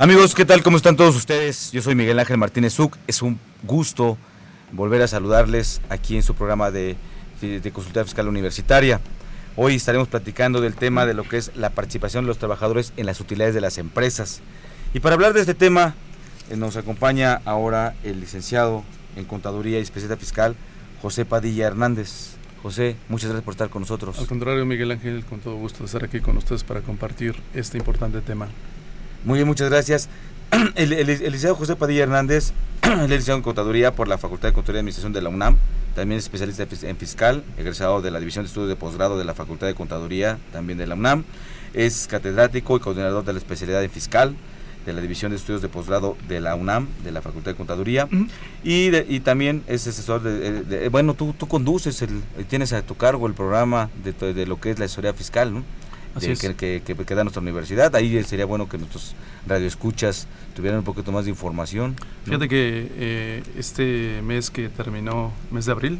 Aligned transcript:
Amigos, 0.00 0.34
¿qué 0.34 0.46
tal? 0.46 0.62
¿Cómo 0.62 0.78
están 0.78 0.96
todos 0.96 1.14
ustedes? 1.14 1.72
Yo 1.72 1.82
soy 1.82 1.94
Miguel 1.94 2.18
Ángel 2.18 2.38
Martínez 2.38 2.72
Zuc. 2.72 2.96
Es 3.06 3.20
un 3.20 3.38
gusto 3.64 4.16
volver 4.72 5.02
a 5.02 5.06
saludarles 5.06 5.82
aquí 5.90 6.16
en 6.16 6.22
su 6.22 6.34
programa 6.34 6.70
de, 6.70 6.96
Consulta 7.70 8.02
Fiscal 8.02 8.26
Universitaria. 8.26 8.98
Hoy 9.56 9.74
estaremos 9.74 10.08
platicando 10.08 10.62
del 10.62 10.74
tema 10.74 11.04
de 11.04 11.12
lo 11.12 11.24
que 11.24 11.36
es 11.36 11.54
la 11.54 11.68
participación 11.68 12.24
de 12.24 12.28
los 12.28 12.38
trabajadores 12.38 12.94
en 12.96 13.04
las 13.04 13.20
utilidades 13.20 13.54
de 13.54 13.60
las 13.60 13.76
empresas. 13.76 14.40
Y 14.94 15.00
para 15.00 15.16
hablar 15.16 15.34
de 15.34 15.40
este 15.40 15.52
tema, 15.52 15.94
eh, 16.48 16.56
nos 16.56 16.78
acompaña 16.78 17.42
ahora 17.44 17.94
el 18.02 18.20
licenciado 18.20 18.84
en 19.16 19.26
Contaduría 19.26 19.80
y 19.80 19.82
Especialista 19.82 20.16
Fiscal, 20.16 20.56
José 21.02 21.26
Padilla 21.26 21.66
Hernández. 21.66 22.36
José, 22.62 22.96
muchas 23.10 23.28
gracias 23.28 23.44
por 23.44 23.52
estar 23.52 23.68
con 23.68 23.82
nosotros. 23.82 24.18
Al 24.18 24.26
contrario, 24.26 24.64
Miguel 24.64 24.92
Ángel, 24.92 25.26
con 25.26 25.40
todo 25.40 25.56
gusto 25.56 25.80
de 25.80 25.84
estar 25.84 26.04
aquí 26.04 26.20
con 26.20 26.38
ustedes 26.38 26.64
para 26.64 26.80
compartir 26.80 27.36
este 27.52 27.76
importante 27.76 28.22
tema. 28.22 28.48
Muy 29.24 29.38
bien, 29.38 29.46
muchas 29.46 29.68
gracias. 29.68 30.08
El, 30.74 30.92
el, 30.92 31.08
el 31.08 31.20
licenciado 31.20 31.54
José 31.54 31.76
Padilla 31.76 32.02
Hernández, 32.02 32.52
el 32.82 33.02
licenciado 33.08 33.36
en 33.36 33.42
Contaduría 33.42 33.94
por 33.94 34.08
la 34.08 34.18
Facultad 34.18 34.48
de 34.48 34.54
Contaduría 34.54 34.78
y 34.78 34.80
Administración 34.80 35.12
de 35.12 35.22
la 35.22 35.28
UNAM, 35.28 35.56
también 35.94 36.18
es 36.18 36.24
especialista 36.24 36.66
en 36.88 36.96
fiscal, 36.96 37.44
egresado 37.56 38.02
de 38.02 38.10
la 38.10 38.18
División 38.18 38.44
de 38.44 38.48
Estudios 38.48 38.68
de 38.68 38.76
Posgrado 38.76 39.16
de 39.16 39.24
la 39.24 39.34
Facultad 39.34 39.68
de 39.68 39.74
Contaduría, 39.74 40.38
también 40.52 40.78
de 40.78 40.86
la 40.88 40.94
UNAM, 40.96 41.24
es 41.72 42.08
catedrático 42.08 42.76
y 42.76 42.80
coordinador 42.80 43.24
de 43.24 43.32
la 43.32 43.38
especialidad 43.38 43.84
en 43.84 43.90
fiscal 43.90 44.34
de 44.86 44.92
la 44.92 45.00
División 45.00 45.30
de 45.30 45.36
Estudios 45.36 45.62
de 45.62 45.68
Posgrado 45.68 46.16
de 46.26 46.40
la 46.40 46.56
UNAM, 46.56 46.88
de 47.04 47.12
la 47.12 47.22
Facultad 47.22 47.52
de 47.52 47.56
Contaduría, 47.56 48.06
uh 48.06 48.08
-huh. 48.08 48.28
y, 48.64 48.88
de, 48.90 49.06
y 49.08 49.20
también 49.20 49.62
es 49.68 49.86
asesor 49.86 50.22
de, 50.22 50.32
de, 50.38 50.62
de 50.64 50.88
bueno, 50.88 51.14
tú, 51.14 51.32
tú 51.38 51.46
conduces, 51.46 52.02
el, 52.02 52.22
tienes 52.48 52.72
a 52.72 52.82
tu 52.82 52.96
cargo 52.96 53.26
el 53.28 53.34
programa 53.34 53.88
de, 54.02 54.32
de 54.34 54.46
lo 54.46 54.58
que 54.58 54.70
es 54.70 54.78
la 54.80 54.86
asesoría 54.86 55.12
fiscal, 55.12 55.52
¿no? 55.54 55.62
De, 56.18 56.36
que, 56.36 56.54
que, 56.54 56.82
que, 56.84 57.04
que, 57.04 57.14
da 57.14 57.24
nuestra 57.24 57.40
universidad. 57.42 57.94
Ahí 57.94 58.22
sería 58.24 58.44
bueno 58.44 58.68
que 58.68 58.78
nuestros 58.78 59.14
radioescuchas 59.46 60.26
tuvieran 60.54 60.78
un 60.80 60.84
poquito 60.84 61.12
más 61.12 61.24
de 61.24 61.30
información. 61.30 61.96
¿no? 61.98 62.24
Fíjate 62.24 62.48
que 62.48 62.88
eh, 62.96 63.42
este 63.56 64.20
mes 64.22 64.50
que 64.50 64.68
terminó, 64.68 65.32
mes 65.50 65.66
de 65.66 65.72
abril, 65.72 65.98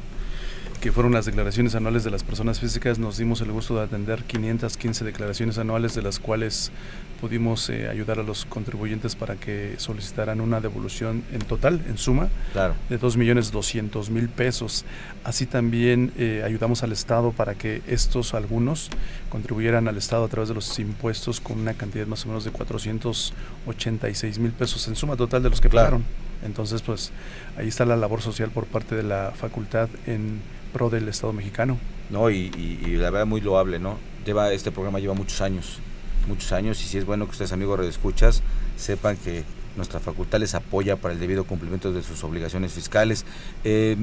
que 0.80 0.92
fueron 0.92 1.12
las 1.12 1.26
declaraciones 1.26 1.74
anuales 1.74 2.04
de 2.04 2.10
las 2.10 2.24
personas 2.24 2.58
físicas, 2.58 2.98
nos 2.98 3.18
dimos 3.18 3.40
el 3.42 3.52
gusto 3.52 3.76
de 3.76 3.82
atender 3.82 4.24
515 4.24 5.04
declaraciones 5.04 5.58
anuales, 5.58 5.94
de 5.94 6.02
las 6.02 6.18
cuales 6.18 6.72
pudimos 7.20 7.68
eh, 7.68 7.88
ayudar 7.88 8.18
a 8.18 8.22
los 8.22 8.46
contribuyentes 8.46 9.14
para 9.14 9.36
que 9.36 9.74
solicitaran 9.76 10.40
una 10.40 10.60
devolución 10.60 11.22
en 11.32 11.40
total, 11.40 11.82
en 11.88 11.98
suma, 11.98 12.28
claro. 12.52 12.74
de 12.88 12.98
2.200.000 12.98 14.28
pesos. 14.28 14.84
Así 15.22 15.46
también 15.46 16.12
eh, 16.16 16.42
ayudamos 16.44 16.82
al 16.82 16.92
Estado 16.92 17.32
para 17.32 17.54
que 17.54 17.82
estos, 17.86 18.34
algunos, 18.34 18.90
contribuyeran 19.28 19.86
al 19.86 19.96
Estado 19.96 20.24
a 20.24 20.28
través 20.28 20.48
de 20.48 20.54
los 20.54 20.78
impuestos 20.78 21.40
con 21.40 21.60
una 21.60 21.74
cantidad 21.74 22.06
más 22.06 22.24
o 22.24 22.28
menos 22.28 22.44
de 22.44 22.50
486 22.50 24.38
mil 24.38 24.52
pesos 24.52 24.88
en 24.88 24.96
suma 24.96 25.16
total 25.16 25.42
de 25.42 25.50
los 25.50 25.60
que 25.60 25.68
claro. 25.68 25.98
pagaron. 25.98 26.04
Entonces, 26.44 26.80
pues 26.80 27.12
ahí 27.58 27.68
está 27.68 27.84
la 27.84 27.96
labor 27.96 28.22
social 28.22 28.50
por 28.50 28.64
parte 28.64 28.94
de 28.94 29.02
la 29.02 29.32
facultad 29.36 29.88
en 30.06 30.40
pro 30.72 30.88
del 30.88 31.08
Estado 31.08 31.32
mexicano. 31.32 31.78
No, 32.08 32.30
y, 32.30 32.50
y, 32.56 32.80
y 32.86 32.96
la 32.96 33.10
verdad 33.10 33.26
muy 33.26 33.40
loable, 33.40 33.78
¿no? 33.78 33.98
Lleva, 34.24 34.52
este 34.52 34.70
programa 34.70 34.98
lleva 35.00 35.14
muchos 35.14 35.40
años, 35.40 35.78
muchos 36.26 36.52
años, 36.52 36.80
y 36.82 36.84
si 36.84 36.98
es 36.98 37.04
bueno 37.04 37.26
que 37.26 37.32
ustedes, 37.32 37.52
amigos 37.52 37.80
escuchas 37.86 38.42
sepan 38.76 39.16
que 39.16 39.44
nuestra 39.76 40.00
facultad 40.00 40.40
les 40.40 40.54
apoya 40.54 40.96
para 40.96 41.14
el 41.14 41.20
debido 41.20 41.44
cumplimiento 41.44 41.92
de 41.92 42.02
sus 42.02 42.22
obligaciones 42.24 42.72
fiscales. 42.72 43.24
Eh, 43.64 43.96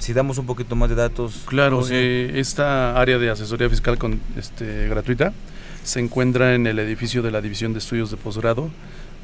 si 0.00 0.12
damos 0.12 0.38
un 0.38 0.46
poquito 0.46 0.76
más 0.76 0.88
de 0.88 0.94
datos. 0.94 1.44
Claro, 1.46 1.82
eh, 1.90 2.32
esta 2.34 2.98
área 2.98 3.18
de 3.18 3.30
asesoría 3.30 3.68
fiscal 3.68 3.98
con, 3.98 4.20
este, 4.36 4.88
gratuita 4.88 5.32
se 5.84 6.00
encuentra 6.00 6.54
en 6.54 6.66
el 6.66 6.78
edificio 6.78 7.22
de 7.22 7.30
la 7.30 7.40
División 7.40 7.72
de 7.72 7.78
Estudios 7.78 8.10
de 8.10 8.16
Posgrado 8.16 8.70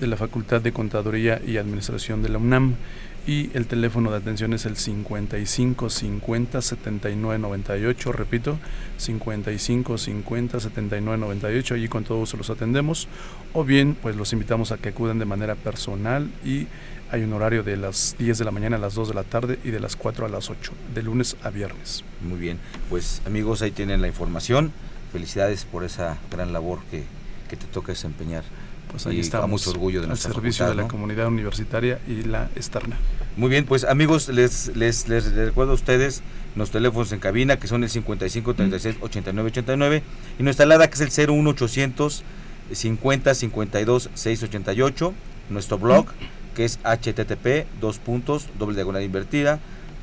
de 0.00 0.06
la 0.06 0.16
Facultad 0.16 0.60
de 0.60 0.72
Contaduría 0.72 1.41
y 1.47 1.56
Administración 1.58 2.22
de 2.22 2.28
la 2.28 2.38
UNAM 2.38 2.75
y 3.27 3.50
el 3.55 3.66
teléfono 3.66 4.10
de 4.10 4.16
atención 4.16 4.53
es 4.53 4.66
el 4.66 4.77
55 4.77 5.91
50 5.91 6.62
79 6.62 7.38
98, 7.38 8.12
repito, 8.12 8.59
55 8.97 9.99
50 9.99 10.60
79 10.60 11.19
98, 11.19 11.75
allí 11.75 11.88
con 11.88 12.05
todo 12.05 12.25
los 12.37 12.50
atendemos, 12.50 13.09
o 13.53 13.65
bien 13.65 13.97
pues 14.00 14.16
los 14.16 14.32
invitamos 14.32 14.72
a 14.72 14.78
que 14.78 14.88
acudan 14.88 15.19
de 15.19 15.25
manera 15.25 15.55
personal 15.55 16.31
y 16.44 16.66
hay 17.11 17.22
un 17.22 17.32
horario 17.34 17.62
de 17.62 17.77
las 17.77 18.16
10 18.19 18.38
de 18.38 18.44
la 18.44 18.50
mañana 18.50 18.77
a 18.77 18.81
las 18.81 18.94
2 18.94 19.09
de 19.09 19.15
la 19.15 19.25
tarde 19.25 19.59
y 19.62 19.71
de 19.71 19.81
las 19.81 19.97
4 19.97 20.27
a 20.27 20.28
las 20.28 20.50
8, 20.50 20.72
de 20.94 21.03
lunes 21.03 21.37
a 21.43 21.50
viernes. 21.50 22.05
Muy 22.22 22.38
bien, 22.38 22.59
pues 22.88 23.22
amigos 23.27 23.62
ahí 23.62 23.71
tienen 23.71 24.00
la 24.00 24.09
información, 24.09 24.72
felicidades 25.12 25.65
por 25.65 25.84
esa 25.84 26.19
gran 26.31 26.53
labor 26.53 26.81
que, 26.91 27.05
que 27.49 27.56
te 27.56 27.66
toca 27.66 27.93
desempeñar 27.93 28.44
pues 28.92 29.06
ahí 29.06 29.19
estamos, 29.19 29.50
mucho 29.50 29.70
orgullo 29.70 30.03
de 30.03 30.08
al 30.08 30.16
servicio 30.19 30.64
facultad, 30.64 30.69
de 30.69 30.75
la 30.75 30.82
¿no? 30.82 30.88
comunidad 30.88 31.26
universitaria 31.26 31.98
y 32.06 32.22
la 32.22 32.50
externa. 32.54 32.97
Muy 33.36 33.48
bien, 33.48 33.64
pues 33.64 33.84
amigos, 33.84 34.28
les, 34.28 34.76
les, 34.76 35.08
les, 35.08 35.26
les 35.26 35.47
recuerdo 35.47 35.72
a 35.72 35.75
ustedes 35.75 36.22
los 36.54 36.70
teléfonos 36.70 37.10
en 37.12 37.19
cabina 37.19 37.58
que 37.58 37.66
son 37.66 37.82
el 37.82 37.91
55 37.91 38.54
36 38.54 38.97
89 39.00 39.48
89 39.48 40.02
y 40.38 40.42
nuestra 40.42 40.64
alada 40.64 40.88
que 40.88 41.02
es 41.02 41.19
el 41.19 41.28
01800 41.28 42.22
50 42.72 43.34
52 43.34 44.10
688, 44.14 45.14
nuestro 45.50 45.78
blog 45.78 46.06
que 46.54 46.66
es 46.66 46.78
http 46.84 47.66
dos 47.81 47.98
puntos 47.98 48.47
doble 48.58 48.75
diagonal 48.76 49.02
invertida 49.02 49.58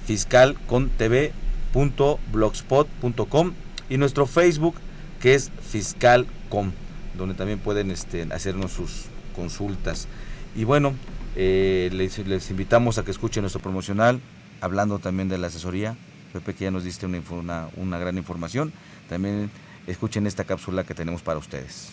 fiscal 0.06 0.58
con 0.66 0.90
tv 0.90 1.32
punto 1.72 2.20
blogspot.com 2.32 3.54
y 3.90 3.98
nuestro 3.98 4.26
Facebook 4.26 4.76
que 5.22 5.36
es 5.36 5.52
fiscalcom 5.70 6.72
donde 7.20 7.36
también 7.36 7.60
pueden 7.60 7.92
este, 7.92 8.24
hacernos 8.32 8.72
sus 8.72 9.06
consultas. 9.36 10.08
Y 10.56 10.64
bueno, 10.64 10.96
eh, 11.36 11.90
les, 11.94 12.18
les, 12.20 12.50
invitamos 12.50 12.98
a 12.98 13.04
que 13.04 13.12
escuchen 13.12 13.44
nuestro 13.44 13.62
promocional, 13.62 14.20
hablando 14.62 15.00
también 15.00 15.30
de 15.30 15.38
la 15.38 15.48
asesoría. 15.48 15.96
Pepe, 16.34 16.54
que 16.54 16.66
ya 16.66 16.72
nos 16.72 16.84
diste 16.84 17.06
una, 17.06 17.22
una, 17.32 17.70
una 17.76 17.98
gran 17.98 18.18
información. 18.18 18.72
También 19.10 19.52
escuchen 19.88 20.28
esta 20.28 20.46
cápsula 20.46 20.84
que 20.84 20.94
tenemos 20.94 21.22
para 21.22 21.40
ustedes. 21.40 21.92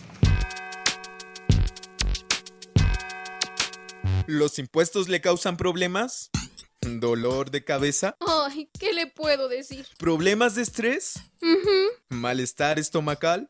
¿Los 4.27 4.59
impuestos 4.59 5.07
le 5.09 5.21
causan 5.21 5.57
problemas? 5.57 6.29
¿Dolor 6.81 7.51
de 7.51 7.63
cabeza? 7.63 8.15
Ay, 8.19 8.69
¿qué 8.79 8.93
le 8.93 9.07
puedo 9.07 9.49
decir? 9.49 9.87
¿Problemas 9.97 10.55
de 10.55 10.61
estrés? 10.61 11.15
Uh 11.41 11.45
-huh. 11.45 11.87
¿Malestar 12.09 12.79
estomacal? 12.79 13.49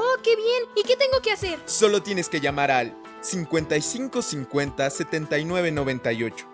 ¡Oh, 0.21 0.23
qué 0.23 0.35
bien! 0.35 0.63
¿Y 0.75 0.83
qué 0.83 0.95
tengo 0.95 1.19
que 1.21 1.31
hacer? 1.31 1.59
Solo 1.65 2.03
tienes 2.03 2.29
que 2.29 2.39
llamar 2.39 2.69
al 2.69 2.95
5550 3.21 4.87
7998. 4.89 6.47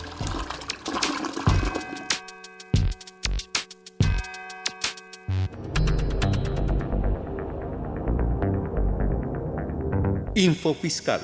Info 10.36 10.74
Fiscal. 10.74 11.20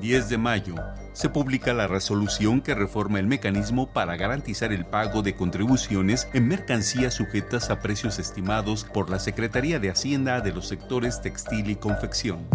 10 0.00 0.28
de 0.30 0.38
mayo 0.38 0.74
se 1.12 1.28
publica 1.28 1.74
la 1.74 1.86
resolución 1.86 2.62
que 2.62 2.74
reforma 2.74 3.18
el 3.18 3.26
mecanismo 3.26 3.92
para 3.92 4.16
garantizar 4.16 4.72
el 4.72 4.86
pago 4.86 5.20
de 5.20 5.34
contribuciones 5.34 6.28
en 6.32 6.48
mercancías 6.48 7.12
sujetas 7.12 7.68
a 7.68 7.80
precios 7.80 8.18
estimados 8.18 8.84
por 8.84 9.10
la 9.10 9.18
Secretaría 9.18 9.78
de 9.78 9.90
Hacienda 9.90 10.40
de 10.40 10.52
los 10.52 10.68
sectores 10.68 11.20
textil 11.20 11.68
y 11.68 11.76
confección. 11.76 12.48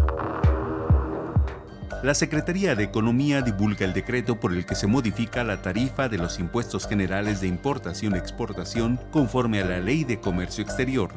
La 2.01 2.15
Secretaría 2.15 2.73
de 2.73 2.85
Economía 2.85 3.43
divulga 3.43 3.85
el 3.85 3.93
decreto 3.93 4.39
por 4.39 4.51
el 4.51 4.65
que 4.65 4.73
se 4.73 4.87
modifica 4.87 5.43
la 5.43 5.61
tarifa 5.61 6.09
de 6.09 6.17
los 6.17 6.39
impuestos 6.39 6.87
generales 6.87 7.39
de 7.39 7.47
importación 7.47 8.15
y 8.15 8.17
exportación 8.17 8.99
conforme 9.11 9.61
a 9.61 9.65
la 9.65 9.79
Ley 9.79 10.03
de 10.03 10.19
Comercio 10.19 10.63
Exterior. 10.63 11.11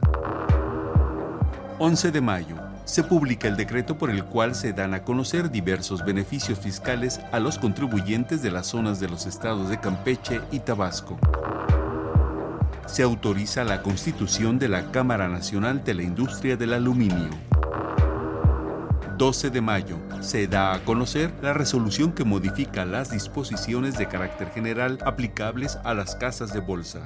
11 1.79 2.11
de 2.11 2.21
mayo 2.21 2.70
se 2.85 3.03
publica 3.03 3.47
el 3.47 3.55
decreto 3.55 3.97
por 3.97 4.09
el 4.09 4.25
cual 4.25 4.55
se 4.55 4.73
dan 4.73 4.93
a 4.93 5.03
conocer 5.03 5.51
diversos 5.51 6.03
beneficios 6.03 6.59
fiscales 6.59 7.19
a 7.31 7.39
los 7.39 7.57
contribuyentes 7.57 8.41
de 8.41 8.51
las 8.51 8.67
zonas 8.67 8.99
de 8.99 9.09
los 9.09 9.25
estados 9.25 9.69
de 9.69 9.79
Campeche 9.79 10.41
y 10.51 10.59
Tabasco. 10.59 11.17
Se 12.85 13.03
autoriza 13.03 13.63
la 13.63 13.81
constitución 13.81 14.59
de 14.59 14.67
la 14.67 14.91
Cámara 14.91 15.29
Nacional 15.29 15.83
de 15.83 15.93
la 15.93 16.03
Industria 16.03 16.57
del 16.57 16.73
Aluminio. 16.73 17.29
12 19.17 19.51
de 19.51 19.61
mayo 19.61 19.97
se 20.19 20.47
da 20.47 20.73
a 20.73 20.83
conocer 20.83 21.31
la 21.41 21.53
resolución 21.53 22.11
que 22.11 22.23
modifica 22.23 22.85
las 22.85 23.11
disposiciones 23.11 23.97
de 23.97 24.07
carácter 24.07 24.49
general 24.49 24.97
aplicables 25.05 25.77
a 25.83 25.93
las 25.93 26.15
casas 26.15 26.53
de 26.53 26.59
bolsa. 26.59 27.01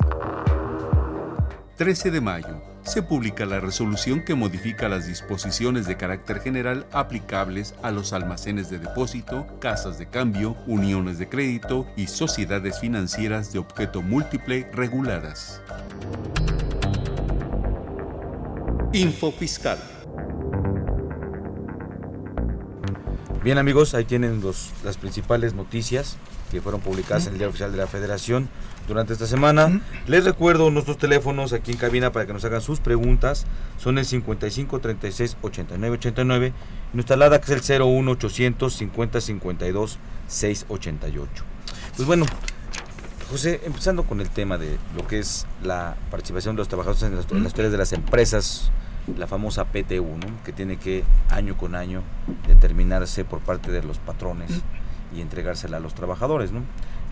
13 1.77 2.11
de 2.11 2.21
mayo 2.21 2.74
se 2.85 3.01
publica 3.01 3.45
la 3.45 3.59
resolución 3.59 4.23
que 4.23 4.35
modifica 4.35 4.87
las 4.87 5.07
disposiciones 5.07 5.87
de 5.87 5.97
carácter 5.97 6.39
general 6.39 6.85
aplicables 6.91 7.73
a 7.81 7.91
los 7.91 8.13
almacenes 8.13 8.69
de 8.69 8.79
depósito, 8.79 9.47
casas 9.59 9.97
de 9.97 10.07
cambio, 10.07 10.55
uniones 10.67 11.17
de 11.17 11.27
crédito 11.27 11.87
y 11.97 12.07
sociedades 12.07 12.79
financieras 12.79 13.51
de 13.51 13.59
objeto 13.59 14.01
múltiple 14.01 14.69
reguladas. 14.71 15.61
Info 18.93 19.31
Fiscal. 19.31 19.94
Bien 23.45 23.59
amigos, 23.59 23.93
ahí 23.93 24.05
tienen 24.05 24.41
los, 24.41 24.71
las 24.83 24.97
principales 24.97 25.53
noticias 25.53 26.17
que 26.49 26.61
fueron 26.61 26.81
publicadas 26.81 27.27
en 27.27 27.33
el 27.33 27.37
Día 27.37 27.47
Oficial 27.47 27.71
de 27.71 27.77
la 27.77 27.85
Federación 27.85 28.49
durante 28.87 29.13
esta 29.13 29.27
semana. 29.27 29.81
Les 30.07 30.25
recuerdo 30.25 30.71
nuestros 30.71 30.97
teléfonos 30.97 31.53
aquí 31.53 31.71
en 31.71 31.77
cabina 31.77 32.11
para 32.11 32.25
que 32.25 32.33
nos 32.33 32.43
hagan 32.43 32.61
sus 32.61 32.79
preguntas. 32.79 33.45
Son 33.77 33.99
el 33.99 34.05
55 34.05 34.79
36 34.79 35.37
89 35.43 35.97
89 35.97 36.53
y 36.91 36.95
nuestra 36.95 37.17
alada 37.17 37.39
que 37.39 37.53
es 37.53 37.69
el 37.69 37.81
01 37.83 38.09
800 38.13 38.73
50 38.73 39.21
52 39.21 39.99
688. 40.27 41.43
Pues 41.97 42.07
bueno, 42.07 42.25
José, 43.29 43.61
empezando 43.63 44.05
con 44.05 44.21
el 44.21 44.29
tema 44.31 44.57
de 44.57 44.75
lo 44.97 45.05
que 45.05 45.19
es 45.19 45.45
la 45.61 45.97
participación 46.09 46.55
de 46.55 46.61
los 46.61 46.67
trabajadores 46.67 47.03
en 47.03 47.15
las, 47.15 47.29
en 47.29 47.43
las 47.43 47.51
historias 47.51 47.71
de 47.71 47.77
las 47.77 47.93
empresas, 47.93 48.71
la 49.17 49.27
famosa 49.27 49.65
PTU, 49.65 50.17
¿no? 50.17 50.43
que 50.43 50.51
tiene 50.51 50.77
que 50.77 51.03
año 51.29 51.57
con 51.57 51.75
año 51.75 52.01
determinarse 52.47 53.25
por 53.25 53.39
parte 53.39 53.71
de 53.71 53.83
los 53.83 53.99
patrones 53.99 54.61
y 55.15 55.21
entregársela 55.21 55.77
a 55.77 55.79
los 55.79 55.93
trabajadores, 55.93 56.51
¿no? 56.51 56.61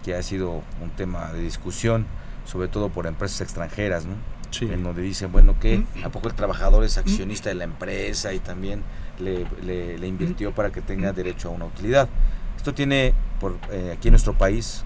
que 0.03 0.15
ha 0.15 0.23
sido 0.23 0.61
un 0.81 0.89
tema 0.95 1.31
de 1.31 1.41
discusión, 1.41 2.05
sobre 2.45 2.67
todo 2.67 2.89
por 2.89 3.07
empresas 3.07 3.41
extranjeras, 3.41 4.05
¿no? 4.05 4.15
en 4.61 4.83
donde 4.83 5.01
dicen, 5.01 5.31
bueno, 5.31 5.55
que 5.59 5.83
¿a 6.03 6.09
poco 6.09 6.27
el 6.27 6.35
trabajador 6.35 6.83
es 6.83 6.97
accionista 6.97 7.49
de 7.49 7.55
la 7.55 7.63
empresa 7.63 8.33
y 8.33 8.39
también 8.39 8.83
le, 9.19 9.47
le, 9.63 9.97
le 9.97 10.07
invirtió 10.07 10.53
para 10.53 10.71
que 10.71 10.81
tenga 10.81 11.11
derecho 11.11 11.49
a 11.49 11.51
una 11.51 11.65
utilidad? 11.65 12.07
Esto 12.55 12.73
tiene, 12.73 13.13
por 13.39 13.57
eh, 13.71 13.93
aquí 13.97 14.09
en 14.09 14.13
nuestro 14.13 14.37
país, 14.37 14.83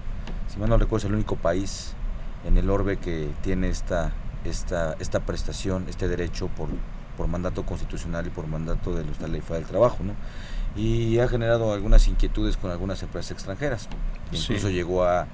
si 0.48 0.58
mal 0.58 0.70
no 0.70 0.78
recuerdo, 0.78 1.06
es 1.06 1.10
el 1.10 1.14
único 1.14 1.36
país 1.36 1.92
en 2.46 2.56
el 2.56 2.70
orbe 2.70 2.96
que 2.96 3.28
tiene 3.42 3.68
esta, 3.68 4.12
esta, 4.44 4.94
esta 5.00 5.20
prestación, 5.20 5.86
este 5.88 6.08
derecho 6.08 6.48
por, 6.48 6.68
por 7.18 7.26
mandato 7.26 7.66
constitucional 7.66 8.26
y 8.26 8.30
por 8.30 8.46
mandato 8.46 8.94
de 8.94 9.04
la 9.20 9.26
ley 9.28 9.42
del 9.46 9.64
trabajo, 9.64 9.98
¿no? 10.02 10.14
Y 10.80 11.18
ha 11.18 11.28
generado 11.28 11.72
algunas 11.74 12.06
inquietudes 12.08 12.56
con 12.56 12.70
algunas 12.70 13.02
empresas 13.02 13.32
extranjeras. 13.32 13.88
Incluso 14.32 14.68
Sí. 14.68 14.74
llegó 14.74 15.04
a 15.04 15.26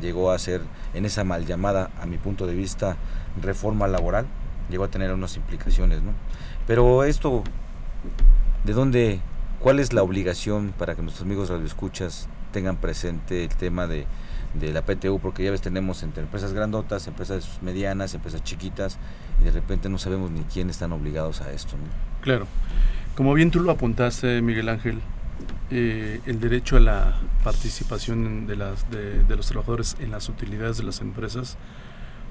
llegó 0.00 0.30
a 0.32 0.38
ser 0.38 0.62
en 0.94 1.04
esa 1.04 1.22
mal 1.22 1.44
llamada, 1.46 1.90
a 2.00 2.06
mi 2.06 2.16
punto 2.16 2.46
de 2.46 2.54
vista, 2.54 2.96
reforma 3.40 3.86
laboral, 3.88 4.26
llegó 4.70 4.84
a 4.84 4.88
tener 4.88 5.12
unas 5.12 5.36
implicaciones, 5.36 6.02
¿no? 6.02 6.12
Pero 6.66 7.04
esto, 7.04 7.44
¿de 8.64 8.72
dónde, 8.72 9.20
cuál 9.60 9.78
es 9.78 9.92
la 9.92 10.02
obligación 10.02 10.72
para 10.76 10.94
que 10.94 11.02
nuestros 11.02 11.24
amigos 11.26 11.50
radioescuchas 11.50 12.28
tengan 12.52 12.76
presente 12.76 13.44
el 13.44 13.54
tema 13.54 13.86
de, 13.86 14.06
de 14.54 14.72
la 14.72 14.82
PTU? 14.82 15.18
Porque 15.20 15.44
ya 15.44 15.50
ves, 15.50 15.60
tenemos 15.60 16.02
entre 16.02 16.22
empresas 16.22 16.52
grandotas, 16.52 17.06
empresas 17.06 17.58
medianas, 17.62 18.14
empresas 18.14 18.42
chiquitas, 18.42 18.98
y 19.40 19.44
de 19.44 19.50
repente 19.50 19.88
no 19.88 19.98
sabemos 19.98 20.30
ni 20.30 20.42
quién 20.42 20.70
están 20.70 20.92
obligados 20.92 21.40
a 21.40 21.52
esto. 21.52 21.76
Claro. 22.20 22.46
Como 23.14 23.34
bien 23.34 23.50
tú 23.50 23.60
lo 23.60 23.70
apuntaste, 23.70 24.40
Miguel 24.40 24.68
Ángel, 24.68 25.00
eh, 25.70 26.20
el 26.26 26.40
derecho 26.40 26.76
a 26.76 26.80
la 26.80 27.20
participación 27.44 28.46
de 28.46 28.56
los 28.56 29.46
trabajadores 29.46 29.96
en 30.00 30.10
las 30.10 30.28
utilidades 30.28 30.78
de 30.78 30.84
las 30.84 31.00
empresas, 31.00 31.56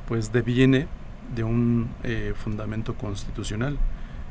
pues 0.07 0.31
deviene 0.31 0.88
de 1.35 1.44
un 1.44 1.89
eh, 2.03 2.33
fundamento 2.35 2.95
constitucional, 2.95 3.77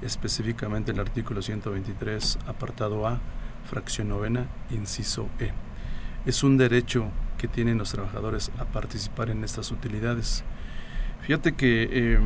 específicamente 0.02 0.92
el 0.92 1.00
artículo 1.00 1.42
123, 1.42 2.38
apartado 2.46 3.06
A, 3.06 3.20
fracción 3.68 4.08
novena, 4.08 4.46
inciso 4.70 5.28
E. 5.38 5.52
Es 6.26 6.42
un 6.42 6.56
derecho 6.56 7.10
que 7.40 7.48
tienen 7.48 7.78
los 7.78 7.90
trabajadores 7.90 8.50
a 8.58 8.66
participar 8.66 9.30
en 9.30 9.44
estas 9.44 9.70
utilidades. 9.70 10.44
Fíjate 11.22 11.52
que 11.54 11.88
eh, 11.90 12.20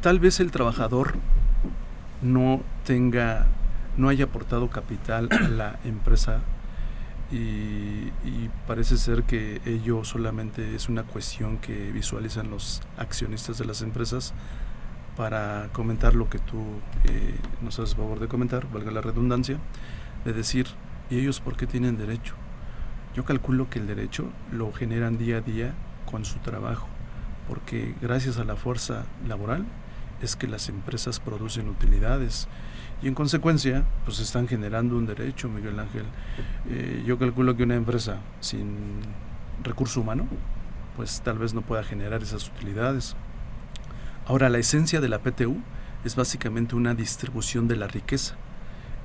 tal 0.00 0.18
vez 0.18 0.40
el 0.40 0.50
trabajador 0.50 1.14
no 2.20 2.60
tenga, 2.84 3.46
no 3.96 4.08
haya 4.08 4.24
aportado 4.24 4.68
capital 4.68 5.28
a 5.30 5.48
la 5.48 5.78
empresa 5.84 6.40
y, 7.30 8.10
y 8.24 8.50
parece 8.66 8.96
ser 8.96 9.22
que 9.22 9.60
ello 9.64 10.02
solamente 10.02 10.74
es 10.74 10.88
una 10.88 11.04
cuestión 11.04 11.58
que 11.58 11.92
visualizan 11.92 12.50
los 12.50 12.82
accionistas 12.96 13.58
de 13.58 13.64
las 13.64 13.80
empresas 13.80 14.34
para 15.16 15.68
comentar 15.72 16.14
lo 16.14 16.28
que 16.28 16.40
tú 16.40 16.58
eh, 17.04 17.36
nos 17.62 17.78
haces 17.78 17.94
favor 17.94 18.18
de 18.18 18.26
comentar, 18.26 18.68
valga 18.72 18.90
la 18.90 19.02
redundancia, 19.02 19.58
de 20.24 20.32
decir, 20.32 20.66
¿y 21.10 21.18
ellos 21.18 21.38
por 21.38 21.56
qué 21.56 21.68
tienen 21.68 21.96
derecho? 21.96 22.34
Yo 23.14 23.24
calculo 23.24 23.68
que 23.68 23.78
el 23.78 23.86
derecho 23.86 24.30
lo 24.52 24.72
generan 24.72 25.18
día 25.18 25.38
a 25.38 25.40
día 25.40 25.74
con 26.10 26.24
su 26.24 26.38
trabajo, 26.38 26.88
porque 27.48 27.94
gracias 28.00 28.38
a 28.38 28.44
la 28.44 28.56
fuerza 28.56 29.04
laboral 29.26 29.64
es 30.22 30.36
que 30.36 30.46
las 30.46 30.68
empresas 30.68 31.18
producen 31.18 31.68
utilidades 31.68 32.46
y 33.02 33.08
en 33.08 33.14
consecuencia 33.14 33.84
pues 34.04 34.20
están 34.20 34.46
generando 34.46 34.96
un 34.96 35.06
derecho, 35.06 35.48
Miguel 35.48 35.78
Ángel. 35.78 36.04
Eh, 36.68 37.02
yo 37.06 37.18
calculo 37.18 37.56
que 37.56 37.62
una 37.62 37.74
empresa 37.74 38.18
sin 38.40 39.00
recurso 39.64 40.02
humano 40.02 40.26
pues 40.96 41.22
tal 41.22 41.38
vez 41.38 41.54
no 41.54 41.62
pueda 41.62 41.82
generar 41.82 42.22
esas 42.22 42.48
utilidades. 42.48 43.16
Ahora, 44.26 44.50
la 44.50 44.58
esencia 44.58 45.00
de 45.00 45.08
la 45.08 45.18
PTU 45.18 45.56
es 46.04 46.14
básicamente 46.14 46.76
una 46.76 46.94
distribución 46.94 47.68
de 47.68 47.76
la 47.76 47.86
riqueza. 47.86 48.36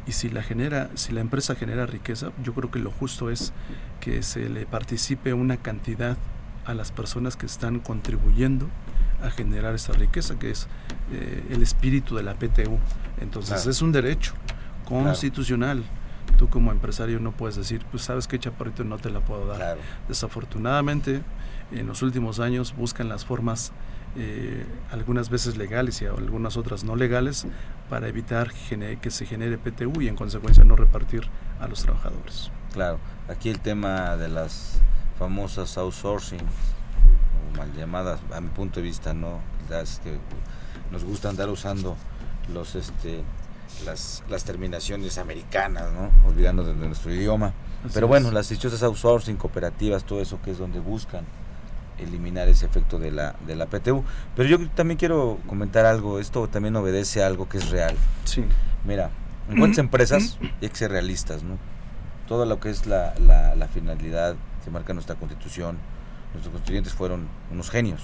Y 0.07 0.11
si 0.11 0.29
la 0.29 0.43
genera, 0.43 0.89
si 0.95 1.13
la 1.13 1.21
empresa 1.21 1.55
genera 1.55 1.85
riqueza, 1.85 2.31
yo 2.43 2.53
creo 2.53 2.69
que 2.69 2.79
lo 2.79 2.91
justo 2.91 3.29
es 3.31 3.53
que 4.01 4.21
se 4.23 4.49
le 4.49 4.65
participe 4.65 5.33
una 5.33 5.57
cantidad 5.57 6.17
a 6.65 6.73
las 6.73 6.91
personas 6.91 7.35
que 7.35 7.45
están 7.45 7.79
contribuyendo 7.79 8.67
a 9.23 9.29
generar 9.31 9.73
esa 9.75 9.93
riqueza, 9.93 10.37
que 10.37 10.51
es 10.51 10.67
eh, 11.11 11.43
el 11.49 11.61
espíritu 11.63 12.15
de 12.15 12.23
la 12.23 12.33
PTU. 12.35 12.77
Entonces 13.19 13.55
Claro. 13.55 13.71
es 13.71 13.81
un 13.81 13.91
derecho 13.91 14.33
constitucional. 14.85 15.83
Tú 16.37 16.49
como 16.49 16.71
empresario 16.71 17.19
no 17.19 17.31
puedes 17.31 17.55
decir, 17.55 17.83
pues 17.91 18.03
sabes 18.03 18.27
que 18.27 18.37
chaparrito 18.39 18.83
no 18.83 18.97
te 18.97 19.09
la 19.09 19.21
puedo 19.21 19.47
dar. 19.47 19.77
Desafortunadamente, 20.07 21.21
en 21.71 21.87
los 21.87 22.01
últimos 22.01 22.39
años 22.39 22.75
buscan 22.75 23.09
las 23.09 23.25
formas 23.25 23.71
eh, 24.17 24.65
algunas 24.91 25.29
veces 25.29 25.57
legales 25.57 26.01
y 26.01 26.05
algunas 26.05 26.57
otras 26.57 26.83
no 26.83 26.95
legales, 26.95 27.45
para 27.89 28.07
evitar 28.07 28.51
que 29.01 29.11
se 29.11 29.25
genere 29.25 29.57
PTU 29.57 30.01
y 30.01 30.07
en 30.07 30.15
consecuencia 30.15 30.63
no 30.63 30.75
repartir 30.75 31.23
a 31.59 31.67
los 31.67 31.83
trabajadores. 31.83 32.51
Claro, 32.73 32.99
aquí 33.27 33.49
el 33.49 33.59
tema 33.59 34.15
de 34.15 34.29
las 34.29 34.79
famosas 35.19 35.77
outsourcing, 35.77 36.39
o 36.39 37.57
mal 37.57 37.73
llamadas, 37.73 38.19
a 38.33 38.41
mi 38.41 38.49
punto 38.49 38.79
de 38.79 38.85
vista, 38.85 39.13
no, 39.13 39.41
las 39.69 39.99
que 39.99 40.17
nos 40.91 41.03
gusta 41.03 41.29
andar 41.29 41.49
usando 41.49 41.95
los 42.53 42.75
este 42.75 43.23
las, 43.85 44.23
las 44.29 44.45
terminaciones 44.45 45.17
americanas, 45.17 45.91
¿no? 45.91 46.11
olvidando 46.27 46.63
de, 46.63 46.73
nuestro 46.73 47.13
idioma. 47.13 47.53
Pero 47.93 48.07
bueno, 48.07 48.31
las 48.31 48.47
dichosas 48.47 48.81
outsourcing, 48.83 49.35
cooperativas, 49.35 50.05
todo 50.05 50.21
eso 50.21 50.39
que 50.41 50.51
es 50.51 50.57
donde 50.57 50.79
buscan 50.79 51.25
eliminar 51.99 52.47
ese 52.49 52.65
efecto 52.65 52.99
de 52.99 53.11
la, 53.11 53.35
de 53.45 53.55
la 53.55 53.65
PTU. 53.67 54.03
Pero 54.35 54.49
yo 54.49 54.69
también 54.69 54.97
quiero 54.97 55.39
comentar 55.47 55.85
algo, 55.85 56.19
esto 56.19 56.47
también 56.47 56.75
obedece 56.75 57.23
a 57.23 57.27
algo 57.27 57.47
que 57.49 57.57
es 57.57 57.69
real. 57.69 57.95
Sí. 58.25 58.43
Mira, 58.85 59.09
en 59.49 59.59
cuántas 59.59 59.79
empresas 59.79 60.37
hay 60.61 60.69
que 60.69 60.75
ser 60.75 60.91
realistas, 60.91 61.43
¿no? 61.43 61.57
Todo 62.27 62.45
lo 62.45 62.59
que 62.59 62.69
es 62.69 62.87
la, 62.87 63.13
la, 63.19 63.55
la 63.55 63.67
finalidad 63.67 64.35
se 64.63 64.71
marca 64.71 64.91
en 64.91 64.95
nuestra 64.95 65.15
constitución, 65.15 65.77
nuestros 66.33 66.51
constituyentes 66.51 66.93
fueron 66.93 67.27
unos 67.51 67.69
genios 67.69 68.01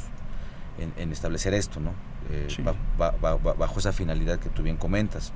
en, 0.78 0.94
en 1.02 1.12
establecer 1.12 1.54
esto, 1.54 1.80
¿no? 1.80 1.92
Eh, 2.30 2.48
bajo 2.98 3.80
esa 3.80 3.92
finalidad 3.92 4.40
que 4.40 4.50
tú 4.50 4.62
bien 4.62 4.78
comentas. 4.78 5.34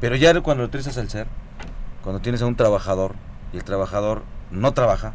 Pero 0.00 0.16
ya 0.16 0.38
cuando 0.40 0.62
lo 0.62 0.68
utilizas 0.68 0.96
al 0.98 1.08
ser, 1.10 1.26
cuando 2.02 2.20
tienes 2.20 2.42
a 2.42 2.46
un 2.46 2.56
trabajador 2.56 3.14
y 3.52 3.58
el 3.58 3.64
trabajador 3.64 4.22
no 4.50 4.72
trabaja, 4.72 5.12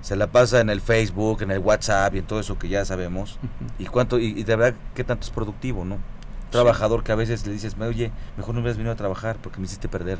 se 0.00 0.16
la 0.16 0.28
pasa 0.28 0.60
en 0.60 0.70
el 0.70 0.80
Facebook, 0.80 1.42
en 1.42 1.50
el 1.50 1.58
WhatsApp 1.58 2.14
y 2.14 2.18
en 2.18 2.24
todo 2.24 2.40
eso 2.40 2.58
que 2.58 2.68
ya 2.68 2.84
sabemos. 2.84 3.38
Y 3.78 3.86
cuánto 3.86 4.18
y, 4.18 4.42
de 4.42 4.56
verdad 4.56 4.78
qué 4.94 5.04
tanto 5.04 5.24
es 5.24 5.30
productivo, 5.30 5.84
¿no? 5.84 5.98
Trabajador 6.50 7.04
que 7.04 7.12
a 7.12 7.14
veces 7.14 7.46
le 7.46 7.52
dices, 7.52 7.76
oye, 7.78 8.10
mejor 8.36 8.54
no 8.54 8.60
hubieras 8.60 8.76
venido 8.76 8.92
a 8.92 8.96
trabajar 8.96 9.36
porque 9.42 9.58
me 9.58 9.66
hiciste 9.66 9.88
perder. 9.88 10.18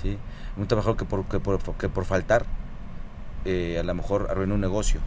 ¿Sí? 0.00 0.16
Un 0.56 0.66
trabajador 0.66 0.96
que 0.96 1.04
por, 1.04 1.24
que 1.26 1.38
por, 1.40 1.60
que 1.76 1.88
por 1.88 2.04
faltar 2.04 2.46
eh, 3.44 3.78
a 3.78 3.82
lo 3.82 3.94
mejor 3.94 4.28
arruinó 4.30 4.54
un 4.54 4.60
negocio 4.60 5.00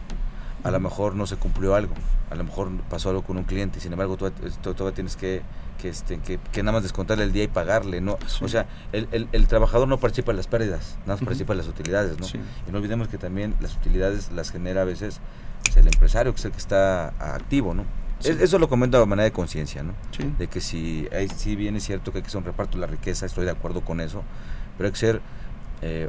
a 0.64 0.70
lo 0.70 0.80
mejor 0.80 1.14
no 1.14 1.26
se 1.26 1.36
cumplió 1.36 1.74
algo, 1.74 1.94
a 2.30 2.34
lo 2.34 2.42
mejor 2.42 2.70
pasó 2.88 3.10
algo 3.10 3.22
con 3.22 3.36
un 3.36 3.44
cliente, 3.44 3.80
sin 3.80 3.92
embargo 3.92 4.16
tú, 4.16 4.30
todavía 4.62 4.94
tienes 4.94 5.14
que, 5.14 5.42
que, 5.80 5.90
este, 5.90 6.18
que, 6.18 6.38
que, 6.38 6.62
nada 6.62 6.72
más 6.72 6.82
descontarle 6.82 7.24
el 7.24 7.32
día 7.32 7.44
y 7.44 7.48
pagarle, 7.48 8.00
¿no? 8.00 8.18
O 8.40 8.48
sea, 8.48 8.66
el, 8.92 9.06
el, 9.12 9.28
el, 9.32 9.46
trabajador 9.46 9.86
no 9.86 9.98
participa 9.98 10.32
en 10.32 10.38
las 10.38 10.46
pérdidas, 10.46 10.96
nada 11.00 11.16
más 11.16 11.20
participa 11.20 11.52
en 11.52 11.58
las 11.58 11.68
utilidades, 11.68 12.18
¿no? 12.18 12.26
Y 12.66 12.72
no 12.72 12.78
olvidemos 12.78 13.08
que 13.08 13.18
también 13.18 13.54
las 13.60 13.76
utilidades 13.76 14.32
las 14.32 14.50
genera 14.50 14.82
a 14.82 14.84
veces 14.84 15.20
pues, 15.62 15.76
el 15.76 15.86
empresario, 15.86 16.32
que 16.32 16.38
es 16.38 16.44
el 16.46 16.52
que 16.52 16.58
está 16.58 17.08
activo, 17.34 17.74
¿no? 17.74 17.84
Eso 18.22 18.58
lo 18.58 18.70
comento 18.70 18.98
de 18.98 19.04
manera 19.04 19.24
de 19.24 19.32
conciencia, 19.32 19.82
¿no? 19.82 19.92
De 20.38 20.46
que 20.46 20.62
si, 20.62 21.06
hay, 21.12 21.28
si 21.28 21.56
bien 21.56 21.76
es 21.76 21.84
cierto 21.84 22.10
que 22.10 22.18
hay 22.18 22.22
que 22.22 22.28
hacer 22.28 22.38
un 22.38 22.46
reparto 22.46 22.78
de 22.78 22.80
la 22.80 22.86
riqueza, 22.86 23.26
estoy 23.26 23.44
de 23.44 23.50
acuerdo 23.50 23.82
con 23.82 24.00
eso, 24.00 24.22
pero 24.78 24.86
hay 24.86 24.92
que 24.92 24.98
ser 24.98 25.20
eh, 25.82 26.08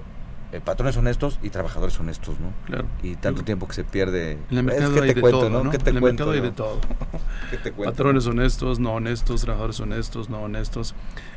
eh, 0.51 0.61
patrones 0.63 0.95
honestos 0.97 1.39
y 1.41 1.49
trabajadores 1.49 1.99
honestos, 1.99 2.39
¿no? 2.39 2.53
Claro. 2.65 2.87
Y 3.03 3.15
tanto 3.15 3.43
tiempo 3.43 3.67
que 3.67 3.73
se 3.73 3.83
pierde. 3.83 4.37
En 4.49 4.57
el 4.57 4.63
mercado 4.63 5.01
hay 5.01 5.13
de 5.13 5.21
todo, 5.21 5.49
¿no? 5.49 5.71
¿Qué 5.71 5.77
te 5.77 5.89
en 5.89 5.97
el 5.97 6.01
mercado 6.01 6.31
hay 6.31 6.41
de 6.41 6.51
todo. 6.51 6.79
¿Qué 7.51 7.57
te 7.57 7.71
cuento? 7.71 7.91
Patrones 7.91 8.27
honestos, 8.27 8.79
no 8.79 8.93
honestos, 8.93 9.41
trabajadores 9.41 9.79
honestos, 9.79 10.29
no 10.29 10.41
honestos. 10.41 10.95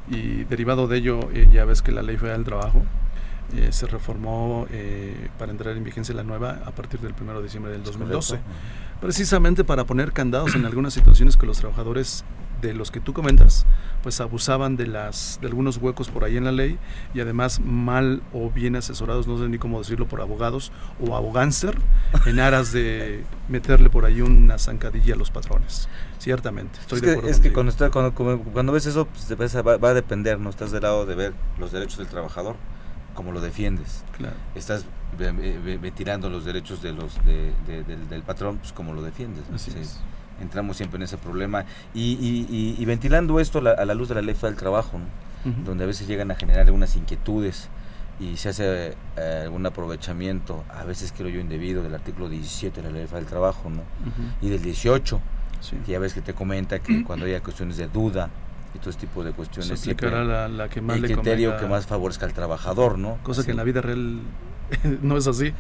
Y 0.09 0.45
derivado 0.45 0.89
de 0.89 0.99
ello, 0.99 1.21
eh, 1.33 1.49
ya 1.53 1.65
ves 1.65 1.83
que 1.83 1.93
la 1.93 2.03
Ley 2.03 2.17
Federal 2.17 2.39
del 2.39 2.47
Trabajo 2.47 2.83
eh, 3.55 3.69
se 3.73 3.87
reformó 3.87 4.67
para 5.39 5.53
entrar 5.53 5.77
en 5.77 5.85
vigencia 5.85 6.15
la 6.15 6.23
nueva 6.23 6.61
a 6.65 6.71
partir 6.73 7.01
del 7.01 7.15
1 7.19 7.35
de 7.35 7.43
diciembre 7.43 7.73
del 7.73 7.83
2012. 7.83 8.39
Precisamente 9.01 9.65
para 9.65 9.85
poner 9.85 10.13
candados 10.13 10.55
en 10.55 10.67
algunas 10.67 10.93
situaciones 10.93 11.37
que 11.37 11.47
los 11.47 11.59
trabajadores 11.59 12.25
de 12.61 12.75
los 12.75 12.91
que 12.91 13.01
tú 13.01 13.13
comentas, 13.13 13.67
pues 14.03 14.21
abusaban 14.21 14.77
de 14.77 14.87
las 14.87 15.39
de 15.41 15.47
algunos 15.47 15.77
huecos 15.77 16.09
por 16.09 16.25
ahí 16.25 16.37
en 16.37 16.45
la 16.45 16.53
ley 16.53 16.79
y 17.15 17.21
además 17.21 17.61
mal 17.61 18.23
o 18.33 18.51
bien 18.51 18.77
asesorados, 18.77 19.27
no 19.27 19.39
sé 19.39 19.49
ni 19.49 19.59
cómo 19.59 19.79
decirlo, 19.79 20.09
por 20.09 20.21
abogados 20.21 20.73
o 21.01 21.17
abogáncer 21.17 21.79
en 22.27 22.41
aras 22.41 22.73
de 22.73 23.25
meterle 23.49 23.91
por 23.91 24.05
ahí 24.05 24.21
una 24.21 24.59
zancadilla 24.59 25.15
a 25.15 25.17
los 25.17 25.31
patrones. 25.31 25.89
Ciertamente, 26.19 26.81
estoy 26.81 26.97
es 26.97 27.03
de 27.03 27.11
acuerdo. 27.13 27.31
Es 27.31 27.41
que 27.41 27.53
cuando, 27.53 28.15
cuando, 28.53 28.73
ves 28.73 28.87
eso, 28.87 29.07
pues, 29.07 29.57
va, 29.57 29.77
va, 29.77 29.89
a 29.91 29.95
depender, 29.95 30.41
¿no? 30.41 30.51
Estás 30.51 30.73
del 30.73 30.83
lado 30.83 31.07
de 31.07 31.15
ver 31.15 31.35
los 31.59 31.71
derechos 31.71 31.99
del 31.99 32.09
trabajador, 32.09 32.57
como 33.19 33.33
lo 33.33 33.41
defiendes. 33.41 34.05
Claro. 34.17 34.37
Estás 34.55 34.85
tirando 35.97 36.31
los 36.31 36.45
derechos 36.45 36.83
de 36.83 36.93
los 36.93 37.17
de, 37.25 37.53
del, 37.83 38.23
patrón, 38.23 38.59
pues 38.59 38.73
como 38.73 38.95
lo 38.95 39.03
defiendes. 39.03 39.43
Así 39.53 39.73
es 39.77 39.99
entramos 40.41 40.77
siempre 40.77 40.99
en 40.99 41.03
ese 41.03 41.19
problema. 41.19 41.65
Y, 41.93 42.77
y, 42.79 42.85
ventilando 42.85 43.41
esto 43.41 43.59
a 43.59 43.85
la 43.85 43.95
luz 43.95 44.09
de 44.09 44.15
la 44.15 44.23
ley 44.23 44.37
del 44.41 44.55
trabajo, 44.55 45.01
donde 45.65 45.83
a 45.83 45.87
veces 45.89 46.07
llegan 46.07 46.31
a 46.31 46.37
generar 46.37 46.65
algunas 46.65 46.95
inquietudes 46.95 47.69
y 48.21 48.37
se 48.37 48.51
hace 48.51 48.95
eh, 49.17 49.41
algún 49.43 49.67
aprovechamiento, 49.67 50.63
a 50.69 50.85
veces 50.85 51.13
creo 51.17 51.29
yo 51.29 51.41
indebido, 51.41 51.83
del 51.83 51.97
artículo 51.97 52.29
17 52.29 52.83
de 52.83 52.89
la 52.89 52.93
ley 52.97 53.05
del 53.05 53.27
trabajo, 53.27 53.69
¿no? 53.69 53.83
Y 54.41 54.49
del 54.49 54.63
18, 54.63 55.21
que 55.85 55.91
ya 55.91 55.99
ves 55.99 56.15
que 56.15 56.23
te 56.23 56.35
comenta 56.35 56.79
que 56.79 57.03
cuando 57.07 57.27
haya 57.27 57.41
cuestiones 57.41 57.79
de 57.79 57.89
duda, 57.89 58.31
y 58.75 58.79
todo 58.79 58.91
este 58.91 59.07
tipo 59.07 59.25
de 59.25 59.33
cuestiones. 59.33 59.81
Se 59.81 59.95
la, 59.95 60.49
la, 60.49 60.69
que 60.69 60.81
más 60.81 60.97
el 60.99 61.05
criterio 61.05 61.57
que 61.57 61.67
más 61.67 61.87
favorezca 61.87 62.27
al 62.27 62.33
trabajador, 62.33 62.99
¿no? 62.99 63.19
Cosa 63.23 63.45
que 63.45 63.53
en 63.53 63.57
la 63.57 63.65
vida 63.65 63.81
real 63.81 64.21
no 65.03 65.17
es 65.17 65.27
así. 65.27 65.53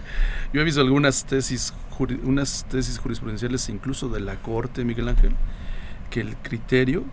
Yo 0.52 0.60
he 0.60 0.64
visto 0.64 0.80
algunas 0.80 1.24
tesis, 1.24 1.72
unas 2.24 2.64
tesis 2.68 2.98
jurisprudenciales 2.98 3.68
incluso 3.68 4.08
de 4.08 4.20
la 4.20 4.36
Corte, 4.36 4.84
Miguel 4.84 5.08
Ángel, 5.08 5.32
que 6.10 6.20
el 6.20 6.36
criterio 6.36 7.04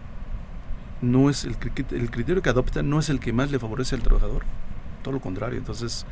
no 1.02 1.30
es 1.30 1.46
el, 1.46 1.58
el 1.92 2.10
criterio 2.10 2.42
que 2.42 2.50
adopta 2.50 2.82
no 2.82 3.00
es 3.00 3.10
el 3.10 3.20
que 3.20 3.34
más 3.34 3.52
le 3.52 3.60
favorece 3.60 3.96
al 3.96 4.02
trabajador, 4.02 4.44
todo 5.04 5.14
lo 5.14 5.22
contrario. 5.22 5.58
Entonces, 5.58 6.06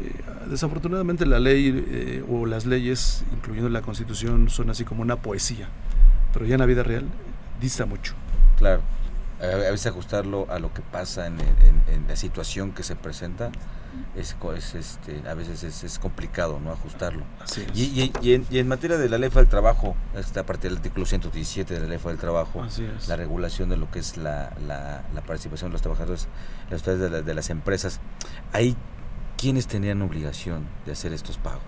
eh, 0.00 0.12
desafortunadamente 0.48 1.24
la 1.26 1.38
ley 1.38 1.84
eh, 1.88 2.24
o 2.28 2.46
las 2.46 2.66
leyes, 2.66 3.24
incluyendo 3.32 3.68
la 3.68 3.82
Constitución, 3.82 4.50
son 4.50 4.70
así 4.70 4.84
como 4.84 5.02
una 5.02 5.16
poesía, 5.16 5.68
pero 6.32 6.46
ya 6.46 6.54
en 6.54 6.60
la 6.60 6.66
vida 6.66 6.82
real 6.82 7.06
dista 7.60 7.86
mucho. 7.86 8.14
Claro 8.58 8.82
a 9.52 9.70
veces 9.70 9.86
ajustarlo 9.86 10.46
a 10.50 10.58
lo 10.58 10.72
que 10.72 10.82
pasa 10.82 11.26
en, 11.26 11.36
la 12.08 12.16
situación 12.16 12.72
que 12.72 12.82
se 12.82 12.96
presenta 12.96 13.50
es, 14.16 14.36
es 14.56 14.74
este, 14.74 15.22
a 15.28 15.34
veces 15.34 15.82
es, 15.82 15.98
complicado 15.98 16.60
no 16.60 16.72
ajustarlo. 16.72 17.24
Y, 17.74 18.12
y, 18.20 18.58
en, 18.58 18.68
materia 18.68 18.98
de 18.98 19.08
la 19.08 19.18
ley 19.18 19.30
del 19.30 19.48
trabajo 19.48 19.96
esta 20.14 20.44
parte 20.44 20.68
del 20.68 20.78
artículo 20.78 21.06
117 21.06 21.74
de 21.74 21.80
la 21.80 21.86
ley 21.86 21.98
del 21.98 22.18
trabajo 22.18 22.64
la 23.08 23.16
regulación 23.16 23.68
de 23.68 23.76
lo 23.76 23.90
que 23.90 24.00
es 24.00 24.16
la, 24.16 24.52
la, 24.66 25.20
participación 25.22 25.70
de 25.70 25.74
los 25.74 25.82
trabajadores 25.82 26.28
las 26.70 26.84
de, 26.84 27.22
de, 27.22 27.34
las 27.34 27.50
empresas 27.50 28.00
ahí 28.52 28.76
quiénes 29.36 29.66
tenían 29.66 30.02
obligación 30.02 30.66
de 30.86 30.92
hacer 30.92 31.12
estos 31.12 31.38
pagos 31.38 31.62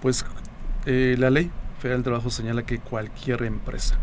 pues 0.00 0.24
eh, 0.86 1.16
la 1.18 1.30
ley 1.30 1.50
federal 1.78 1.98
del 1.98 2.04
trabajo 2.04 2.30
señala 2.30 2.64
que 2.64 2.78
cualquier 2.78 3.42
empresa 3.42 3.98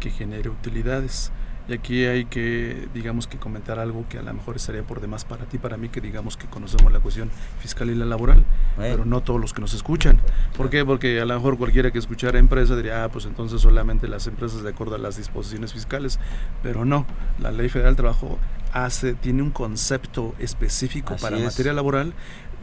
que 0.00 0.10
genere 0.10 0.50
utilidades 0.50 1.32
y 1.68 1.72
aquí 1.72 2.04
hay 2.04 2.26
que, 2.26 2.88
digamos, 2.92 3.26
que 3.26 3.38
comentar 3.38 3.78
algo 3.78 4.04
que 4.08 4.18
a 4.18 4.22
lo 4.22 4.34
mejor 4.34 4.56
estaría 4.56 4.82
por 4.82 5.00
demás 5.00 5.24
para 5.24 5.46
ti, 5.46 5.58
para 5.58 5.76
mí, 5.76 5.88
que 5.88 6.00
digamos 6.00 6.36
que 6.36 6.46
conocemos 6.46 6.92
la 6.92 7.00
cuestión 7.00 7.30
fiscal 7.60 7.90
y 7.90 7.94
la 7.94 8.04
laboral, 8.04 8.44
pero 8.76 9.04
no 9.04 9.22
todos 9.22 9.40
los 9.40 9.54
que 9.54 9.60
nos 9.60 9.72
escuchan. 9.72 10.20
¿Por 10.56 10.68
qué? 10.68 10.84
Porque 10.84 11.20
a 11.20 11.24
lo 11.24 11.34
mejor 11.34 11.56
cualquiera 11.56 11.90
que 11.90 11.98
escuchara 11.98 12.38
empresa 12.38 12.76
diría, 12.76 13.04
ah, 13.04 13.08
pues 13.08 13.24
entonces 13.24 13.62
solamente 13.62 14.08
las 14.08 14.26
empresas 14.26 14.62
de 14.62 14.70
acuerdo 14.70 14.96
a 14.96 14.98
las 14.98 15.16
disposiciones 15.16 15.72
fiscales, 15.72 16.18
pero 16.62 16.84
no, 16.84 17.06
la 17.38 17.50
Ley 17.50 17.68
Federal 17.70 17.92
del 17.92 17.96
Trabajo 17.96 18.38
hace, 18.74 19.14
tiene 19.14 19.40
un 19.42 19.50
concepto 19.50 20.34
específico 20.38 21.16
para 21.20 21.38
materia 21.38 21.72
laboral 21.72 22.12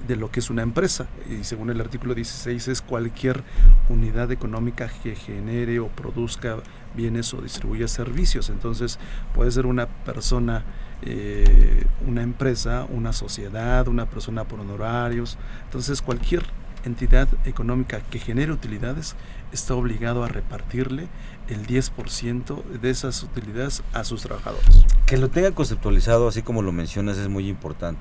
de 0.07 0.15
lo 0.15 0.31
que 0.31 0.39
es 0.39 0.49
una 0.49 0.61
empresa. 0.61 1.07
Y 1.29 1.43
según 1.43 1.69
el 1.69 1.81
artículo 1.81 2.13
16 2.13 2.67
es 2.67 2.81
cualquier 2.81 3.43
unidad 3.89 4.31
económica 4.31 4.89
que 5.03 5.15
genere 5.15 5.79
o 5.79 5.87
produzca 5.87 6.57
bienes 6.95 7.33
o 7.33 7.41
distribuya 7.41 7.87
servicios. 7.87 8.49
Entonces 8.49 8.99
puede 9.33 9.51
ser 9.51 9.65
una 9.65 9.87
persona, 9.87 10.63
eh, 11.01 11.85
una 12.07 12.21
empresa, 12.21 12.85
una 12.89 13.13
sociedad, 13.13 13.87
una 13.87 14.05
persona 14.05 14.45
por 14.45 14.59
honorarios. 14.59 15.37
Entonces 15.65 16.01
cualquier 16.01 16.43
entidad 16.83 17.27
económica 17.45 18.01
que 18.01 18.17
genere 18.17 18.51
utilidades 18.51 19.15
está 19.51 19.75
obligado 19.75 20.23
a 20.23 20.27
repartirle 20.27 21.07
el 21.47 21.67
10% 21.67 22.63
de 22.63 22.89
esas 22.89 23.21
utilidades 23.23 23.83
a 23.93 24.03
sus 24.03 24.23
trabajadores. 24.23 24.85
Que 25.05 25.17
lo 25.17 25.29
tenga 25.29 25.51
conceptualizado 25.51 26.27
así 26.27 26.41
como 26.41 26.61
lo 26.61 26.71
mencionas 26.71 27.17
es 27.17 27.27
muy 27.27 27.47
importante 27.47 27.99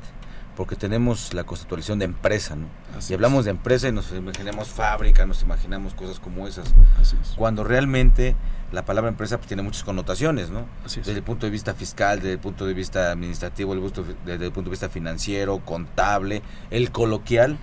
porque 0.61 0.77
tenemos 0.77 1.33
la 1.33 1.45
conceptualización 1.45 2.01
de 2.01 2.05
empresa, 2.05 2.55
¿no? 2.55 2.67
y 3.09 3.15
hablamos 3.15 3.47
de 3.47 3.51
empresa 3.51 3.89
y 3.89 3.93
nos 3.93 4.13
imaginamos 4.13 4.69
fábrica, 4.69 5.25
nos 5.25 5.41
imaginamos 5.41 5.95
cosas 5.95 6.21
como 6.21 6.47
esas. 6.47 6.75
Cuando 7.35 7.65
realmente 7.65 8.37
la 8.71 8.85
palabra 8.85 9.09
empresa 9.09 9.39
pues, 9.39 9.49
tiene 9.49 9.63
muchas 9.63 9.85
connotaciones, 9.85 10.51
¿no? 10.51 10.67
Desde 10.85 11.13
el 11.13 11.23
punto 11.23 11.47
de 11.47 11.51
vista 11.51 11.73
fiscal, 11.73 12.19
desde 12.19 12.35
el 12.35 12.41
punto 12.41 12.67
de 12.67 12.75
vista 12.75 13.11
administrativo, 13.11 13.75
desde 14.27 14.45
el 14.45 14.53
punto 14.53 14.69
de 14.69 14.73
vista 14.73 14.91
financiero, 14.91 15.61
contable, 15.61 16.43
el 16.71 16.91
coloquial, 16.91 17.57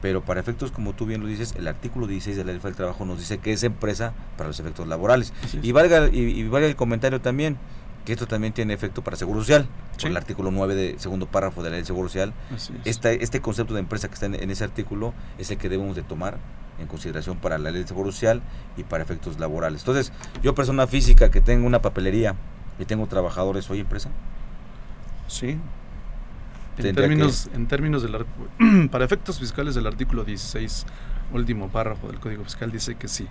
pero 0.00 0.24
para 0.24 0.38
efectos, 0.38 0.70
como 0.70 0.92
tú 0.92 1.04
bien 1.04 1.22
lo 1.22 1.26
dices, 1.26 1.52
el 1.58 1.66
artículo 1.66 2.06
16 2.06 2.36
de 2.36 2.44
la 2.44 2.52
ley 2.52 2.60
del 2.60 2.76
trabajo 2.76 3.04
nos 3.04 3.18
dice 3.18 3.38
que 3.38 3.54
es 3.54 3.64
empresa 3.64 4.12
para 4.36 4.46
los 4.46 4.60
efectos 4.60 4.86
laborales. 4.86 5.32
Y 5.62 5.72
valga, 5.72 6.10
y, 6.12 6.20
y 6.20 6.46
valga 6.46 6.68
el 6.68 6.76
comentario 6.76 7.20
también, 7.20 7.58
que 8.06 8.12
esto 8.12 8.26
también 8.26 8.52
tiene 8.52 8.72
efecto 8.72 9.02
para 9.02 9.16
Seguro 9.16 9.40
Social, 9.40 9.66
por 10.00 10.10
el 10.10 10.16
artículo 10.16 10.52
9 10.52 10.74
de 10.76 10.98
segundo 10.98 11.26
párrafo 11.26 11.62
de 11.62 11.70
la 11.70 11.72
ley 11.72 11.80
del 11.80 11.86
Seguro 11.86 12.08
Social. 12.08 12.32
Este, 12.84 13.22
este 13.22 13.40
concepto 13.40 13.74
de 13.74 13.80
empresa 13.80 14.06
que 14.08 14.14
está 14.14 14.26
en, 14.26 14.50
ese 14.50 14.62
artículo 14.62 15.12
es 15.38 15.50
el 15.50 15.58
que 15.58 15.68
debemos 15.68 15.96
de 15.96 16.02
tomar 16.02 16.38
en 16.78 16.86
consideración 16.86 17.36
para 17.36 17.58
la 17.58 17.70
ley 17.70 17.80
del 17.80 17.88
Seguro 17.88 18.12
Social 18.12 18.42
y 18.76 18.84
para 18.84 19.02
efectos 19.02 19.40
laborales. 19.40 19.82
Entonces, 19.82 20.12
yo 20.40 20.54
persona 20.54 20.86
física 20.86 21.32
que 21.32 21.40
tengo 21.40 21.66
una 21.66 21.82
papelería 21.82 22.36
y 22.78 22.84
tengo 22.84 23.06
trabajadores, 23.08 23.64
¿soy 23.64 23.80
empresa? 23.80 24.10
Sí. 25.26 25.58
En 26.78 26.94
términos, 26.94 27.50
en 27.54 27.66
términos 27.66 28.02
del 28.02 28.24
para 28.90 29.04
efectos 29.04 29.40
fiscales 29.40 29.74
del 29.74 29.86
artículo 29.88 30.22
16, 30.22 30.86
último 31.32 31.70
párrafo 31.70 32.06
del 32.06 32.20
Código 32.20 32.44
Fiscal 32.44 32.70
dice 32.70 32.94
que 32.94 33.08
sí 33.08 33.26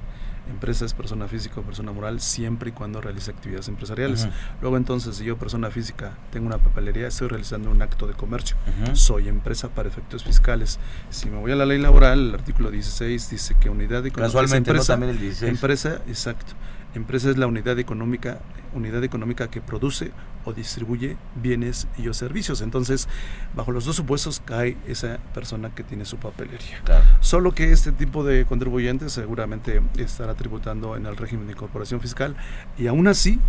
empresa 0.49 0.85
es 0.85 0.93
persona 0.93 1.27
física 1.27 1.59
o 1.59 1.63
persona 1.63 1.91
moral 1.91 2.19
siempre 2.21 2.69
y 2.69 2.73
cuando 2.73 3.01
realice 3.01 3.31
actividades 3.31 3.67
empresariales. 3.67 4.27
Luego 4.61 4.77
entonces, 4.77 5.15
si 5.17 5.25
yo 5.25 5.37
persona 5.37 5.71
física 5.71 6.17
tengo 6.31 6.47
una 6.47 6.57
papelería, 6.57 7.07
estoy 7.07 7.27
realizando 7.27 7.69
un 7.69 7.81
acto 7.81 8.07
de 8.07 8.13
comercio. 8.13 8.55
Soy 8.93 9.27
empresa 9.27 9.69
para 9.69 9.89
efectos 9.89 10.23
fiscales. 10.23 10.79
Si 11.09 11.29
me 11.29 11.37
voy 11.37 11.51
a 11.51 11.55
la 11.55 11.65
ley 11.65 11.79
laboral, 11.79 12.29
el 12.29 12.33
artículo 12.35 12.71
16 12.71 13.29
dice 13.29 13.55
que 13.59 13.69
unidad 13.69 14.05
económica 14.05 14.23
Casualmente, 14.23 14.71
empresa, 14.71 14.93
también 14.93 15.11
el 15.11 15.19
16. 15.19 15.51
Empresa, 15.51 16.01
exacto. 16.07 16.53
Empresa 16.95 17.29
es 17.29 17.37
la 17.37 17.47
unidad 17.47 17.77
económica, 17.77 18.39
unidad 18.73 19.03
económica 19.03 19.49
que 19.49 19.61
produce 19.61 20.11
o 20.45 20.53
distribuye 20.53 21.17
bienes 21.35 21.87
y 21.97 22.07
o 22.07 22.13
servicios. 22.13 22.61
Entonces, 22.61 23.07
bajo 23.55 23.71
los 23.71 23.85
dos 23.85 23.95
supuestos 23.95 24.41
cae 24.43 24.77
esa 24.87 25.19
persona 25.33 25.75
que 25.75 25.83
tiene 25.83 26.05
su 26.05 26.17
papelería. 26.17 26.81
Solo 27.19 27.53
que 27.53 27.71
este 27.71 27.91
tipo 27.91 28.23
de 28.23 28.45
contribuyentes 28.45 29.11
seguramente 29.11 29.81
estará 29.97 30.35
tributando 30.35 30.95
en 30.95 31.05
el 31.05 31.17
régimen 31.17 31.47
de 31.47 31.53
incorporación 31.53 31.99
fiscal 31.99 32.35
y 32.77 32.87
aún 32.87 33.07
así 33.07 33.39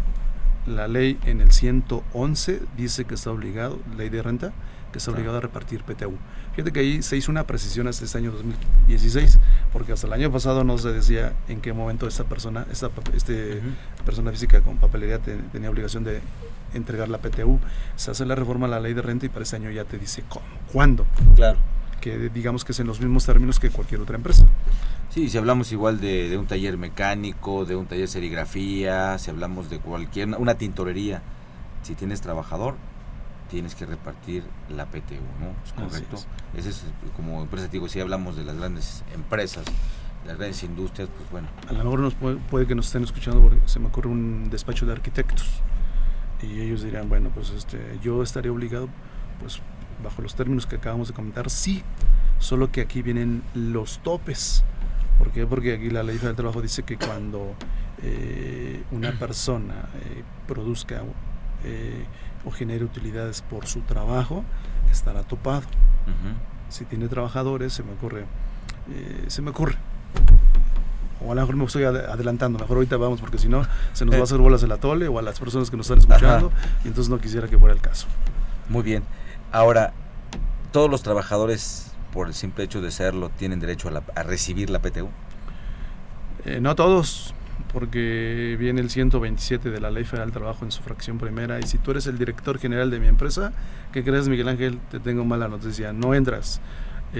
la 0.66 0.88
ley 0.88 1.18
en 1.24 1.40
el 1.40 1.52
111 1.52 2.62
dice 2.76 3.04
que 3.04 3.14
está 3.14 3.30
obligado, 3.30 3.78
ley 3.96 4.08
de 4.08 4.22
renta, 4.22 4.52
que 4.90 4.98
está 4.98 5.10
obligado 5.10 5.38
a 5.38 5.40
repartir 5.40 5.82
PTU. 5.82 6.16
Fíjate 6.54 6.72
que 6.72 6.80
ahí 6.80 7.02
se 7.02 7.16
hizo 7.16 7.30
una 7.30 7.46
precisión 7.46 7.86
hasta 7.86 8.04
este 8.04 8.18
año 8.18 8.32
2016, 8.32 9.38
porque 9.76 9.92
hasta 9.92 10.06
el 10.06 10.14
año 10.14 10.32
pasado 10.32 10.64
no 10.64 10.78
se 10.78 10.90
decía 10.90 11.34
en 11.48 11.60
qué 11.60 11.74
momento 11.74 12.08
esta 12.08 12.24
persona, 12.24 12.66
esta 12.72 12.88
este, 13.14 13.60
persona 14.06 14.30
física 14.30 14.62
con 14.62 14.78
papelería 14.78 15.18
tenía 15.18 15.68
obligación 15.68 16.02
de 16.02 16.22
entregar 16.72 17.10
la 17.10 17.18
PTU. 17.18 17.60
Se 17.94 18.10
hace 18.10 18.24
la 18.24 18.34
reforma 18.34 18.68
a 18.68 18.70
la 18.70 18.80
ley 18.80 18.94
de 18.94 19.02
renta 19.02 19.26
y 19.26 19.28
para 19.28 19.42
ese 19.42 19.56
año 19.56 19.70
ya 19.70 19.84
te 19.84 19.98
dice 19.98 20.24
cómo, 20.30 20.46
cuándo. 20.72 21.04
Claro. 21.34 21.58
Que 22.00 22.30
digamos 22.30 22.64
que 22.64 22.72
es 22.72 22.80
en 22.80 22.86
los 22.86 23.00
mismos 23.00 23.26
términos 23.26 23.60
que 23.60 23.68
cualquier 23.68 24.00
otra 24.00 24.16
empresa. 24.16 24.46
Sí, 25.10 25.28
si 25.28 25.36
hablamos 25.36 25.70
igual 25.72 26.00
de, 26.00 26.30
de 26.30 26.38
un 26.38 26.46
taller 26.46 26.78
mecánico, 26.78 27.66
de 27.66 27.76
un 27.76 27.84
taller 27.84 28.04
de 28.04 28.08
serigrafía, 28.08 29.18
si 29.18 29.28
hablamos 29.28 29.68
de 29.68 29.78
cualquier, 29.78 30.28
una 30.38 30.54
tintorería, 30.54 31.20
si 31.82 31.94
tienes 31.94 32.22
trabajador, 32.22 32.76
tienes 33.48 33.74
que 33.74 33.86
repartir 33.86 34.44
la 34.68 34.86
PTU, 34.86 35.22
¿no? 35.40 35.54
Es 35.64 35.72
correcto. 35.72 36.16
Ese 36.54 36.70
es 36.70 36.84
como 37.16 37.42
empresa, 37.42 37.68
digo, 37.68 37.88
si 37.88 38.00
hablamos 38.00 38.36
de 38.36 38.44
las 38.44 38.56
grandes 38.56 39.04
empresas, 39.14 39.64
las 40.26 40.36
grandes 40.36 40.62
industrias, 40.62 41.08
pues 41.16 41.30
bueno. 41.30 41.48
A 41.68 41.72
lo 41.72 41.84
mejor 41.84 42.00
nos 42.00 42.14
puede, 42.14 42.66
que 42.66 42.74
nos 42.74 42.86
estén 42.86 43.04
escuchando 43.04 43.40
porque 43.40 43.58
se 43.66 43.78
me 43.78 43.86
ocurre 43.86 44.08
un 44.08 44.50
despacho 44.50 44.86
de 44.86 44.92
arquitectos 44.92 45.60
y 46.42 46.60
ellos 46.60 46.82
dirán, 46.82 47.08
bueno, 47.08 47.30
pues 47.32 47.50
este, 47.50 47.98
yo 48.02 48.22
estaría 48.22 48.52
obligado, 48.52 48.88
pues 49.40 49.60
bajo 50.02 50.22
los 50.22 50.34
términos 50.34 50.66
que 50.66 50.76
acabamos 50.76 51.08
de 51.08 51.14
comentar, 51.14 51.48
sí, 51.50 51.82
solo 52.38 52.70
que 52.70 52.80
aquí 52.80 53.02
vienen 53.02 53.42
los 53.54 54.00
topes. 54.00 54.64
¿Por 55.18 55.30
qué? 55.30 55.46
Porque 55.46 55.74
aquí 55.74 55.88
la 55.88 56.02
ley 56.02 56.18
del 56.18 56.36
trabajo 56.36 56.60
dice 56.60 56.82
que 56.82 56.98
cuando 56.98 57.54
eh, 58.02 58.82
una 58.90 59.12
persona 59.12 59.88
eh, 59.94 60.22
produzca 60.46 61.02
eh, 61.64 62.04
o 62.46 62.50
genere 62.50 62.84
utilidades 62.84 63.42
por 63.42 63.66
su 63.66 63.80
trabajo, 63.80 64.44
estará 64.90 65.22
topado. 65.22 65.66
Si 66.70 66.84
tiene 66.86 67.08
trabajadores, 67.08 67.74
se 67.74 67.82
me 67.82 67.92
ocurre, 67.92 68.24
se 69.26 69.42
me 69.42 69.50
ocurre, 69.50 69.76
o 71.20 71.32
a 71.32 71.34
lo 71.34 71.40
mejor 71.40 71.56
me 71.56 71.64
estoy 71.64 71.84
adelantando, 71.84 72.58
mejor 72.58 72.76
ahorita 72.76 72.96
vamos 72.96 73.20
porque 73.20 73.38
si 73.38 73.48
no 73.48 73.66
se 73.92 74.04
nos 74.04 74.14
va 74.14 74.20
a 74.20 74.22
hacer 74.24 74.38
bolas 74.38 74.62
el 74.62 74.72
atole 74.72 75.08
o 75.08 75.18
a 75.18 75.22
las 75.22 75.38
personas 75.38 75.70
que 75.70 75.76
nos 75.76 75.90
están 75.90 75.98
escuchando 75.98 76.52
y 76.84 76.88
entonces 76.88 77.10
no 77.10 77.18
quisiera 77.18 77.48
que 77.48 77.58
fuera 77.58 77.74
el 77.74 77.80
caso. 77.80 78.06
Muy 78.68 78.82
bien. 78.82 79.02
Ahora, 79.52 79.92
todos 80.72 80.90
los 80.90 81.02
trabajadores 81.02 81.92
por 82.16 82.28
el 82.28 82.34
simple 82.34 82.64
hecho 82.64 82.80
de 82.80 82.90
serlo 82.90 83.28
tienen 83.28 83.60
derecho 83.60 83.90
a, 84.14 84.22
recibir 84.22 84.70
la 84.70 84.78
PTU? 84.78 85.10
Eh, 86.46 86.60
no 86.60 86.74
todos, 86.74 87.34
porque 87.72 88.56
viene 88.58 88.80
el 88.80 88.90
127 88.90 89.70
de 89.70 89.80
la 89.80 89.90
Ley 89.90 90.04
Federal 90.04 90.28
del 90.28 90.34
Trabajo 90.34 90.64
en 90.64 90.72
su 90.72 90.82
fracción 90.82 91.18
primera 91.18 91.58
y 91.58 91.64
si 91.64 91.78
tú 91.78 91.90
eres 91.90 92.06
el 92.06 92.18
director 92.18 92.58
general 92.58 92.90
de 92.90 93.00
mi 93.00 93.08
empresa, 93.08 93.52
¿qué 93.92 94.04
crees 94.04 94.28
Miguel 94.28 94.48
Ángel? 94.48 94.78
Te 94.90 95.00
tengo 95.00 95.24
mala 95.24 95.48
noticia, 95.48 95.92
no 95.92 96.14
entras. 96.14 96.60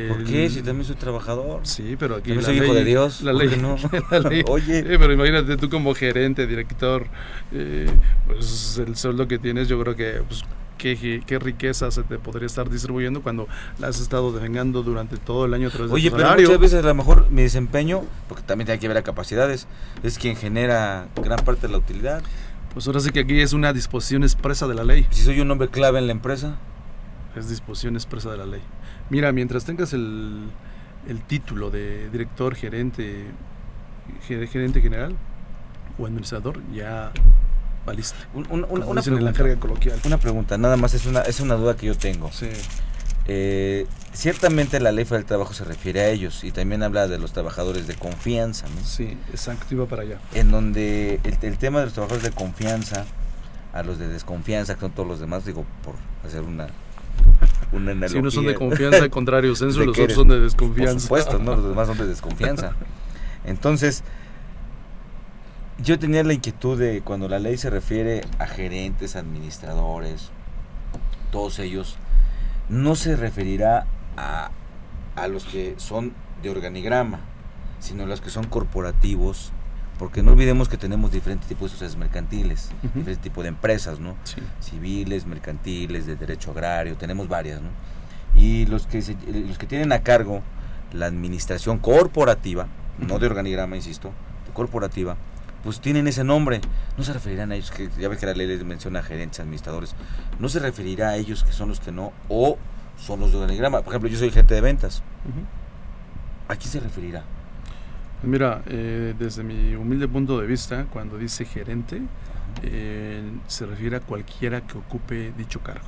¿Por 0.08 0.24
qué? 0.24 0.50
Si 0.50 0.62
también 0.62 0.84
soy 0.84 0.96
trabajador. 0.96 1.60
Sí, 1.62 1.96
pero 1.98 2.16
aquí. 2.16 2.34
soy 2.42 2.58
hijo 2.58 2.74
de 2.74 2.84
Dios. 2.84 3.22
La 3.22 3.32
ley. 3.32 3.56
No? 3.60 3.76
Oye. 4.48 4.82
pero 4.82 5.12
imagínate 5.12 5.56
tú 5.56 5.70
como 5.70 5.94
gerente, 5.94 6.46
director, 6.46 7.06
eh, 7.52 7.88
pues 8.26 8.78
el 8.84 8.96
sueldo 8.96 9.26
que 9.26 9.38
tienes, 9.38 9.68
yo 9.68 9.80
creo 9.80 9.96
que 9.96 10.22
pues, 10.26 10.44
qué, 10.78 11.22
qué, 11.26 11.38
riqueza 11.38 11.90
se 11.90 12.02
te 12.02 12.18
podría 12.18 12.46
estar 12.46 12.68
distribuyendo 12.70 13.22
cuando 13.22 13.48
la 13.78 13.88
has 13.88 14.00
estado 14.00 14.32
devengando 14.32 14.82
durante 14.82 15.16
todo 15.16 15.44
el 15.44 15.54
año 15.54 15.68
a 15.68 15.70
través 15.70 15.92
Oye, 15.92 16.10
pero 16.10 16.30
muchas 16.30 16.58
veces 16.58 16.84
a 16.84 16.88
lo 16.88 16.94
mejor 16.94 17.30
mi 17.30 17.42
desempeño, 17.42 18.02
porque 18.28 18.42
también 18.44 18.66
tiene 18.66 18.80
que 18.80 18.88
ver 18.88 18.96
a 18.96 19.02
capacidades, 19.02 19.66
es 20.02 20.18
quien 20.18 20.36
genera 20.36 21.08
gran 21.16 21.44
parte 21.44 21.66
de 21.66 21.72
la 21.72 21.78
utilidad. 21.78 22.22
Pues 22.72 22.86
ahora 22.86 23.00
sí 23.00 23.10
que 23.10 23.20
aquí 23.20 23.40
es 23.40 23.54
una 23.54 23.72
disposición 23.72 24.22
expresa 24.22 24.66
de 24.66 24.74
la 24.74 24.84
ley. 24.84 25.06
Si 25.10 25.22
soy 25.22 25.40
un 25.40 25.50
hombre 25.50 25.68
clave 25.68 25.98
en 25.98 26.06
la 26.06 26.12
empresa. 26.12 26.56
Es 27.34 27.48
disposición 27.48 27.96
expresa 27.96 28.30
de 28.30 28.38
la 28.38 28.46
ley. 28.46 28.62
Mira, 29.10 29.32
mientras 29.32 29.64
tengas 29.64 29.92
el, 29.92 30.50
el 31.08 31.22
título 31.22 31.70
de 31.70 32.10
director, 32.10 32.54
gerente, 32.54 33.26
gerente 34.26 34.80
general 34.80 35.16
o 35.98 36.06
administrador, 36.06 36.60
ya 36.72 37.12
valiste. 37.86 38.16
una, 38.34 38.66
pregunta, 39.02 39.56
coloquial. 39.58 39.98
una 40.04 40.18
pregunta, 40.18 40.58
nada 40.58 40.76
más 40.76 40.94
es 40.94 41.06
una, 41.06 41.22
es 41.22 41.40
una 41.40 41.54
duda 41.54 41.76
que 41.76 41.86
yo 41.86 41.96
tengo. 41.96 42.30
Sí. 42.32 42.48
Eh, 43.28 43.86
ciertamente 44.12 44.78
la 44.78 44.92
ley 44.92 45.04
del 45.04 45.24
trabajo 45.24 45.52
se 45.52 45.64
refiere 45.64 46.00
a 46.00 46.08
ellos 46.10 46.44
y 46.44 46.52
también 46.52 46.82
habla 46.82 47.08
de 47.08 47.18
los 47.18 47.32
trabajadores 47.32 47.86
de 47.86 47.94
confianza. 47.94 48.66
¿no? 48.68 48.84
Sí, 48.84 49.16
exacto, 49.30 49.66
iba 49.74 49.86
para 49.86 50.02
allá. 50.02 50.18
En 50.34 50.50
donde 50.50 51.20
el, 51.24 51.38
el, 51.40 51.58
tema 51.58 51.80
de 51.80 51.86
los 51.86 51.94
trabajadores 51.94 52.28
de 52.28 52.34
confianza, 52.34 53.06
a 53.72 53.82
los 53.82 53.98
de 53.98 54.08
desconfianza, 54.08 54.74
que 54.74 54.80
son 54.80 54.92
todos 54.92 55.08
los 55.08 55.20
demás, 55.20 55.44
digo, 55.44 55.64
por 55.82 55.94
hacer 56.24 56.42
una 56.42 56.68
si 58.08 58.18
unos 58.18 58.34
son 58.34 58.46
de 58.46 58.54
confianza, 58.54 59.02
al 59.02 59.10
contrario, 59.10 59.54
censo, 59.56 59.84
los 59.84 59.98
otros 59.98 60.14
son 60.14 60.28
de 60.28 60.40
desconfianza. 60.40 61.08
Por 61.08 61.20
supuesto, 61.20 61.38
¿no? 61.38 61.56
los 61.56 61.68
demás 61.68 61.88
son 61.88 61.98
de 61.98 62.06
desconfianza. 62.06 62.72
Entonces, 63.44 64.02
yo 65.78 65.98
tenía 65.98 66.24
la 66.24 66.32
inquietud 66.32 66.78
de 66.78 67.02
cuando 67.02 67.28
la 67.28 67.38
ley 67.38 67.56
se 67.58 67.70
refiere 67.70 68.22
a 68.38 68.46
gerentes, 68.46 69.16
administradores, 69.16 70.30
todos 71.30 71.58
ellos, 71.58 71.96
no 72.68 72.94
se 72.96 73.16
referirá 73.16 73.86
a, 74.16 74.50
a 75.14 75.28
los 75.28 75.44
que 75.44 75.74
son 75.76 76.14
de 76.42 76.50
organigrama, 76.50 77.20
sino 77.78 78.04
a 78.04 78.06
los 78.06 78.20
que 78.20 78.30
son 78.30 78.46
corporativos, 78.46 79.52
porque 79.98 80.22
no 80.22 80.32
olvidemos 80.32 80.68
que 80.68 80.76
tenemos 80.76 81.12
diferentes 81.12 81.48
tipos 81.48 81.64
de 81.64 81.68
sociedades 81.70 81.96
mercantiles, 81.96 82.70
diferentes 82.82 83.18
tipos 83.18 83.44
de 83.44 83.48
empresas, 83.48 83.98
¿no? 83.98 84.16
Civiles, 84.60 85.26
mercantiles, 85.26 86.06
de 86.06 86.16
derecho 86.16 86.50
agrario, 86.50 86.96
tenemos 86.96 87.28
varias, 87.28 87.60
¿no? 87.60 87.68
Y 88.34 88.66
los 88.66 88.86
que, 88.86 89.02
los 89.48 89.58
que 89.58 89.66
tienen 89.66 89.92
a 89.92 90.02
cargo 90.02 90.42
la 90.92 91.06
administración 91.06 91.78
corporativa, 91.78 92.66
no 92.98 93.18
de 93.18 93.26
organigrama, 93.26 93.76
insisto, 93.76 94.12
de 94.46 94.52
corporativa, 94.52 95.16
pues 95.62 95.80
tienen 95.80 96.06
ese 96.06 96.24
nombre. 96.24 96.60
No 96.96 97.04
se 97.04 97.12
referirán 97.12 97.52
a 97.52 97.56
ellos, 97.56 97.70
que 97.70 97.88
ya 97.98 98.08
ves 98.08 98.18
que 98.18 98.26
la 98.26 98.34
ley 98.34 98.46
les 98.46 98.64
menciona 98.64 99.02
gerentes, 99.02 99.40
administradores, 99.40 99.94
no 100.38 100.48
se 100.48 100.60
referirá 100.60 101.10
a 101.10 101.16
ellos 101.16 101.44
que 101.44 101.52
son 101.52 101.68
los 101.68 101.80
que 101.80 101.92
no, 101.92 102.12
o 102.28 102.58
son 102.96 103.20
los 103.20 103.32
de 103.32 103.38
organigrama. 103.38 103.82
Por 103.82 103.92
ejemplo, 103.92 104.08
yo 104.08 104.18
soy 104.18 104.30
gerente 104.30 104.54
de 104.54 104.60
ventas. 104.60 105.02
¿A 106.48 106.56
quién 106.56 106.70
se 106.70 106.80
referirá? 106.80 107.24
Mira, 108.22 108.62
eh, 108.66 109.14
desde 109.18 109.42
mi 109.42 109.74
humilde 109.74 110.08
punto 110.08 110.40
de 110.40 110.46
vista, 110.46 110.86
cuando 110.90 111.18
dice 111.18 111.44
gerente, 111.44 112.00
eh, 112.62 113.22
se 113.46 113.66
refiere 113.66 113.96
a 113.96 114.00
cualquiera 114.00 114.62
que 114.62 114.78
ocupe 114.78 115.32
dicho 115.36 115.60
cargo. 115.60 115.86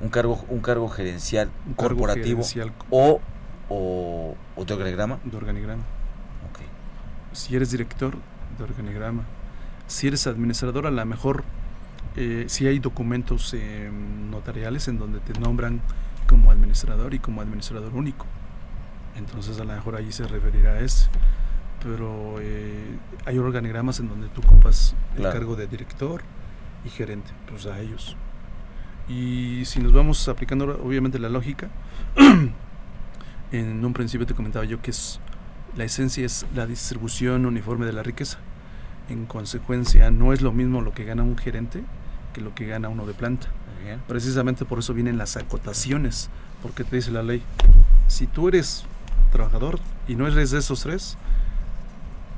Un 0.00 0.10
cargo, 0.10 0.44
un 0.48 0.60
cargo 0.60 0.88
gerencial 0.88 1.50
corporativo 1.76 2.42
o, 2.90 3.20
o, 3.68 4.64
de 4.64 4.74
organigrama. 4.74 5.18
De 5.24 5.36
organigrama. 5.36 5.82
Si 7.32 7.54
eres 7.54 7.70
director 7.70 8.16
de 8.58 8.64
organigrama, 8.64 9.24
si 9.86 10.08
eres 10.08 10.26
administrador, 10.26 10.86
a 10.86 10.90
lo 10.90 11.06
mejor 11.06 11.44
eh, 12.16 12.44
si 12.48 12.66
hay 12.66 12.78
documentos 12.78 13.54
notariales 14.30 14.88
en 14.88 14.98
donde 14.98 15.20
te 15.20 15.38
nombran 15.38 15.80
como 16.28 16.50
administrador 16.50 17.14
y 17.14 17.18
como 17.18 17.40
administrador 17.40 17.94
único 17.94 18.26
Entonces 19.16 19.58
a 19.60 19.64
lo 19.64 19.72
mejor 19.72 19.96
ahí 19.96 20.12
se 20.12 20.26
referirá 20.26 20.72
a 20.72 20.80
ese. 20.80 21.08
Pero 21.82 22.36
eh, 22.40 22.98
hay 23.24 23.38
organigramas 23.38 24.00
en 24.00 24.08
donde 24.08 24.28
tú 24.28 24.40
ocupas 24.42 24.94
el 25.16 25.22
cargo 25.22 25.54
de 25.56 25.66
director 25.66 26.22
y 26.84 26.90
gerente, 26.90 27.30
pues 27.48 27.66
a 27.66 27.78
ellos. 27.78 28.16
Y 29.08 29.62
si 29.64 29.80
nos 29.80 29.92
vamos 29.92 30.28
aplicando 30.28 30.64
obviamente 30.84 31.18
la 31.18 31.28
lógica, 31.28 31.68
en 33.52 33.84
un 33.84 33.92
principio 33.92 34.26
te 34.26 34.34
comentaba 34.34 34.64
yo 34.64 34.82
que 34.82 34.90
es 34.90 35.20
la 35.76 35.84
esencia 35.84 36.24
es 36.24 36.46
la 36.54 36.66
distribución 36.66 37.46
uniforme 37.46 37.86
de 37.86 37.92
la 37.92 38.02
riqueza. 38.02 38.38
En 39.08 39.26
consecuencia, 39.26 40.10
no 40.10 40.32
es 40.32 40.42
lo 40.42 40.52
mismo 40.52 40.82
lo 40.82 40.92
que 40.92 41.04
gana 41.04 41.22
un 41.22 41.36
gerente 41.36 41.82
que 42.32 42.40
lo 42.40 42.54
que 42.54 42.66
gana 42.66 42.88
uno 42.88 43.06
de 43.06 43.14
planta. 43.14 43.48
Bien. 43.82 44.00
Precisamente 44.06 44.64
por 44.64 44.80
eso 44.80 44.92
vienen 44.92 45.18
las 45.18 45.36
acotaciones, 45.36 46.28
porque 46.62 46.84
te 46.84 46.96
dice 46.96 47.10
la 47.10 47.22
ley, 47.22 47.42
si 48.06 48.26
tú 48.26 48.48
eres 48.48 48.84
trabajador 49.32 49.78
y 50.06 50.14
no 50.14 50.26
eres 50.26 50.50
de 50.50 50.58
esos 50.58 50.82
tres, 50.82 51.16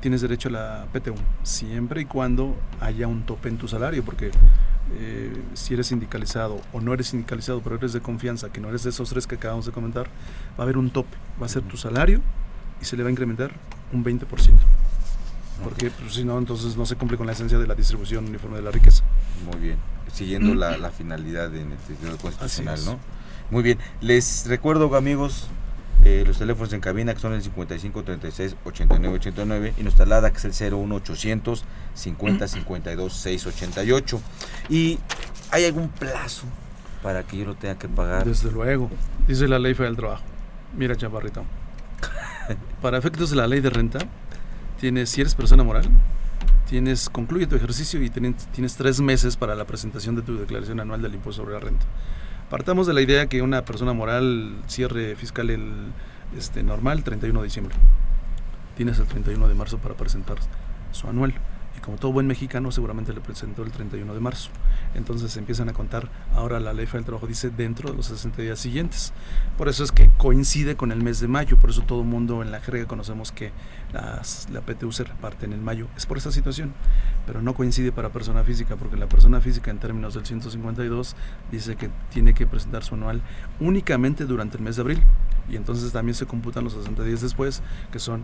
tienes 0.01 0.21
derecho 0.21 0.49
a 0.49 0.51
la 0.51 0.87
PTU, 0.93 1.15
siempre 1.43 2.01
y 2.01 2.05
cuando 2.05 2.55
haya 2.79 3.07
un 3.07 3.23
tope 3.23 3.49
en 3.49 3.57
tu 3.57 3.67
salario, 3.67 4.03
porque 4.03 4.31
eh, 4.93 5.33
si 5.53 5.73
eres 5.73 5.87
sindicalizado 5.87 6.59
o 6.73 6.81
no 6.81 6.93
eres 6.93 7.07
sindicalizado, 7.07 7.61
pero 7.61 7.75
eres 7.75 7.93
de 7.93 8.01
confianza, 8.01 8.51
que 8.51 8.61
no 8.61 8.69
eres 8.69 8.83
de 8.83 8.89
esos 8.89 9.09
tres 9.09 9.27
que 9.27 9.35
acabamos 9.35 9.65
de 9.65 9.71
comentar, 9.71 10.07
va 10.07 10.59
a 10.59 10.63
haber 10.63 10.77
un 10.77 10.89
tope, 10.89 11.17
va 11.41 11.45
a 11.45 11.49
ser 11.49 11.63
tu 11.63 11.77
salario 11.77 12.21
y 12.81 12.85
se 12.85 12.97
le 12.97 13.03
va 13.03 13.09
a 13.09 13.11
incrementar 13.11 13.51
un 13.93 14.03
20%. 14.03 14.25
Porque 15.63 15.91
pues, 15.91 16.13
si 16.15 16.23
no, 16.23 16.37
entonces 16.37 16.75
no 16.75 16.85
se 16.85 16.95
cumple 16.95 17.17
con 17.17 17.27
la 17.27 17.33
esencia 17.33 17.57
de 17.57 17.67
la 17.67 17.75
distribución 17.75 18.25
uniforme 18.25 18.57
de 18.57 18.63
la 18.63 18.71
riqueza. 18.71 19.03
Muy 19.45 19.59
bien. 19.59 19.77
Siguiendo 20.11 20.55
la, 20.55 20.77
la 20.77 20.91
finalidad 20.91 21.55
en 21.55 21.71
el 21.71 21.77
Tribunal 21.77 22.17
Constitucional. 22.17 22.79
¿no? 22.85 22.99
Muy 23.49 23.63
bien. 23.63 23.77
Les 24.01 24.45
recuerdo, 24.47 24.95
amigos, 24.95 25.47
eh, 26.03 26.23
los 26.25 26.39
teléfonos 26.39 26.73
en 26.73 26.81
cabina 26.81 27.13
que 27.13 27.19
son 27.19 27.33
el 27.33 27.43
55 27.43 28.03
36 28.03 28.55
89 28.65 29.15
89 29.15 29.73
y 29.77 29.83
nuestra 29.83 30.05
alada 30.05 30.31
que 30.31 30.37
es 30.37 30.61
el 30.61 30.73
01 30.73 30.95
800 30.95 31.63
50 31.93 32.47
52 32.47 33.13
688. 33.13 34.21
¿Y 34.69 34.99
hay 35.51 35.65
algún 35.65 35.89
plazo 35.89 36.45
para 37.03 37.23
que 37.23 37.37
yo 37.37 37.45
lo 37.45 37.55
tenga 37.55 37.77
que 37.77 37.87
pagar? 37.87 38.25
Desde 38.25 38.51
luego, 38.51 38.89
dice 39.27 39.47
la 39.47 39.59
ley 39.59 39.75
federal 39.75 39.95
del 39.95 40.01
trabajo. 40.01 40.23
Mira, 40.75 40.95
chaparrito. 40.95 41.43
Para 42.81 42.97
efectos 42.97 43.29
de 43.29 43.35
la 43.35 43.47
ley 43.47 43.61
de 43.61 43.69
renta, 43.69 43.99
tienes, 44.79 45.09
si 45.09 45.21
eres 45.21 45.35
persona 45.35 45.63
moral, 45.63 45.85
tienes, 46.69 47.09
concluye 47.09 47.47
tu 47.47 47.55
ejercicio 47.55 48.01
y 48.01 48.09
tienes, 48.09 48.75
tres 48.75 49.01
meses 49.01 49.37
para 49.37 49.55
la 49.55 49.65
presentación 49.65 50.15
de 50.15 50.21
tu 50.21 50.37
declaración 50.37 50.79
anual 50.79 51.01
del 51.01 51.13
impuesto 51.13 51.43
sobre 51.43 51.53
la 51.53 51.59
renta. 51.59 51.85
Partamos 52.49 52.87
de 52.87 52.93
la 52.93 53.01
idea 53.01 53.27
que 53.27 53.41
una 53.41 53.63
persona 53.63 53.93
moral 53.93 54.55
cierre 54.67 55.15
fiscal 55.15 55.49
el 55.49 55.91
este, 56.37 56.63
normal 56.63 57.03
31 57.03 57.39
de 57.39 57.45
diciembre. 57.45 57.75
Tienes 58.75 58.99
el 58.99 59.05
31 59.05 59.47
de 59.47 59.53
marzo 59.53 59.77
para 59.77 59.95
presentar 59.95 60.37
su 60.91 61.07
anual. 61.07 61.33
Como 61.83 61.97
todo 61.97 62.11
buen 62.11 62.27
mexicano, 62.27 62.71
seguramente 62.71 63.11
le 63.11 63.21
presentó 63.21 63.63
el 63.63 63.71
31 63.71 64.13
de 64.13 64.19
marzo. 64.19 64.51
Entonces 64.93 65.35
empiezan 65.37 65.67
a 65.67 65.73
contar, 65.73 66.09
ahora 66.35 66.59
la 66.59 66.73
ley 66.73 66.85
del 66.85 67.05
trabajo 67.05 67.25
dice 67.25 67.49
dentro 67.49 67.89
de 67.89 67.97
los 67.97 68.05
60 68.05 68.41
días 68.41 68.59
siguientes. 68.59 69.13
Por 69.57 69.67
eso 69.67 69.83
es 69.83 69.91
que 69.91 70.11
coincide 70.17 70.75
con 70.75 70.91
el 70.91 71.01
mes 71.01 71.19
de 71.19 71.27
mayo, 71.27 71.57
por 71.57 71.71
eso 71.71 71.81
todo 71.81 72.01
el 72.01 72.07
mundo 72.07 72.43
en 72.43 72.51
la 72.51 72.59
jerga 72.59 72.85
conocemos 72.85 73.31
que 73.31 73.51
la 73.93 74.61
PTU 74.61 74.91
se 74.91 75.05
reparte 75.05 75.45
en 75.45 75.53
el 75.53 75.61
mayo. 75.61 75.87
Es 75.97 76.05
por 76.05 76.17
esa 76.17 76.31
situación, 76.31 76.73
pero 77.25 77.41
no 77.41 77.55
coincide 77.55 77.91
para 77.91 78.09
persona 78.09 78.43
física, 78.43 78.75
porque 78.75 78.95
la 78.95 79.07
persona 79.07 79.41
física 79.41 79.71
en 79.71 79.79
términos 79.79 80.13
del 80.13 80.25
152 80.25 81.15
dice 81.51 81.75
que 81.77 81.89
tiene 82.11 82.33
que 82.35 82.45
presentar 82.45 82.83
su 82.83 82.93
anual 82.93 83.21
únicamente 83.59 84.25
durante 84.25 84.57
el 84.57 84.63
mes 84.63 84.75
de 84.75 84.83
abril. 84.83 85.03
Y 85.49 85.55
entonces 85.55 85.91
también 85.91 86.13
se 86.15 86.27
computan 86.27 86.63
los 86.63 86.73
60 86.73 87.03
días 87.03 87.21
después, 87.21 87.63
que 87.91 87.97
son 87.99 88.23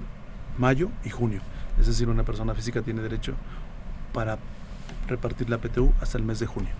mayo 0.57 0.89
y 1.03 1.09
junio. 1.09 1.41
Es 1.79 1.87
decir, 1.87 2.09
una 2.09 2.23
persona 2.23 2.53
física 2.55 2.81
tiene 2.81 3.01
derecho 3.01 3.33
para 4.13 4.37
repartir 5.07 5.49
la 5.49 5.57
PTU 5.59 5.93
hasta 6.01 6.17
el 6.17 6.23
mes 6.23 6.39
de 6.39 6.45
junio. 6.47 6.71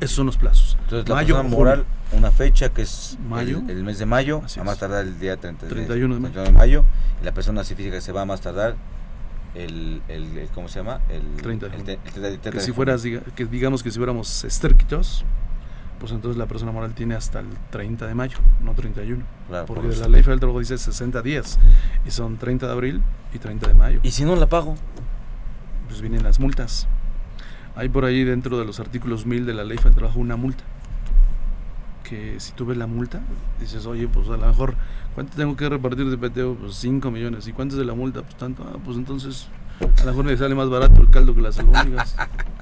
Esos 0.00 0.16
son 0.16 0.26
los 0.26 0.36
plazos. 0.36 0.76
Entonces, 0.84 1.08
la 1.08 1.14
mayo, 1.14 1.36
junio. 1.36 1.56
moral, 1.56 1.84
una 2.12 2.30
fecha 2.32 2.70
que 2.70 2.82
es 2.82 3.16
Mayo. 3.28 3.58
el, 3.66 3.70
el 3.70 3.84
mes 3.84 3.98
de 3.98 4.06
mayo, 4.06 4.42
a 4.58 4.64
más 4.64 4.78
tardar 4.78 5.04
el 5.04 5.18
día 5.20 5.36
30 5.36 5.68
31 5.68 6.14
de 6.14 6.20
mayo. 6.20 6.32
31 6.34 6.44
de 6.44 6.52
mayo, 6.52 6.84
y 7.22 7.24
la 7.24 7.32
persona 7.32 7.62
física 7.62 8.00
se 8.00 8.10
va 8.12 8.22
a 8.22 8.24
más 8.24 8.40
tardar 8.40 8.74
el, 9.54 10.02
el, 10.08 10.38
el- 10.38 10.48
¿cómo 10.48 10.68
se 10.68 10.80
llama? 10.80 11.00
El 11.08 11.22
30 11.40 11.66
de 11.66 11.70
junio. 11.70 11.84
te- 11.84 11.92
el 11.92 12.00
30 12.12 12.20
de- 12.20 12.38
30 12.38 12.50
que 12.50 12.58
si 12.60 12.64
junio. 12.66 12.74
fueras, 12.74 13.04
diga- 13.04 13.22
que 13.34 13.44
digamos 13.46 13.82
que 13.84 13.90
si 13.92 13.98
fuéramos 13.98 14.42
estrictos, 14.44 15.24
pues 15.98 16.12
entonces 16.12 16.36
la 16.38 16.46
persona 16.46 16.72
moral 16.72 16.94
tiene 16.94 17.14
hasta 17.14 17.40
el 17.40 17.46
30 17.70 18.06
de 18.06 18.14
mayo, 18.14 18.38
no 18.62 18.74
31. 18.74 19.24
Claro, 19.48 19.66
porque 19.66 19.88
por 19.88 19.96
la 19.96 20.08
ley 20.08 20.22
federal 20.22 20.36
del 20.36 20.40
trabajo 20.40 20.58
dice 20.60 20.78
60 20.78 21.22
días 21.22 21.58
y 22.06 22.10
son 22.10 22.36
30 22.36 22.66
de 22.66 22.72
abril 22.72 23.02
y 23.32 23.38
30 23.38 23.68
de 23.68 23.74
mayo. 23.74 24.00
¿Y 24.02 24.10
si 24.10 24.24
no 24.24 24.36
la 24.36 24.48
pago? 24.48 24.76
Pues 25.88 26.00
vienen 26.00 26.22
las 26.22 26.40
multas. 26.40 26.88
Hay 27.74 27.88
por 27.88 28.04
ahí 28.04 28.24
dentro 28.24 28.58
de 28.58 28.64
los 28.64 28.80
artículos 28.80 29.26
1000 29.26 29.46
de 29.46 29.54
la 29.54 29.64
ley 29.64 29.76
federal 29.76 29.92
del 29.92 29.98
trabajo 30.00 30.20
una 30.20 30.36
multa. 30.36 30.64
Que 32.04 32.38
si 32.38 32.52
tú 32.52 32.66
ves 32.66 32.76
la 32.76 32.86
multa, 32.86 33.20
dices, 33.58 33.84
oye, 33.84 34.06
pues 34.06 34.28
a 34.28 34.36
lo 34.36 34.46
mejor, 34.46 34.76
¿cuánto 35.14 35.36
tengo 35.36 35.56
que 35.56 35.68
repartir 35.68 36.08
de 36.08 36.16
PTO? 36.16 36.54
Pues 36.54 36.76
5 36.76 37.10
millones. 37.10 37.48
¿Y 37.48 37.52
cuánto 37.52 37.74
es 37.74 37.78
de 37.78 37.84
la 37.84 37.94
multa? 37.94 38.22
Pues 38.22 38.36
tanto. 38.36 38.64
Ah, 38.64 38.78
pues 38.84 38.96
entonces 38.96 39.48
a 39.80 40.04
lo 40.04 40.10
mejor 40.12 40.24
me 40.24 40.36
sale 40.36 40.54
más 40.54 40.70
barato 40.70 41.00
el 41.00 41.10
caldo 41.10 41.34
que 41.34 41.42
las 41.42 41.58
albóndigas. 41.58 42.16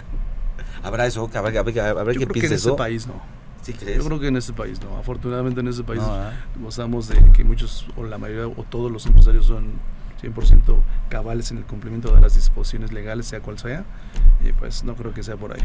¿Habrá 0.85 1.07
eso? 1.07 1.29
¿Habrá, 1.35 1.61
habrá, 1.61 1.91
habrá 1.91 2.13
Yo 2.13 2.21
que 2.21 2.27
creo 2.27 2.29
que 2.29 2.39
en 2.39 2.41
piense 2.41 2.55
este 2.55 2.69
eso? 2.69 2.77
país 2.77 3.07
no. 3.07 3.15
¿Sí 3.63 3.73
crees? 3.73 3.99
Yo 3.99 4.05
creo 4.05 4.21
que 4.21 4.29
en 4.29 4.37
este 4.37 4.53
país 4.53 4.81
no. 4.83 4.97
Afortunadamente 4.99 5.61
en 5.61 5.69
este 5.69 5.83
país 5.83 6.03
No, 6.03 6.29
¿eh? 6.29 6.33
gozamos 6.61 7.09
de 7.09 7.17
que 7.33 7.43
muchos, 7.45 7.87
o 7.97 8.05
la 8.05 8.19
mayoría, 8.19 8.47
o 8.47 8.65
todos 8.69 8.93
los 8.93 9.07
empresarios 9.07 9.47
son 9.47 9.73
100% 10.23 10.77
cabales 11.09 11.51
en 11.51 11.59
el 11.59 11.65
cumplimiento 11.65 12.15
de 12.15 12.21
las 12.21 12.35
disposiciones 12.35 12.93
legales, 12.93 13.27
sea 13.27 13.41
cual 13.41 13.59
sea. 13.59 13.85
Y 14.47 14.53
pues 14.53 14.85
no 14.85 14.95
creo 14.95 15.15
que 15.15 15.23
sea 15.23 15.37
por 15.37 15.55
ahí. 15.55 15.63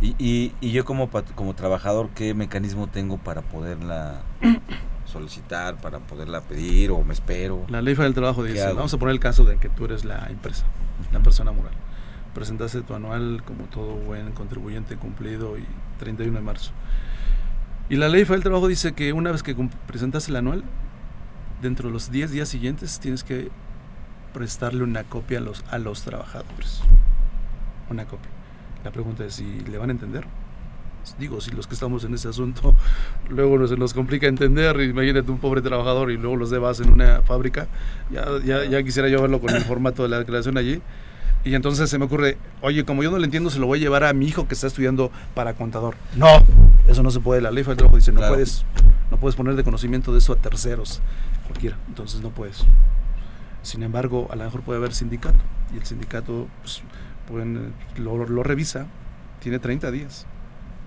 Y, 0.00 0.16
y, 0.18 0.52
y 0.60 0.72
yo 0.72 0.84
como, 0.84 1.08
como 1.36 1.54
trabajador, 1.54 2.08
¿qué 2.14 2.34
mecanismo 2.34 2.88
tengo 2.88 3.18
para 3.18 3.42
poderla 3.42 4.22
solicitar, 5.04 5.76
para 5.80 6.00
poderla 6.00 6.40
pedir 6.40 6.90
o 6.90 7.02
me 7.04 7.14
espero? 7.14 7.64
La 7.68 7.80
ley 7.82 7.94
del 7.94 8.14
trabajo 8.14 8.42
¿Qué 8.42 8.52
dice, 8.52 8.72
vamos 8.72 8.92
a 8.92 8.98
poner 8.98 9.12
el 9.14 9.20
caso 9.20 9.44
de 9.44 9.56
que 9.58 9.68
tú 9.68 9.84
eres 9.84 10.04
la 10.04 10.26
empresa, 10.28 10.64
la 11.12 11.20
persona 11.20 11.52
moral. 11.52 11.72
Presentaste 12.36 12.82
tu 12.82 12.92
anual 12.94 13.42
como 13.46 13.64
todo 13.64 13.94
buen 13.94 14.32
contribuyente 14.32 14.96
cumplido 14.96 15.56
y 15.56 15.64
31 15.98 16.38
de 16.38 16.44
marzo. 16.44 16.72
Y 17.88 17.96
la 17.96 18.10
ley 18.10 18.24
federal 18.26 18.40
del 18.40 18.42
trabajo 18.50 18.68
dice 18.68 18.92
que 18.92 19.14
una 19.14 19.32
vez 19.32 19.42
que 19.42 19.54
cum- 19.54 19.70
presentas 19.86 20.28
el 20.28 20.36
anual, 20.36 20.62
dentro 21.62 21.88
de 21.88 21.94
los 21.94 22.10
10 22.10 22.30
días 22.32 22.50
siguientes 22.50 23.00
tienes 23.00 23.24
que 23.24 23.48
prestarle 24.34 24.82
una 24.82 25.04
copia 25.04 25.38
a 25.38 25.40
los, 25.40 25.64
a 25.70 25.78
los 25.78 26.02
trabajadores. 26.02 26.82
Una 27.88 28.04
copia. 28.04 28.30
La 28.84 28.90
pregunta 28.90 29.24
es 29.24 29.32
si 29.36 29.60
le 29.60 29.78
van 29.78 29.88
a 29.88 29.92
entender. 29.92 30.26
Digo, 31.18 31.40
si 31.40 31.52
los 31.52 31.66
que 31.66 31.72
estamos 31.72 32.04
en 32.04 32.12
ese 32.12 32.28
asunto 32.28 32.74
luego 33.30 33.56
nos, 33.56 33.70
se 33.70 33.78
nos 33.78 33.94
complica 33.94 34.26
entender, 34.26 34.78
imagínate 34.82 35.30
un 35.30 35.38
pobre 35.38 35.62
trabajador 35.62 36.10
y 36.10 36.18
luego 36.18 36.36
los 36.36 36.50
debas 36.50 36.80
en 36.80 36.90
una 36.90 37.22
fábrica, 37.22 37.66
ya, 38.10 38.26
ya, 38.44 38.64
ya 38.66 38.82
quisiera 38.82 39.08
yo 39.08 39.22
verlo 39.22 39.40
con 39.40 39.54
el 39.56 39.62
formato 39.62 40.02
de 40.02 40.10
la 40.10 40.18
declaración 40.18 40.58
allí. 40.58 40.82
Y 41.46 41.54
entonces 41.54 41.88
se 41.88 41.96
me 41.98 42.06
ocurre, 42.06 42.38
oye, 42.60 42.84
como 42.84 43.04
yo 43.04 43.10
no 43.12 43.18
lo 43.18 43.24
entiendo, 43.24 43.50
se 43.50 43.60
lo 43.60 43.66
voy 43.66 43.78
a 43.78 43.82
llevar 43.82 44.02
a 44.02 44.12
mi 44.12 44.26
hijo 44.26 44.48
que 44.48 44.54
está 44.54 44.66
estudiando 44.66 45.12
para 45.32 45.54
contador. 45.54 45.94
No, 46.16 46.28
eso 46.88 47.04
no 47.04 47.10
se 47.12 47.20
puede. 47.20 47.40
La 47.40 47.52
ley 47.52 47.62
del 47.62 47.76
trabajo 47.76 47.96
dice, 47.96 48.10
no 48.10 48.18
Claro. 48.18 48.34
puedes, 48.34 48.64
no 49.12 49.16
puedes 49.18 49.36
poner 49.36 49.54
de 49.54 49.62
conocimiento 49.62 50.10
de 50.12 50.18
eso 50.18 50.32
a 50.32 50.36
terceros, 50.36 51.00
cualquiera. 51.46 51.76
Entonces 51.86 52.20
no 52.20 52.30
puedes. 52.30 52.64
Sin 53.62 53.84
embargo, 53.84 54.26
a 54.32 54.36
lo 54.36 54.42
mejor 54.44 54.62
puede 54.62 54.78
haber 54.78 54.92
sindicato 54.92 55.38
y 55.72 55.76
el 55.78 55.84
sindicato 55.86 56.48
pues, 56.62 56.82
pueden, 57.28 57.72
lo, 57.96 58.26
lo 58.26 58.42
revisa, 58.42 58.86
tiene 59.40 59.60
30 59.60 59.92
días 59.92 60.26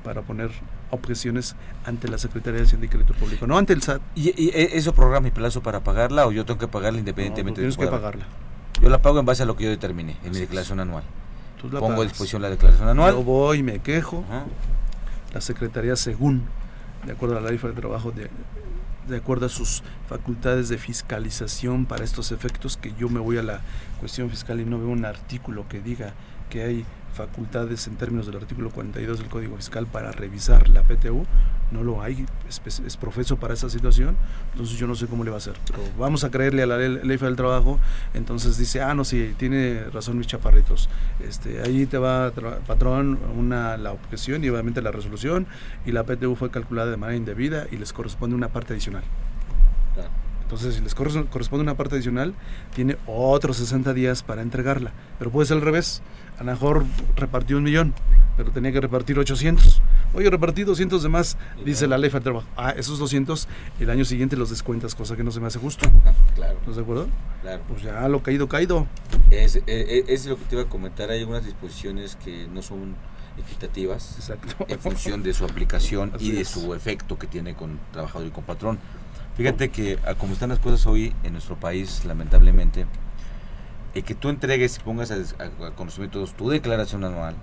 para 0.04 0.24
poner 0.24 0.50
objeciones 0.92 1.56
ante 1.86 2.10
la 2.10 2.18
Secretaría 2.18 2.60
de 2.60 2.66
Hacienda 2.66 2.86
y 2.86 2.90
Crédito 2.90 3.14
Público, 3.14 3.48
no 3.48 3.58
ante 3.58 3.72
el 3.72 3.82
SAT. 3.82 4.02
¿Y, 4.16 4.30
y 4.36 4.50
e- 4.50 4.78
eso 4.78 4.94
programa 4.94 5.22
mi 5.26 5.32
plazo 5.32 5.62
para 5.64 5.82
pagarla 5.86 6.26
o 6.28 6.34
yo 6.34 6.46
tengo 6.46 6.60
que 6.60 6.68
pagarla 6.68 7.00
independientemente 7.00 7.62
No, 7.62 7.68
tienes 7.70 7.78
de 7.78 7.86
que 7.86 7.92
pagarla. 7.92 8.26
Yo 8.82 8.90
la 8.90 9.02
pago 9.02 9.20
en 9.20 9.26
base 9.26 9.44
a 9.44 9.46
lo 9.46 9.56
que 9.56 9.66
yo 9.66 9.70
determine 9.70 10.18
en 10.24 10.32
mi 10.32 10.38
es. 10.38 10.42
declaración 10.42 10.80
anual. 10.80 11.04
Tú 11.60 11.70
la 11.70 11.80
Pongo 11.80 12.02
a 12.02 12.06
disposición 12.06 12.42
la 12.42 12.50
declaración 12.50 12.88
anual. 12.88 13.14
Yo 13.14 13.24
voy, 13.24 13.64
me 13.64 13.80
quejo. 13.80 14.24
Ajá. 14.30 14.46
La 15.34 15.42
Secretaría, 15.42 15.96
según, 15.96 16.44
de 17.06 17.12
acuerdo 17.12 17.38
a 17.38 17.42
la 17.42 17.50
federal 17.50 17.76
de 17.76 17.82
trabajo, 17.82 18.12
de, 18.12 18.30
de 19.08 19.18
acuerdo 19.18 19.46
a 19.46 19.50
sus 19.50 19.84
facultades 20.08 20.70
de 20.70 20.78
fiscalización 20.78 21.86
para 21.86 22.04
estos 22.04 22.32
efectos, 22.32 22.78
que 22.78 22.94
yo 22.98 23.10
me 23.10 23.20
voy 23.20 23.38
a 23.38 23.44
la 23.44 23.62
cuestión 24.00 24.30
fiscal 24.30 24.60
y 24.60 24.66
no 24.66 24.80
veo 24.80 24.88
un 24.88 25.06
artículo 25.06 25.68
que 25.68 25.82
diga 25.82 26.14
que 26.50 26.64
hay 26.64 26.86
facultades 27.20 27.86
en 27.88 27.96
términos 27.98 28.26
del 28.28 28.38
artículo 28.38 28.70
42 28.70 29.20
del 29.20 29.28
Código 29.28 29.58
Fiscal 29.58 29.86
para 29.88 30.12
revisar 30.14 30.70
la 30.70 30.84
PTU, 30.84 31.26
no 31.72 31.84
lo 31.84 32.02
hay, 32.02 32.26
es, 32.48 32.62
es- 32.66 32.80
es 32.80 32.96
profeso 32.96 33.36
para 33.36 33.54
esa 33.54 33.70
situación, 33.70 34.16
entonces 34.54 34.78
yo 34.80 34.88
no 34.88 34.96
sé 34.96 35.06
cómo 35.08 35.26
le 35.26 35.30
va 35.32 35.36
a 35.36 35.40
hacer, 35.40 35.56
pero 35.68 35.80
vamos 36.00 36.24
a 36.24 36.32
creerle 36.32 36.64
a 36.64 36.66
la 36.66 36.78
ley, 36.78 37.00
ley 37.04 37.18
del 37.18 37.36
trabajo, 37.36 37.78
entonces 38.14 38.58
dice, 38.58 38.82
ah, 38.82 38.94
no, 38.96 39.04
sí, 39.04 39.36
tiene 39.38 39.84
razón 39.94 40.18
mis 40.18 40.28
chaparritos, 40.28 40.88
este, 41.20 41.62
ahí 41.62 41.86
te 41.86 41.98
va, 41.98 42.32
patrón, 42.66 43.20
una, 43.38 43.76
la 43.76 43.92
objeción 43.92 44.42
y 44.46 44.50
obviamente 44.50 44.82
la 44.82 44.92
resolución, 44.92 45.46
y 45.86 45.92
la 45.92 46.04
PTU 46.06 46.36
fue 46.36 46.50
calculada 46.52 46.90
de 46.90 46.96
manera 46.98 47.18
indebida 47.18 47.68
y 47.70 47.76
les 47.78 47.92
corresponde 47.92 48.36
una 48.36 48.48
parte 48.48 48.72
adicional. 48.74 49.04
Entonces, 50.50 50.74
si 50.74 50.82
les 50.82 50.96
corresponde 50.96 51.62
una 51.62 51.78
parte 51.78 51.94
adicional, 51.94 52.34
tiene 52.74 52.98
otros 53.06 53.58
60 53.58 53.94
días 53.94 54.24
para 54.24 54.42
entregarla. 54.42 54.94
Pero 55.20 55.30
puede 55.30 55.46
ser 55.46 55.58
al 55.58 55.62
revés. 55.62 56.02
A 56.40 56.44
lo 56.44 56.52
mejor 56.52 56.86
repartió 57.16 57.58
un 57.58 57.64
millón, 57.64 57.94
pero 58.36 58.50
tenía 58.50 58.72
que 58.72 58.82
repartir 58.82 59.20
800. 59.20 59.80
Oye, 60.16 60.28
repartí 60.28 60.64
200 60.64 61.04
de 61.04 61.10
más, 61.10 61.38
dice 61.64 61.86
la 61.86 62.00
ley 62.00 62.10
de 62.10 62.20
trabajo. 62.20 62.48
Ah, 62.58 62.72
esos 62.76 62.98
200 62.98 63.48
el 63.80 63.90
año 63.92 64.04
siguiente 64.06 64.38
los 64.38 64.50
descuentas, 64.50 64.96
cosa 64.96 65.16
que 65.16 65.24
no 65.24 65.30
se 65.30 65.40
me 65.40 65.46
hace 65.46 65.60
justo. 65.60 65.88
Claro. 66.36 66.58
¿Estás 66.60 66.78
de 66.78 66.82
acuerdo? 66.82 67.08
Claro. 67.42 67.62
Pues 67.68 67.84
ya 67.84 68.08
lo 68.08 68.24
caído, 68.24 68.48
caído. 68.48 68.88
Es, 69.30 69.58
es, 69.58 69.64
es, 69.68 70.26
lo 70.26 70.38
que 70.38 70.46
te 70.46 70.56
iba 70.56 70.64
a 70.64 70.70
comentar. 70.70 71.12
Hay 71.12 71.20
algunas 71.20 71.46
disposiciones 71.46 72.16
que 72.16 72.48
no 72.48 72.62
son 72.62 72.96
equitativas 73.38 74.16
Exacto. 74.18 74.66
en 74.68 74.80
función 74.80 75.22
de 75.22 75.34
su 75.34 75.46
aplicación 75.46 76.12
Así 76.16 76.30
y 76.30 76.32
de 76.32 76.42
es. 76.42 76.48
su 76.48 76.74
efecto 76.74 77.20
que 77.20 77.28
tiene 77.28 77.56
con 77.56 77.80
trabajador 77.92 78.28
y 78.28 78.32
con 78.32 78.46
patrón. 78.46 78.80
Fíjate 79.40 79.70
que 79.70 79.98
a 80.06 80.16
como 80.16 80.34
están 80.34 80.50
las 80.50 80.60
cosas 80.60 80.86
hoy 80.86 81.16
en 81.24 81.32
nuestro 81.32 81.56
país, 81.56 82.04
lamentablemente, 82.04 82.86
el 83.96 84.04
que 84.04 84.14
tú 84.14 84.28
entregues 84.28 84.76
y 84.76 84.80
pongas 84.82 85.12
a, 85.12 85.16
a- 85.16 85.68
a 85.68 85.72
conocimiento 85.78 86.26
tu 86.28 86.50
declaración 86.50 87.06
anual, 87.06 87.36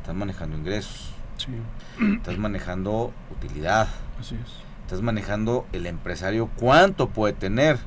estás 0.00 0.14
manejando 0.14 0.56
ingresos, 0.56 1.10
Sí, 1.38 1.48
estás 2.14 2.38
manejando 2.38 3.12
utilidad, 3.32 3.88
así 4.20 4.36
es. 4.36 4.48
estás 4.82 5.02
manejando 5.02 5.66
el 5.72 5.86
empresario 5.86 6.48
cuánto 6.54 7.08
puede 7.08 7.32
tener 7.32 7.80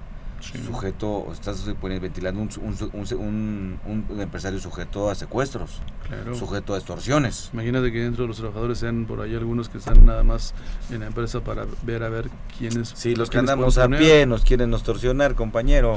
Sí. 0.44 0.62
sujeto, 0.66 1.28
estás 1.32 1.62
poniendo- 1.80 2.04
ventilando 2.04 2.42
un, 2.42 2.50
un- 2.62 2.90
un- 2.94 3.80
un- 3.88 4.06
un 4.10 4.20
empresario 4.22 4.60
sujeto 4.60 5.10
a 5.10 5.16
secuestros, 5.16 5.80
Claro. 6.08 6.36
sujeto 6.36 6.74
a 6.74 6.78
extorsiones. 6.78 7.50
Imagínate 7.54 7.92
que 7.94 8.02
dentro 8.02 8.24
de 8.24 8.28
los 8.28 8.38
trabajadores 8.38 8.78
sean 8.78 9.06
por 9.06 9.22
ahí 9.22 9.34
algunos 9.36 9.70
que 9.70 9.78
están 9.78 10.06
nada 10.06 10.24
más 10.24 10.54
en 10.92 11.00
la 11.00 11.08
empresa 11.08 11.40
para 11.42 11.66
ver 11.84 12.04
a 12.04 12.10
ver 12.10 12.30
quiénes. 12.58 12.90
Sí, 12.94 13.16
los 13.16 13.30
que 13.30 13.38
andamos 13.38 13.78
a 13.78 13.88
pie 13.88 14.26
nos 14.26 14.44
quieren 14.44 14.74
extorsionar, 14.74 15.36
compañero. 15.36 15.96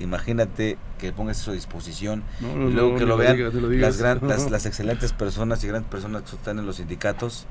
Imagínate 0.00 0.78
que 0.98 1.12
pongas 1.12 1.40
eso 1.40 1.50
a 1.50 1.54
disposición 1.54 2.22
No, 2.40 2.54
no, 2.54 2.68
y 2.68 2.72
luego 2.72 2.92
no, 2.92 2.98
que 2.98 3.06
lo 3.06 3.16
vean 3.16 3.38
lo 3.38 3.70
las, 3.70 3.98
gran- 3.98 4.20
las, 4.26 4.50
las 4.50 4.66
excelentes 4.66 5.12
personas 5.12 5.62
y 5.64 5.68
grandes 5.68 5.90
personas 5.90 6.22
que 6.22 6.36
están 6.36 6.58
en 6.58 6.66
los 6.66 6.76
sindicatos. 6.76 7.46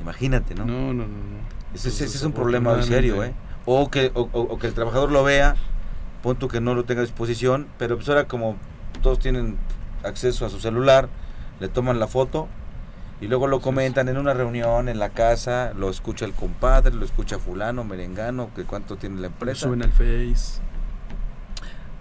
Imagínate, 0.00 0.54
¿no? 0.54 0.64
No, 0.64 0.94
no, 0.94 1.04
no. 1.06 1.60
Ese, 1.74 1.88
ese 1.90 2.04
es 2.06 2.22
un 2.22 2.32
problema 2.32 2.74
muy 2.74 2.82
serio, 2.84 3.22
¿eh? 3.22 3.34
O 3.72 3.88
que, 3.88 4.10
o, 4.14 4.22
o- 4.32 4.40
o 4.40 4.58
que 4.58 4.66
el 4.66 4.74
trabajador 4.74 5.12
lo 5.12 5.22
vea, 5.22 5.54
punto 6.24 6.48
que 6.48 6.60
no 6.60 6.74
lo 6.74 6.84
tenga 6.84 7.02
a 7.02 7.04
disposición, 7.04 7.68
pero 7.78 7.94
pues 7.96 8.08
ahora 8.08 8.24
como 8.26 8.56
todos 9.00 9.18
tienen 9.20 9.56
acceso 10.02 10.44
a 10.44 10.50
su 10.50 10.58
celular, 10.58 11.08
le 11.60 11.68
toman 11.68 12.00
la 12.00 12.08
foto 12.08 12.48
y 13.20 13.28
luego 13.28 13.46
lo 13.46 13.60
comentan 13.60 14.08
en 14.08 14.16
una 14.18 14.34
reunión 14.34 14.88
en 14.88 14.98
la 14.98 15.10
casa, 15.10 15.72
lo 15.76 15.88
escucha 15.90 16.24
el 16.24 16.32
compadre, 16.32 16.92
lo 16.94 17.04
escucha 17.04 17.38
fulano, 17.38 17.84
merengano, 17.84 18.50
que 18.56 18.64
cuánto 18.64 18.96
tiene 18.96 19.16
la 19.16 19.20
Lo 19.22 19.26
empresa. 19.28 19.66
suben 19.66 19.82
al 19.82 19.92
Face. 19.92 20.60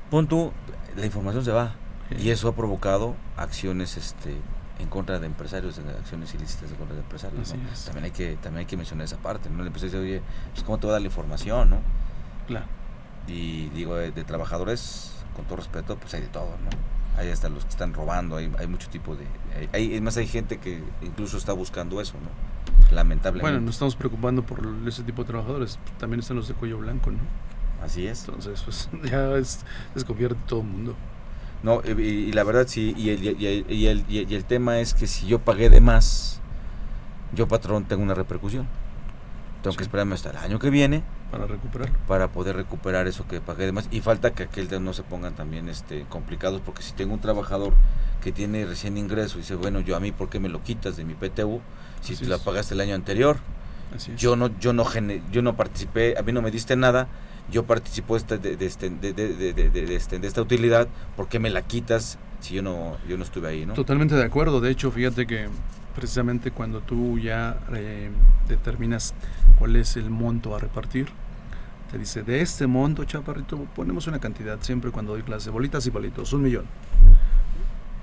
Punto, 0.10 0.54
la 0.98 1.06
información 1.06 1.46
se 1.46 1.52
va. 1.52 1.76
Sí. 2.10 2.16
Y 2.24 2.30
eso 2.32 2.48
ha 2.48 2.56
provocado 2.56 3.16
acciones 3.38 3.96
este 3.98 4.34
en 4.80 4.88
contra 4.88 5.20
de 5.20 5.26
empresarios, 5.28 5.78
en 5.78 5.90
acciones 5.90 6.34
ilícitas 6.34 6.72
en 6.72 6.78
contra 6.78 6.96
de 6.96 7.02
empresarios. 7.02 7.54
También 7.86 8.06
hay 8.06 8.12
que 8.12 8.36
también 8.38 8.60
hay 8.60 8.66
que 8.66 8.78
mencionar 8.78 9.06
esa 9.06 9.18
parte, 9.18 9.50
¿no? 9.50 9.62
El 9.62 9.68
empresario 9.68 10.02
dice, 10.02 10.16
oye, 10.18 10.22
pues 10.54 10.64
cómo 10.64 10.78
te 10.80 10.88
va 10.88 10.92
a 10.92 10.94
dar 10.94 11.02
la 11.02 11.08
información, 11.08 11.70
¿no? 11.70 11.78
Claro. 12.48 12.66
Y 13.28 13.70
digo, 13.70 13.96
de, 13.96 14.12
de 14.12 14.24
trabajadores, 14.24 15.14
con 15.36 15.46
todo 15.46 15.58
respeto, 15.58 15.98
pues 15.98 16.14
hay 16.14 16.22
de 16.22 16.28
todo, 16.28 16.50
¿no? 16.64 16.70
Hay 17.20 17.30
hasta 17.30 17.50
los 17.50 17.66
que 17.66 17.72
están 17.72 17.94
robando, 17.94 18.38
hay, 18.38 18.52
hay 18.58 18.68
mucho 18.68 18.88
tipo 18.90 19.16
de... 19.16 19.26
Hay, 19.58 19.70
hay- 19.74 19.94
es 19.96 20.02
más, 20.02 20.16
hay 20.18 20.26
gente 20.28 20.58
que 20.58 20.82
incluso 21.02 21.38
está 21.38 21.52
buscando 21.54 22.00
eso, 22.00 22.14
¿no? 22.14 22.96
Lamentablemente. 22.96 23.42
Bueno, 23.52 23.60
nos 23.66 23.76
estamos 23.76 23.96
preocupando 23.98 24.42
por 24.44 24.62
ese 24.88 25.04
tipo 25.04 25.24
de 25.24 25.28
trabajadores. 25.28 25.78
También 26.00 26.22
están 26.22 26.38
los 26.38 26.48
de 26.48 26.54
cuello 26.54 26.78
blanco, 26.80 27.12
¿no? 27.12 27.20
Así 27.84 28.08
es. 28.08 28.22
Entonces, 28.22 28.62
pues 28.64 28.90
ya 29.12 29.34
es 29.34 29.66
desconfiar 29.94 30.34
de 30.36 30.42
todo 30.48 30.62
el 30.62 30.68
mundo. 30.68 30.96
No, 31.64 31.82
y, 31.86 32.02
y 32.02 32.32
la 32.32 32.44
verdad 32.44 32.66
sí, 32.68 32.94
y 32.98 33.10
el, 33.10 33.24
y, 33.24 33.28
el, 33.46 33.66
y, 33.70 33.88
el, 33.88 34.06
y 34.10 34.44
tema 34.44 34.80
es 34.80 34.94
que 34.94 35.08
si 35.08 35.28
yo 35.28 35.40
pagué 35.40 35.70
de 35.70 35.82
más, 35.82 36.40
yo 37.34 37.48
patrón 37.48 37.86
tengo 37.86 38.02
una 38.04 38.14
repercusión. 38.14 38.68
Tengo 39.62 39.76
que 39.76 39.84
Sí. 39.84 39.88
esperarme 39.88 40.16
hasta 40.16 40.30
el 40.30 40.38
año 40.38 40.58
que 40.58 40.70
viene 40.70 41.04
Para 41.32 41.46
recuperar. 41.46 41.90
para 42.08 42.30
poder 42.30 42.56
recuperar 42.56 43.08
eso 43.08 43.28
que 43.28 43.42
pagué 43.42 43.66
de 43.66 43.74
más. 43.74 43.90
Y 43.92 44.00
falta 44.00 44.32
que 44.34 44.44
aquel 44.44 44.70
no 44.84 44.94
se 44.94 45.04
pongan 45.04 45.36
también 45.36 45.68
este 45.68 46.06
complicados, 46.08 46.62
porque 46.62 46.82
si 46.82 46.94
tengo 46.94 47.14
un 47.14 47.20
trabajador 47.20 47.74
que 48.24 48.32
tiene 48.32 48.66
recién 48.66 48.98
ingreso 48.98 49.38
y 49.38 49.42
dice, 49.42 49.56
bueno, 49.56 49.82
yo 49.82 49.98
a 49.98 50.00
mí, 50.00 50.14
¿por 50.14 50.30
qué 50.30 50.40
me 50.40 50.48
lo 50.48 50.64
quitas 50.64 50.96
de 50.96 51.04
mi 51.04 51.14
PTU 51.14 51.60
si 52.02 52.14
Así 52.14 52.24
tú 52.24 52.30
la 52.30 52.38
pagaste 52.38 52.74
el 52.74 52.80
año 52.80 52.96
anterior? 52.96 53.38
Así 53.94 54.12
es. 54.14 54.22
Yo 54.22 54.38
no, 54.38 54.48
yo 54.60 54.72
no, 54.72 54.86
yo 55.32 55.42
no 55.42 55.56
participé, 55.58 56.16
a 56.18 56.22
mí 56.22 56.32
no 56.32 56.42
me 56.42 56.52
diste 56.52 56.76
nada, 56.78 57.08
yo 57.52 57.64
participo 57.66 58.16
este- 58.18 58.38
de, 58.38 58.56
de 58.58 58.66
este- 58.66 58.90
de- 58.90 59.14
de 59.14 59.96
este- 59.96 60.20
de 60.20 60.28
esta 60.28 60.42
utilidad, 60.42 60.88
¿por 61.16 61.28
qué 61.28 61.40
me 61.40 61.50
la 61.50 61.62
quitas 61.64 62.18
si 62.40 62.56
yo 62.56 62.62
no, 62.62 62.98
yo 63.08 63.18
no 63.18 63.24
estuve 63.24 63.48
ahí, 63.50 63.66
no? 63.66 63.74
Totalmente 63.74 64.16
de 64.16 64.24
acuerdo. 64.24 64.62
De 64.62 64.72
hecho, 64.72 64.92
fíjate 64.92 65.28
que 65.28 65.48
precisamente 65.96 66.52
cuando 66.52 66.80
tú 66.82 67.20
ya 67.20 67.60
eh, 67.74 68.10
determinas 68.48 69.14
cuál 69.58 69.76
es 69.76 69.98
el 69.98 70.10
monto 70.10 70.56
a 70.56 70.60
repartir, 70.60 71.08
te 71.92 71.98
dice, 71.98 72.22
de 72.24 72.42
este 72.42 72.68
monto, 72.68 73.04
chaparrito, 73.04 73.58
ponemos 73.76 74.06
una 74.08 74.20
cantidad 74.20 74.60
siempre 74.62 74.92
cuando 74.92 75.14
doy 75.14 75.24
clase, 75.24 75.50
bolitas 75.50 75.86
y 75.88 75.92
palitos, 75.92 76.32
un 76.34 76.44
millón. 76.44 76.66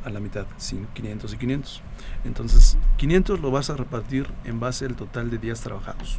A 0.05 0.11
la 0.11 0.21
mitad, 0.21 0.47
sin 0.57 0.87
500 0.89 1.33
y 1.35 1.37
500. 1.37 1.83
Entonces, 2.25 2.77
500 2.97 3.41
lo 3.41 3.51
vas 3.51 3.71
a 3.71 3.77
repartir 3.77 4.27
en 4.45 4.61
base 4.61 4.85
al 4.87 4.95
total 4.95 5.31
de 5.31 5.39
días 5.39 5.61
trabajados. 5.63 6.19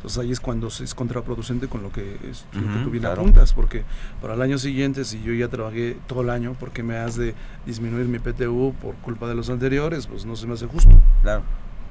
Entonces 0.00 0.18
ahí 0.18 0.32
es 0.32 0.40
cuando 0.40 0.68
es 0.68 0.94
contraproducente 0.94 1.68
con 1.68 1.82
lo 1.82 1.92
que, 1.92 2.16
es, 2.30 2.46
lo 2.54 2.62
que 2.72 2.84
tú 2.84 2.90
bien 2.90 3.02
claro. 3.02 3.20
apuntas, 3.20 3.52
porque 3.52 3.84
para 4.22 4.32
el 4.32 4.40
año 4.40 4.56
siguiente, 4.58 5.04
si 5.04 5.22
yo 5.22 5.34
ya 5.34 5.48
trabajé 5.48 5.98
todo 6.06 6.22
el 6.22 6.30
año, 6.30 6.54
¿por 6.54 6.70
qué 6.70 6.82
me 6.82 6.96
has 6.96 7.16
de 7.16 7.34
disminuir 7.66 8.06
mi 8.06 8.18
PTU 8.18 8.74
por 8.80 8.94
culpa 8.96 9.28
de 9.28 9.34
los 9.34 9.50
anteriores? 9.50 10.06
Pues 10.06 10.24
no 10.24 10.36
se 10.36 10.46
me 10.46 10.54
hace 10.54 10.66
justo. 10.66 10.90
Claro. 11.22 11.42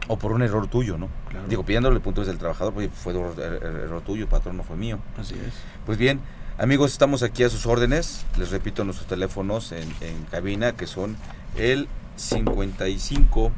O 0.08 0.17
por 0.17 0.32
un 0.32 0.41
error 0.41 0.65
tuyo, 0.65 0.98
¿no? 0.98 1.08
Claro. 1.30 1.48
Digo, 1.48 1.63
pidiéndole 1.63 1.98
el 1.98 2.02
punto 2.02 2.22
desde 2.22 2.32
el 2.34 2.39
trabajador, 2.39 2.74
pues 2.74 2.89
fue 2.91 3.13
error, 3.13 3.36
er- 3.38 3.62
er- 3.62 3.84
error 3.84 4.02
tuyo, 4.02 4.28
patrón, 4.28 4.58
no 4.58 4.63
fue 4.63 4.76
mío. 4.76 4.98
Así 5.19 5.36
es. 5.36 5.54
Pues 5.86 6.00
bien, 6.00 6.19
amigos, 6.58 6.91
estamos 6.91 7.22
aquí 7.22 7.43
a 7.43 7.50
sus 7.52 7.67
órdenes. 7.67 8.26
Les 8.39 8.50
repito 8.50 8.84
nuestros 8.84 9.08
teléfonos 9.08 9.72
en, 9.72 9.88
en 10.02 10.24
cabina, 10.32 10.72
que 10.72 10.88
son 10.88 11.15
el 11.58 11.88
55 12.15 13.52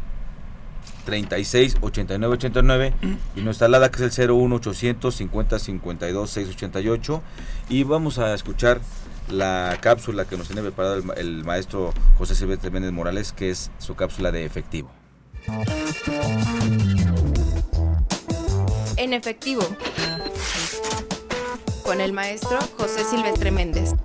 36 1.06 1.78
89 1.82 2.34
89 2.34 2.94
y 3.36 3.42
nuestra 3.42 3.68
alada 3.68 3.92
que 3.92 4.06
es 4.06 4.20
el 4.20 4.32
01 4.32 4.56
800 4.56 5.16
50 5.16 5.60
52 5.60 6.30
688 6.30 7.22
y 7.70 7.84
vamos 7.84 8.20
a 8.20 8.34
escuchar 8.34 8.82
la 9.30 9.78
cápsula 9.82 10.26
que 10.26 10.38
nos 10.38 10.48
tiene 10.48 10.62
preparado 10.62 10.96
el, 10.96 11.04
el 11.18 11.44
maestro 11.44 11.94
José 12.18 12.36
Silvestre 12.36 12.72
Méndez 12.72 12.92
Morales 12.92 13.32
que 13.34 13.50
es 13.50 13.72
su 13.80 13.96
cápsula 13.96 14.32
de 14.32 14.46
efectivo. 14.46 14.92
En 18.98 19.14
efectivo. 19.14 19.64
Con 21.84 22.02
el 22.02 22.14
maestro 22.14 22.60
José 22.78 23.04
Silvestre 23.04 23.52
Méndez. 23.52 23.96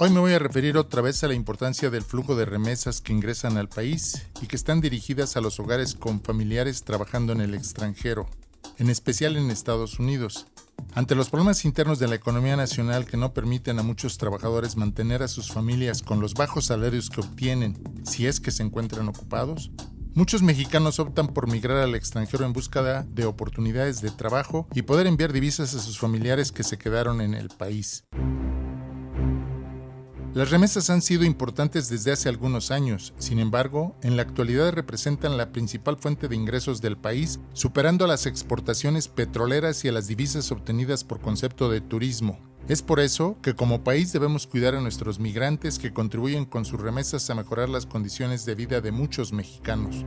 Hoy 0.00 0.10
me 0.10 0.20
voy 0.20 0.32
a 0.32 0.38
referir 0.38 0.76
otra 0.76 1.02
vez 1.02 1.24
a 1.24 1.26
la 1.26 1.34
importancia 1.34 1.90
del 1.90 2.04
flujo 2.04 2.36
de 2.36 2.44
remesas 2.44 3.00
que 3.00 3.12
ingresan 3.12 3.56
al 3.56 3.68
país 3.68 4.28
y 4.40 4.46
que 4.46 4.54
están 4.54 4.80
dirigidas 4.80 5.36
a 5.36 5.40
los 5.40 5.58
hogares 5.58 5.96
con 5.96 6.20
familiares 6.20 6.84
trabajando 6.84 7.32
en 7.32 7.40
el 7.40 7.52
extranjero, 7.52 8.28
en 8.76 8.90
especial 8.90 9.36
en 9.36 9.50
Estados 9.50 9.98
Unidos. 9.98 10.46
Ante 10.94 11.16
los 11.16 11.30
problemas 11.30 11.64
internos 11.64 11.98
de 11.98 12.06
la 12.06 12.14
economía 12.14 12.54
nacional 12.54 13.06
que 13.06 13.16
no 13.16 13.34
permiten 13.34 13.80
a 13.80 13.82
muchos 13.82 14.18
trabajadores 14.18 14.76
mantener 14.76 15.24
a 15.24 15.28
sus 15.28 15.50
familias 15.50 16.00
con 16.00 16.20
los 16.20 16.34
bajos 16.34 16.66
salarios 16.66 17.10
que 17.10 17.20
obtienen 17.20 17.76
si 18.04 18.28
es 18.28 18.38
que 18.38 18.52
se 18.52 18.62
encuentran 18.62 19.08
ocupados, 19.08 19.72
muchos 20.14 20.42
mexicanos 20.42 21.00
optan 21.00 21.26
por 21.26 21.50
migrar 21.50 21.78
al 21.78 21.96
extranjero 21.96 22.46
en 22.46 22.52
búsqueda 22.52 23.04
de 23.10 23.24
oportunidades 23.24 24.00
de 24.00 24.12
trabajo 24.12 24.68
y 24.72 24.82
poder 24.82 25.08
enviar 25.08 25.32
divisas 25.32 25.74
a 25.74 25.80
sus 25.80 25.98
familiares 25.98 26.52
que 26.52 26.62
se 26.62 26.78
quedaron 26.78 27.20
en 27.20 27.34
el 27.34 27.48
país. 27.48 28.04
Las 30.38 30.50
remesas 30.50 30.88
han 30.88 31.02
sido 31.02 31.24
importantes 31.24 31.88
desde 31.88 32.12
hace 32.12 32.28
algunos 32.28 32.70
años, 32.70 33.12
sin 33.18 33.40
embargo, 33.40 33.96
en 34.02 34.14
la 34.14 34.22
actualidad 34.22 34.72
representan 34.72 35.36
la 35.36 35.50
principal 35.50 35.96
fuente 35.96 36.28
de 36.28 36.36
ingresos 36.36 36.80
del 36.80 36.96
país, 36.96 37.40
superando 37.54 38.04
a 38.04 38.08
las 38.08 38.24
exportaciones 38.24 39.08
petroleras 39.08 39.84
y 39.84 39.88
a 39.88 39.92
las 39.92 40.06
divisas 40.06 40.52
obtenidas 40.52 41.02
por 41.02 41.20
concepto 41.20 41.68
de 41.68 41.80
turismo. 41.80 42.38
Es 42.68 42.82
por 42.82 43.00
eso 43.00 43.36
que 43.42 43.56
como 43.56 43.82
país 43.82 44.12
debemos 44.12 44.46
cuidar 44.46 44.76
a 44.76 44.80
nuestros 44.80 45.18
migrantes 45.18 45.80
que 45.80 45.92
contribuyen 45.92 46.44
con 46.44 46.64
sus 46.64 46.80
remesas 46.80 47.28
a 47.30 47.34
mejorar 47.34 47.68
las 47.68 47.86
condiciones 47.86 48.44
de 48.44 48.54
vida 48.54 48.80
de 48.80 48.92
muchos 48.92 49.32
mexicanos. 49.32 50.04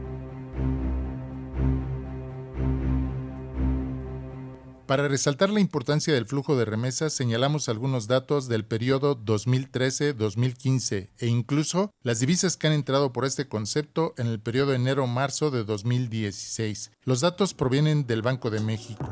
Para 4.91 5.07
resaltar 5.07 5.49
la 5.49 5.61
importancia 5.61 6.13
del 6.13 6.25
flujo 6.25 6.57
de 6.57 6.65
remesas, 6.65 7.13
señalamos 7.13 7.69
algunos 7.69 8.07
datos 8.07 8.49
del 8.49 8.65
periodo 8.65 9.17
2013-2015 9.17 11.07
e 11.17 11.27
incluso 11.27 11.93
las 12.03 12.19
divisas 12.19 12.57
que 12.57 12.67
han 12.67 12.73
entrado 12.73 13.13
por 13.13 13.23
este 13.23 13.47
concepto 13.47 14.13
en 14.17 14.27
el 14.27 14.41
periodo 14.41 14.73
enero-marzo 14.73 15.49
de 15.49 15.63
2016. 15.63 16.91
Los 17.05 17.21
datos 17.21 17.53
provienen 17.53 18.05
del 18.05 18.21
Banco 18.21 18.49
de 18.49 18.59
México. 18.59 19.07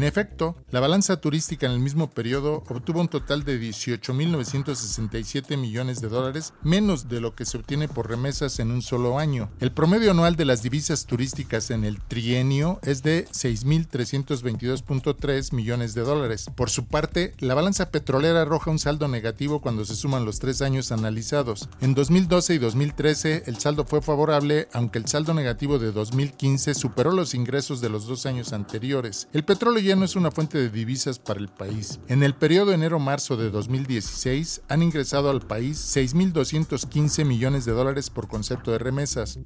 En 0.00 0.04
efecto, 0.04 0.56
la 0.70 0.80
balanza 0.80 1.20
turística 1.20 1.66
en 1.66 1.72
el 1.72 1.78
mismo 1.78 2.08
periodo 2.08 2.64
obtuvo 2.70 3.02
un 3.02 3.08
total 3.08 3.44
de 3.44 3.60
18.967 3.60 5.58
millones 5.58 6.00
de 6.00 6.08
dólares, 6.08 6.54
menos 6.62 7.10
de 7.10 7.20
lo 7.20 7.34
que 7.34 7.44
se 7.44 7.58
obtiene 7.58 7.86
por 7.86 8.08
remesas 8.08 8.60
en 8.60 8.70
un 8.70 8.80
solo 8.80 9.18
año. 9.18 9.50
El 9.60 9.72
promedio 9.72 10.12
anual 10.12 10.36
de 10.36 10.46
las 10.46 10.62
divisas 10.62 11.04
turísticas 11.04 11.70
en 11.70 11.84
el 11.84 12.00
trienio 12.00 12.80
es 12.82 13.02
de 13.02 13.26
6.322.3 13.26 15.52
millones 15.52 15.92
de 15.92 16.00
dólares. 16.00 16.46
Por 16.54 16.70
su 16.70 16.86
parte, 16.86 17.34
la 17.38 17.52
balanza 17.52 17.90
petrolera 17.90 18.40
arroja 18.40 18.70
un 18.70 18.78
saldo 18.78 19.06
negativo 19.06 19.60
cuando 19.60 19.84
se 19.84 19.96
suman 19.96 20.24
los 20.24 20.38
tres 20.38 20.62
años 20.62 20.92
analizados. 20.92 21.68
En 21.82 21.92
2012 21.92 22.54
y 22.54 22.58
2013 22.58 23.42
el 23.44 23.58
saldo 23.58 23.84
fue 23.84 24.00
favorable, 24.00 24.66
aunque 24.72 24.98
el 24.98 25.08
saldo 25.08 25.34
negativo 25.34 25.78
de 25.78 25.92
2015 25.92 26.72
superó 26.72 27.10
los 27.10 27.34
ingresos 27.34 27.82
de 27.82 27.90
los 27.90 28.06
dos 28.06 28.24
años 28.24 28.54
anteriores. 28.54 29.28
El 29.34 29.44
petróleo 29.44 29.89
no 29.96 30.04
es 30.04 30.16
una 30.16 30.30
fuente 30.30 30.58
de 30.58 30.70
divisas 30.70 31.18
para 31.18 31.40
el 31.40 31.48
país. 31.48 32.00
En 32.08 32.22
el 32.22 32.34
periodo 32.34 32.72
enero-marzo 32.72 33.36
de 33.36 33.50
2016 33.50 34.62
han 34.68 34.82
ingresado 34.82 35.30
al 35.30 35.40
país 35.40 35.78
6.215 35.96 37.24
millones 37.24 37.64
de 37.64 37.72
dólares 37.72 38.10
por 38.10 38.28
concepto 38.28 38.70
de 38.72 38.78
remesas. 38.78 39.38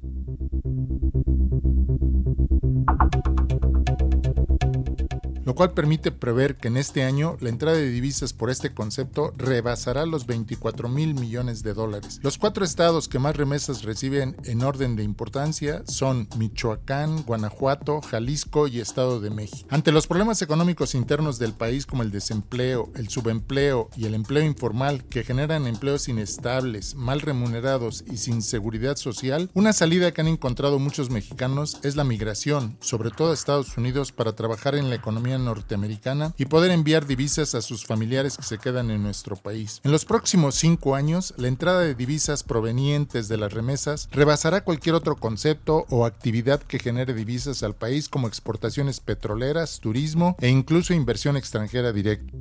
Cual 5.55 5.71
permite 5.71 6.11
prever 6.11 6.57
que 6.57 6.67
en 6.67 6.77
este 6.77 7.03
año 7.03 7.37
la 7.39 7.49
entrada 7.49 7.77
de 7.77 7.89
divisas 7.89 8.33
por 8.33 8.49
este 8.49 8.73
concepto 8.73 9.33
rebasará 9.37 10.05
los 10.05 10.27
24 10.27 10.89
mil 10.89 11.15
millones 11.15 11.63
de 11.63 11.73
dólares. 11.73 12.19
Los 12.21 12.37
cuatro 12.37 12.63
estados 12.63 13.07
que 13.07 13.19
más 13.19 13.35
remesas 13.35 13.83
reciben 13.83 14.35
en 14.43 14.61
orden 14.61 14.95
de 14.95 15.03
importancia 15.03 15.83
son 15.87 16.27
Michoacán, 16.37 17.23
Guanajuato, 17.23 18.01
Jalisco 18.01 18.67
y 18.67 18.79
Estado 18.79 19.19
de 19.19 19.29
México. 19.29 19.67
Ante 19.71 19.91
los 19.91 20.07
problemas 20.07 20.41
económicos 20.41 20.93
internos 20.93 21.39
del 21.39 21.53
país 21.53 21.85
como 21.85 22.03
el 22.03 22.11
desempleo, 22.11 22.91
el 22.95 23.09
subempleo 23.09 23.89
y 23.95 24.05
el 24.05 24.13
empleo 24.13 24.43
informal 24.43 25.05
que 25.05 25.23
generan 25.23 25.67
empleos 25.67 26.07
inestables, 26.09 26.95
mal 26.95 27.21
remunerados 27.21 28.03
y 28.11 28.17
sin 28.17 28.41
seguridad 28.41 28.97
social, 28.97 29.49
una 29.53 29.73
salida 29.73 30.11
que 30.11 30.21
han 30.21 30.27
encontrado 30.27 30.79
muchos 30.79 31.09
mexicanos 31.09 31.79
es 31.83 31.95
la 31.95 32.03
migración, 32.03 32.77
sobre 32.81 33.09
todo 33.09 33.31
a 33.31 33.33
Estados 33.33 33.77
Unidos, 33.77 34.11
para 34.11 34.33
trabajar 34.33 34.75
en 34.75 34.89
la 34.89 34.95
economía 34.95 35.37
norteamericana 35.45 36.33
y 36.37 36.45
poder 36.45 36.71
enviar 36.71 37.05
divisas 37.05 37.55
a 37.55 37.61
sus 37.61 37.85
familiares 37.85 38.37
que 38.37 38.43
se 38.43 38.57
quedan 38.57 38.91
en 38.91 39.03
nuestro 39.03 39.35
país. 39.35 39.79
En 39.83 39.91
los 39.91 40.05
próximos 40.05 40.55
cinco 40.55 40.95
años, 40.95 41.33
la 41.37 41.47
entrada 41.47 41.81
de 41.81 41.95
divisas 41.95 42.43
provenientes 42.43 43.27
de 43.27 43.37
las 43.37 43.53
remesas 43.53 44.09
rebasará 44.11 44.63
cualquier 44.63 44.95
otro 44.95 45.15
concepto 45.15 45.85
o 45.89 46.05
actividad 46.05 46.61
que 46.61 46.79
genere 46.79 47.13
divisas 47.13 47.63
al 47.63 47.75
país 47.75 48.09
como 48.09 48.27
exportaciones 48.27 48.99
petroleras, 48.99 49.79
turismo 49.79 50.35
e 50.39 50.49
incluso 50.49 50.93
inversión 50.93 51.37
extranjera 51.37 51.93
directa. 51.93 52.33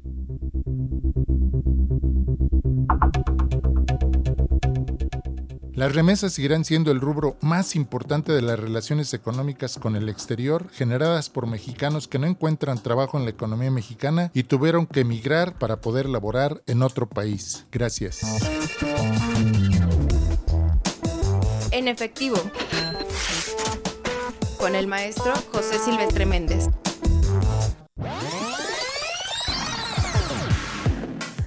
Las 5.75 5.93
remesas 5.93 6.33
seguirán 6.33 6.65
siendo 6.65 6.93
el 6.93 7.01
rubro 7.01 7.37
más 7.41 7.75
importante 7.75 8.33
de 8.33 8.43
las 8.43 8.61
relaciones 8.61 9.13
económicas 9.13 9.77
con 9.77 9.97
el 9.97 10.09
exterior 10.09 10.71
generadas 10.73 11.31
por 11.31 11.49
mexicanos 11.49 12.07
que 12.07 12.21
no 12.21 12.29
encuentran 12.29 12.81
trabajo 12.81 13.19
en 13.19 13.25
la 13.25 13.31
economía 13.31 13.73
mexicana 13.73 14.31
y 14.35 14.45
tuvieron 14.45 14.87
que 14.87 15.01
emigrar 15.01 15.59
para 15.59 15.81
poder 15.81 16.09
laborar 16.09 16.63
en 16.69 16.83
otro 16.83 17.09
país. 17.09 17.67
Gracias. 17.73 18.21
En 21.73 21.89
efectivo, 21.89 22.37
con 24.59 24.77
el 24.77 24.87
maestro 24.87 25.33
José 25.51 25.81
Silvestre 25.85 26.25
Méndez. 26.25 26.69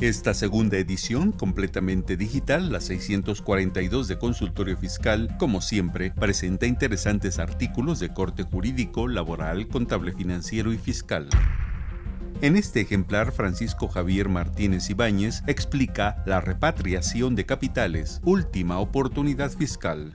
Esta 0.00 0.32
segunda 0.32 0.78
edición, 0.78 1.30
completamente 1.30 2.16
digital, 2.16 2.72
la 2.72 2.80
642 2.80 4.08
de 4.08 4.16
Consultorio 4.16 4.78
Fiscal, 4.78 5.36
como 5.38 5.60
siempre, 5.60 6.10
presenta 6.10 6.64
interesantes 6.64 7.38
artículos 7.38 8.00
de 8.00 8.08
corte 8.08 8.44
jurídico, 8.44 9.08
laboral, 9.08 9.68
contable 9.68 10.14
financiero 10.14 10.72
y 10.72 10.78
fiscal. 10.78 11.28
En 12.40 12.56
este 12.56 12.80
ejemplar, 12.80 13.30
Francisco 13.30 13.88
Javier 13.88 14.30
Martínez 14.30 14.88
Ibáñez 14.88 15.42
explica 15.46 16.22
la 16.24 16.40
repatriación 16.40 17.36
de 17.36 17.44
capitales, 17.44 18.22
última 18.24 18.78
oportunidad 18.78 19.50
fiscal. 19.50 20.14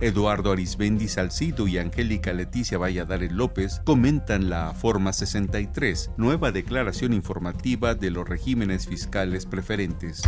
Eduardo 0.00 0.52
Arisbendi 0.52 1.08
Salcido 1.08 1.68
y 1.68 1.76
Angélica 1.76 2.32
Leticia 2.32 2.78
Valladares 2.78 3.32
López 3.32 3.82
comentan 3.84 4.48
la 4.48 4.72
Forma 4.72 5.12
63, 5.12 6.12
nueva 6.16 6.52
declaración 6.52 7.12
informativa 7.12 7.94
de 7.94 8.10
los 8.10 8.26
regímenes 8.26 8.86
fiscales 8.86 9.44
preferentes. 9.44 10.22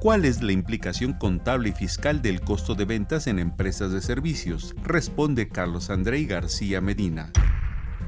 ¿Cuál 0.00 0.24
es 0.24 0.40
la 0.40 0.52
implicación 0.52 1.14
contable 1.14 1.70
y 1.70 1.72
fiscal 1.72 2.22
del 2.22 2.40
costo 2.40 2.76
de 2.76 2.84
ventas 2.84 3.26
en 3.26 3.40
empresas 3.40 3.90
de 3.90 4.00
servicios? 4.00 4.74
Responde 4.84 5.48
Carlos 5.48 5.90
Andrei 5.90 6.24
García 6.24 6.80
Medina. 6.80 7.32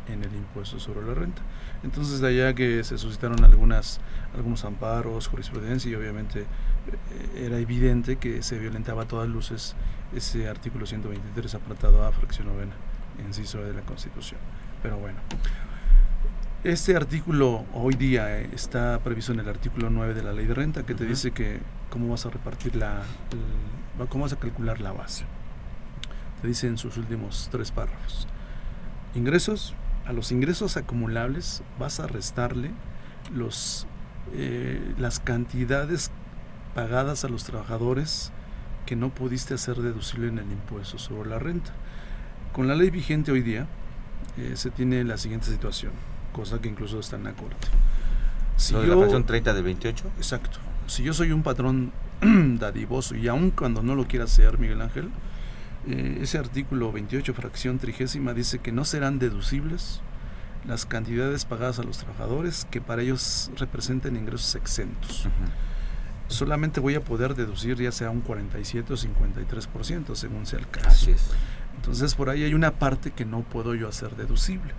en 0.08 0.24
el 0.24 0.34
impuesto 0.34 0.80
sobre 0.80 1.06
la 1.06 1.14
renta. 1.14 1.42
Entonces 1.84 2.20
de 2.20 2.28
allá 2.28 2.54
que 2.54 2.84
se 2.84 2.98
suscitaron 2.98 3.44
algunas, 3.44 4.00
algunos 4.36 4.64
amparos, 4.66 5.28
jurisprudencia 5.28 5.92
y 5.92 5.96
obviamente 5.96 6.42
eh, 6.42 7.46
era 7.46 7.58
evidente 7.58 8.16
que 8.18 8.42
se 8.42 8.58
violentaba 8.58 9.04
a 9.04 9.08
todas 9.08 9.28
luces 9.30 9.76
ese 10.16 10.48
artículo 10.48 10.86
123 10.86 11.56
apartado 11.56 12.06
A, 12.06 12.12
fracción 12.12 12.48
novena, 12.48 12.74
inciso 13.28 13.62
de 13.64 13.74
la 13.74 13.82
Constitución. 13.82 14.40
Pero 14.82 14.98
bueno, 14.98 15.18
este 16.68 16.98
artículo 16.98 17.64
hoy 17.74 17.96
día 17.96 18.42
eh, 18.42 18.50
está 18.54 19.00
previsto 19.00 19.32
en 19.32 19.40
el 19.40 19.48
artículo 19.48 19.90
9 19.90 20.14
de 20.14 20.22
la 20.22 20.34
ley 20.34 20.46
de 20.46 20.54
renta 20.54 20.86
que 20.86 20.96
te 20.96 21.04
uh 21.04 21.08
-huh. 21.08 21.10
dice 21.12 21.32
que 21.32 21.62
cómo 21.90 22.10
vas 22.10 22.26
a 22.26 22.30
repartir 22.30 22.76
la, 22.76 23.04
la, 23.98 24.06
cómo 24.08 24.26
vas 24.26 24.34
a 24.34 24.36
calcular 24.36 24.82
la 24.82 24.92
base. 24.92 25.24
Te 26.42 26.48
dice 26.50 26.68
en 26.68 26.78
sus 26.78 26.98
últimos 26.98 27.48
tres 27.54 27.72
párrafos. 27.72 28.28
Ingresos, 29.16 29.76
a 30.06 30.12
los 30.12 30.34
ingresos 30.34 30.76
acumulables 30.76 31.64
vas 31.80 32.02
a 32.02 32.08
restarle 32.08 32.72
los, 33.34 33.88
eh, 34.34 34.94
las 34.98 35.22
cantidades 35.22 36.12
pagadas 36.76 37.24
a 37.24 37.30
los 37.30 37.46
trabajadores 37.46 38.34
que 38.86 38.98
no 38.98 39.10
pudiste 39.10 39.54
hacer 39.54 39.78
deducible 39.78 40.28
en 40.28 40.40
el 40.40 40.52
impuesto 40.52 40.98
sobre 40.98 41.30
la 41.30 41.40
renta. 41.40 41.72
Con 42.52 42.68
la 42.68 42.76
ley 42.76 42.90
vigente 42.90 43.32
hoy 43.32 43.42
día 43.42 43.68
eh, 44.38 44.58
se 44.58 44.70
tiene 44.70 45.06
la 45.06 45.18
siguiente 45.18 45.48
situación 45.48 45.94
cosa 46.38 46.62
que 46.62 46.70
incluso 46.70 47.00
está 47.00 47.16
en 47.16 47.24
la 47.24 47.34
corte. 47.34 47.68
Si 48.58 48.74
¿Lo 48.74 48.82
de 48.82 48.88
yo, 48.88 48.94
la 48.94 49.00
fracción 49.00 49.26
30 49.26 49.54
del 49.56 49.64
28? 49.64 50.06
Exacto. 50.18 50.60
Si 50.86 51.02
yo 51.02 51.14
soy 51.14 51.32
un 51.32 51.42
patrón 51.42 51.92
dadivoso 52.60 53.16
y 53.16 53.28
aun 53.28 53.50
cuando 53.50 53.82
no 53.82 53.96
lo 53.96 54.08
quiera 54.08 54.26
hacer, 54.26 54.60
Miguel 54.60 54.82
Ángel, 54.82 55.10
eh, 55.88 56.20
ese 56.22 56.38
artículo 56.38 56.92
28, 56.92 57.34
fracción 57.34 57.80
trigésima, 57.80 58.36
dice 58.36 58.60
que 58.60 58.72
no 58.72 58.86
serán 58.86 59.18
deducibles 59.18 60.02
las 60.68 60.86
cantidades 60.86 61.46
pagadas 61.46 61.80
a 61.80 61.84
los 61.84 61.98
trabajadores 61.98 62.68
que 62.70 62.82
para 62.82 63.02
ellos 63.02 63.50
representen 63.58 64.16
ingresos 64.16 64.54
exentos. 64.56 65.26
Uh 65.26 65.30
-huh. 65.30 66.32
Solamente 66.32 66.80
voy 66.80 66.94
a 66.94 67.04
poder 67.04 67.34
deducir 67.34 67.78
ya 67.78 67.92
sea 67.92 68.12
un 68.12 68.22
47 68.22 68.94
o 68.94 68.98
53%, 68.98 70.14
según 70.14 70.46
sea 70.46 70.60
el 70.60 70.68
caso. 70.68 70.90
Así 70.90 71.12
es. 71.12 71.32
Entonces 71.78 72.14
por 72.14 72.30
ahí 72.30 72.44
hay 72.44 72.54
una 72.54 72.72
parte 72.72 73.12
que 73.12 73.26
no 73.26 73.42
puedo 73.42 73.74
yo 73.74 73.88
hacer 73.88 74.16
deducible. 74.16 74.74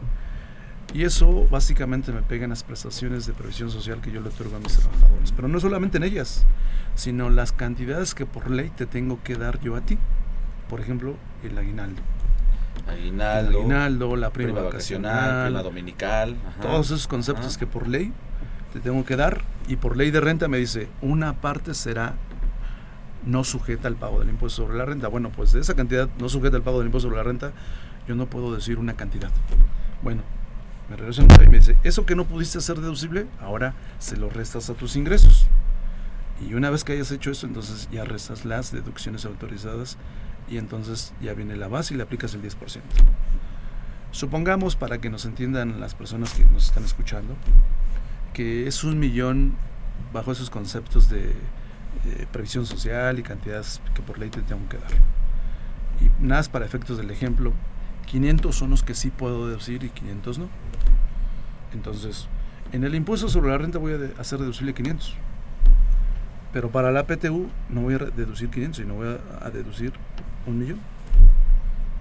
Y 0.95 1.05
eso 1.05 1.47
básicamente 1.51 2.13
me 2.13 2.23
pega 2.23 2.45
en 2.45 2.51
las 2.51 2.63
prestaciones 2.63 3.27
de 3.27 3.35
previsión 3.35 3.71
social 3.71 4.01
que 4.01 4.11
yo 4.11 4.21
le 4.21 4.29
otorgo 4.29 4.57
a 4.57 4.59
mis 4.59 4.79
trabajadores. 4.79 5.33
Pero 5.33 5.49
no 5.49 5.61
solamente 5.61 5.99
en 5.99 6.05
ellas, 6.05 6.47
sino 6.95 7.29
las 7.29 7.53
cantidades 7.53 8.15
que 8.15 8.25
por 8.25 8.51
ley 8.51 8.71
te 8.71 8.87
tengo 8.87 9.23
que 9.23 9.37
dar 9.37 9.61
yo 9.61 9.77
a 9.77 9.83
ti. 9.83 9.99
Por 10.69 10.81
ejemplo, 10.81 11.17
el 11.43 11.59
aguinaldo. 11.59 12.01
Aguinaldo, 12.87 13.51
el 13.51 13.57
aguinaldo 13.57 14.17
la 14.17 14.31
prima, 14.31 14.53
prima 14.53 14.67
vacacional, 14.67 15.47
prima 15.47 15.63
dominical. 15.63 16.37
Ajá, 16.49 16.61
todos 16.61 16.87
esos 16.87 17.07
conceptos 17.07 17.47
ajá. 17.47 17.59
que 17.59 17.67
por 17.67 17.87
ley 17.87 18.13
te 18.73 18.81
tengo 18.81 19.05
que 19.05 19.17
dar. 19.17 19.43
Y 19.69 19.77
por 19.77 19.97
ley 19.97 20.11
de 20.11 20.21
renta 20.21 20.49
me 20.49 20.57
dice, 20.57 20.89
una 21.03 21.35
parte 21.35 21.75
será 21.75 22.15
no 23.27 23.45
sujeta 23.45 23.89
al 23.89 23.97
pago 23.97 24.21
del 24.21 24.31
impuesto 24.31 24.63
sobre 24.63 24.79
la 24.79 24.87
renta. 24.87 25.09
Bueno, 25.09 25.31
pues 25.31 25.53
de 25.53 25.61
esa 25.61 25.75
cantidad 25.75 26.09
no 26.19 26.29
sujeta 26.31 26.57
al 26.57 26.63
pago 26.63 26.79
del 26.79 26.87
impuesto 26.87 27.09
sobre 27.09 27.19
la 27.19 27.25
renta, 27.25 27.53
yo 28.07 28.15
no 28.15 28.27
puedo 28.27 28.55
decir 28.55 28.79
una 28.79 28.95
cantidad. 28.95 29.31
Bueno, 30.03 30.23
me 30.89 30.97
regreso 30.97 31.23
y 31.23 31.49
me 31.49 31.59
dice, 31.59 31.77
eso 31.85 32.07
que 32.07 32.17
no 32.17 32.25
pudiste 32.25 32.59
hacer 32.59 32.81
deducible, 32.81 33.27
ahora 33.41 33.75
se 33.99 34.17
lo 34.17 34.31
restas 34.31 34.71
a 34.71 34.75
tus 34.75 34.97
ingresos. 34.97 35.47
Y 36.47 36.55
una 36.55 36.71
vez 36.71 36.85
que 36.85 36.93
hayas 36.93 37.11
hecho 37.11 37.31
eso, 37.31 37.47
entonces 37.47 37.89
ya 37.91 38.05
restas 38.05 38.45
las 38.45 38.73
deducciones 38.73 39.25
autorizadas 39.25 39.99
y 40.49 40.57
entonces 40.57 41.13
ya 41.21 41.35
viene 41.35 41.57
la 41.57 41.69
base 41.69 41.95
y 41.95 41.97
le 41.97 42.05
aplicas 42.05 42.35
el 42.35 42.43
10%. 42.43 42.81
Supongamos, 44.11 44.77
para 44.77 44.99
que 44.99 45.11
nos 45.11 45.27
entiendan 45.27 45.81
las 45.81 45.95
personas 45.95 46.33
que 46.33 46.45
nos 46.47 46.69
están 46.69 46.85
escuchando, 46.85 47.37
que 48.33 48.67
es 48.67 48.85
un 48.85 48.99
millón 48.99 49.57
bajo 50.13 50.33
esos 50.33 50.49
conceptos 50.49 51.11
de 51.11 51.31
eh, 52.07 52.27
previsión 52.33 52.65
social 52.65 53.19
y 53.19 53.23
cantidades 53.23 53.83
que 53.95 54.01
por 54.01 54.19
ley 54.19 54.31
te 54.31 54.41
tengo 54.43 54.67
que 54.69 54.79
dar. 54.79 54.93
Y 56.01 56.25
nada 56.25 56.43
para 56.45 56.65
efectos 56.65 56.97
del 56.97 57.11
ejemplo, 57.11 57.53
500 58.07 58.55
son 58.55 58.71
los 58.71 58.83
que 58.83 58.95
sí 58.95 59.11
puedo 59.11 59.49
deducir 59.49 59.85
y 59.85 59.91
500 59.91 60.39
no. 60.39 60.49
Entonces, 61.73 62.29
en 62.73 62.85
el 62.85 62.95
impuesto 62.95 63.29
sobre 63.29 63.51
la 63.51 63.59
renta 63.59 63.79
voy 63.79 63.93
a 63.93 64.21
hacer 64.21 64.39
deducible 64.39 64.75
500. 64.75 65.15
Pero 66.53 66.71
para 66.71 66.91
la 66.91 67.07
PTU 67.07 67.49
no 67.69 67.83
voy 67.83 67.95
a 67.95 67.99
deducir 67.99 68.51
500, 68.51 68.77
sino 68.77 68.95
voy 68.95 69.09
a, 69.09 69.47
a 69.47 69.51
deducir 69.51 69.93
un 70.47 70.59
millón. 70.59 70.81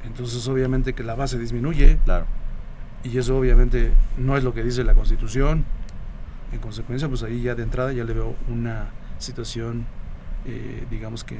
Entonces, 0.06 0.48
obviamente 0.48 0.94
que 0.94 1.04
la 1.04 1.16
base 1.16 1.38
disminuye. 1.38 1.98
Claro. 2.06 2.26
Y 3.04 3.18
eso 3.18 3.38
obviamente 3.38 3.92
no 4.18 4.38
es 4.38 4.44
lo 4.44 4.54
que 4.54 4.64
dice 4.64 4.84
la 4.84 4.94
Constitución. 4.94 5.66
En 6.52 6.60
consecuencia, 6.60 7.08
pues 7.08 7.24
ahí 7.24 7.42
ya 7.42 7.56
de 7.56 7.64
entrada 7.64 7.92
ya 7.92 8.04
le 8.04 8.14
veo 8.14 8.36
una 8.50 8.88
situación, 9.20 9.86
eh, 10.46 10.86
digamos 10.90 11.24
que 11.24 11.38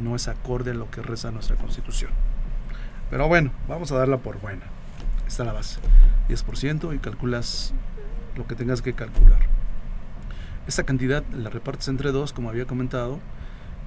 no 0.00 0.14
es 0.14 0.28
acorde 0.28 0.70
a 0.70 0.74
lo 0.74 0.90
que 0.90 1.02
reza 1.02 1.30
nuestra 1.30 1.56
Constitución. 1.56 2.10
Pero 3.10 3.28
bueno, 3.28 3.50
vamos 3.68 3.90
a 3.92 3.98
darla 3.98 4.18
por 4.18 4.40
buena. 4.40 4.64
Está 5.26 5.44
la 5.44 5.52
base. 5.52 5.80
10% 6.28 6.94
y 6.94 6.98
calculas 6.98 7.74
lo 8.36 8.46
que 8.46 8.54
tengas 8.54 8.82
que 8.82 8.94
calcular. 8.94 9.40
Esta 10.66 10.84
cantidad 10.84 11.24
la 11.32 11.50
repartes 11.50 11.88
entre 11.88 12.10
dos, 12.12 12.32
como 12.32 12.48
había 12.48 12.66
comentado, 12.66 13.20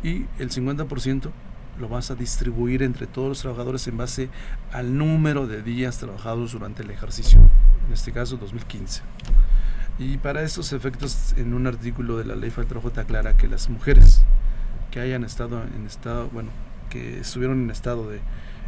y 0.03 0.25
el 0.39 0.51
50% 0.51 1.31
lo 1.79 1.89
vas 1.89 2.11
a 2.11 2.15
distribuir 2.15 2.83
entre 2.83 3.07
todos 3.07 3.29
los 3.29 3.41
trabajadores 3.41 3.87
en 3.87 3.97
base 3.97 4.29
al 4.71 4.97
número 4.97 5.47
de 5.47 5.61
días 5.61 5.97
trabajados 5.97 6.51
durante 6.51 6.83
el 6.83 6.91
ejercicio, 6.91 7.39
en 7.87 7.93
este 7.93 8.11
caso 8.11 8.37
2015. 8.37 9.01
Y 9.99 10.17
para 10.17 10.43
estos 10.43 10.73
efectos, 10.73 11.33
en 11.37 11.53
un 11.53 11.65
artículo 11.65 12.17
de 12.17 12.25
la 12.25 12.35
ley 12.35 12.51
del 12.51 12.67
trabajo 12.67 12.91
te 12.91 13.01
aclara 13.01 13.35
que 13.35 13.47
las 13.47 13.69
mujeres 13.69 14.23
que 14.91 14.99
hayan 14.99 15.23
estado 15.23 15.63
en 15.63 15.87
estado, 15.87 16.29
bueno, 16.29 16.49
que 16.89 17.19
estuvieron 17.19 17.63
en 17.63 17.71
estado 17.71 18.09
de 18.09 18.19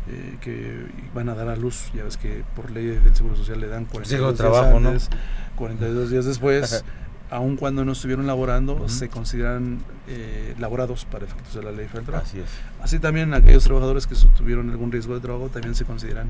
eh, 0.07 0.37
que 0.41 0.87
van 1.13 1.29
a 1.29 1.35
dar 1.35 1.49
a 1.49 1.55
luz, 1.55 1.91
ya 1.93 2.03
ves 2.03 2.17
que 2.17 2.43
por 2.55 2.71
ley 2.71 2.85
del 2.85 3.15
Seguro 3.15 3.35
Social 3.35 3.59
le 3.59 3.67
dan 3.67 3.85
42 3.85 4.35
trabajo, 4.35 4.79
días 4.79 4.85
antes, 4.85 5.09
¿no? 5.09 5.17
42 5.55 6.09
días 6.09 6.25
después, 6.25 6.83
aun 7.29 7.57
cuando 7.57 7.85
no 7.85 7.91
estuvieron 7.91 8.25
laborando, 8.25 8.73
uh 8.73 8.85
-huh. 8.85 8.89
se 8.89 9.09
consideran 9.09 9.79
eh, 10.07 10.55
laborados 10.57 11.05
para 11.05 11.25
efectos 11.25 11.53
de 11.53 11.63
la 11.63 11.71
ley 11.71 11.87
federal 11.87 12.05
trabajo. 12.05 12.27
Así 12.27 12.39
es. 12.39 12.49
Así 12.81 12.99
también 12.99 13.33
aquellos 13.33 13.63
trabajadores 13.63 14.07
que 14.07 14.15
tuvieron 14.35 14.69
algún 14.69 14.91
riesgo 14.91 15.13
de 15.13 15.21
trabajo 15.21 15.49
también 15.49 15.75
se 15.75 15.85
consideran 15.85 16.29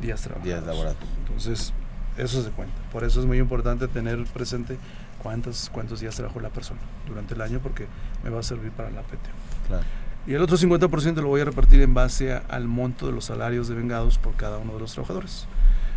días 0.00 0.20
trabajados. 0.22 0.44
Días 0.46 0.66
laborados. 0.66 0.98
Entonces, 1.18 1.72
eso 2.16 2.42
se 2.42 2.50
cuenta. 2.50 2.74
Por 2.92 3.04
eso 3.04 3.20
es 3.20 3.26
muy 3.26 3.38
importante 3.38 3.88
tener 3.88 4.24
presente 4.24 4.78
cuántos, 5.22 5.70
cuántos 5.72 6.00
días 6.00 6.14
trabajó 6.14 6.40
la 6.40 6.50
persona 6.50 6.80
durante 7.06 7.34
el 7.34 7.40
año 7.40 7.60
porque 7.60 7.86
me 8.22 8.30
va 8.30 8.40
a 8.40 8.42
servir 8.42 8.70
para 8.72 8.90
la 8.90 9.02
PT. 9.02 9.30
Claro. 9.68 9.84
Y 10.26 10.34
el 10.34 10.42
otro 10.42 10.56
50% 10.56 11.16
lo 11.16 11.28
voy 11.28 11.42
a 11.42 11.44
repartir 11.44 11.82
en 11.82 11.92
base 11.92 12.32
a, 12.32 12.38
al 12.48 12.66
monto 12.66 13.06
de 13.06 13.12
los 13.12 13.26
salarios 13.26 13.68
devengados 13.68 14.18
por 14.18 14.34
cada 14.34 14.58
uno 14.58 14.74
de 14.74 14.80
los 14.80 14.92
trabajadores. 14.92 15.46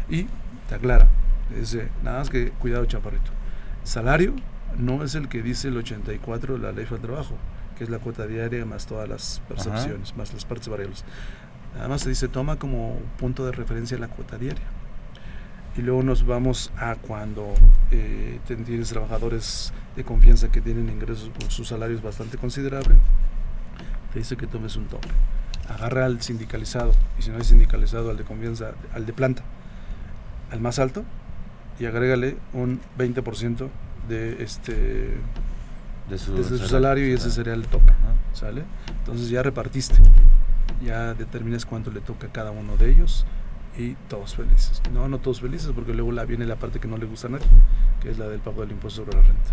Y 0.09 0.27
te 0.67 0.75
aclara, 0.75 1.07
dice, 1.55 1.89
nada 2.03 2.19
más 2.19 2.29
que 2.29 2.51
cuidado 2.51 2.85
chaparrito, 2.85 3.31
salario 3.83 4.33
no 4.77 5.03
es 5.03 5.15
el 5.15 5.29
que 5.29 5.41
dice 5.41 5.69
el 5.69 5.77
84 5.77 6.55
de 6.55 6.59
la 6.59 6.71
ley 6.71 6.85
del 6.85 6.99
trabajo, 6.99 7.35
que 7.77 7.83
es 7.83 7.89
la 7.89 7.99
cuota 7.99 8.27
diaria 8.27 8.65
más 8.65 8.85
todas 8.85 9.07
las 9.07 9.41
percepciones, 9.47 10.15
más 10.17 10.33
las 10.33 10.45
partes 10.45 10.67
variables. 10.67 11.05
Además 11.79 12.01
se 12.01 12.09
dice 12.09 12.27
toma 12.27 12.57
como 12.57 12.99
punto 13.17 13.45
de 13.45 13.51
referencia 13.51 13.97
la 13.97 14.07
cuota 14.07 14.37
diaria. 14.37 14.65
Y 15.77 15.81
luego 15.81 16.01
nos 16.01 16.25
vamos 16.25 16.71
a 16.75 16.95
cuando 16.95 17.53
eh, 17.91 18.39
tienes 18.47 18.89
trabajadores 18.89 19.73
de 19.95 20.03
confianza 20.03 20.49
que 20.51 20.59
tienen 20.59 20.89
ingresos 20.89 21.29
con 21.39 21.51
sus 21.51 21.67
salarios 21.67 22.01
bastante 22.01 22.37
considerable, 22.37 22.95
te 24.13 24.19
dice 24.19 24.37
que 24.37 24.47
tomes 24.47 24.75
un 24.75 24.85
tope. 24.85 25.07
Agarra 25.69 26.05
al 26.05 26.21
sindicalizado, 26.21 26.93
y 27.19 27.23
si 27.23 27.29
no 27.29 27.37
hay 27.37 27.43
sindicalizado, 27.43 28.09
al 28.09 28.17
de 28.17 28.23
confianza, 28.23 28.71
al 28.93 29.05
de 29.05 29.13
planta, 29.13 29.43
al 30.51 30.61
más 30.61 30.79
alto, 30.79 31.03
y 31.79 31.85
agrégale 31.85 32.37
un 32.53 32.79
20% 32.97 33.69
de 34.07 34.43
este 34.43 35.17
de 36.09 36.17
su, 36.17 36.35
desde 36.35 36.57
su 36.57 36.57
salario, 36.57 36.69
salario 36.69 37.07
y 37.09 37.11
ese 37.11 37.29
sería 37.31 37.53
el 37.53 37.67
tope, 37.67 37.91
¿sale? 38.33 38.63
Entonces 38.99 39.29
ya 39.29 39.43
repartiste, 39.43 39.97
ya 40.83 41.13
determinas 41.13 41.65
cuánto 41.65 41.91
le 41.91 41.99
toca 41.99 42.27
a 42.27 42.31
cada 42.31 42.51
uno 42.51 42.77
de 42.77 42.91
ellos 42.91 43.25
y 43.77 43.93
todos 44.09 44.35
felices. 44.35 44.81
No, 44.93 45.07
no 45.07 45.19
todos 45.19 45.41
felices 45.41 45.71
porque 45.75 45.93
luego 45.93 46.11
la, 46.11 46.25
viene 46.25 46.45
la 46.45 46.55
parte 46.55 46.79
que 46.79 46.87
no 46.87 46.97
le 46.97 47.05
gusta 47.05 47.27
a 47.27 47.31
nadie, 47.31 47.45
que 48.01 48.09
es 48.09 48.17
la 48.17 48.27
del 48.27 48.39
pago 48.39 48.61
del 48.61 48.71
impuesto 48.71 49.03
sobre 49.03 49.17
la 49.17 49.23
renta. 49.23 49.51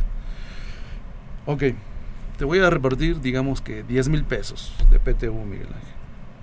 Ok, 1.46 1.62
te 2.36 2.44
voy 2.44 2.58
a 2.58 2.70
repartir, 2.70 3.20
digamos 3.20 3.60
que 3.60 3.82
10 3.82 4.08
mil 4.08 4.24
pesos 4.24 4.74
de 4.90 4.98
PTU, 4.98 5.44
Miguel 5.44 5.68
Ángel, 5.68 5.94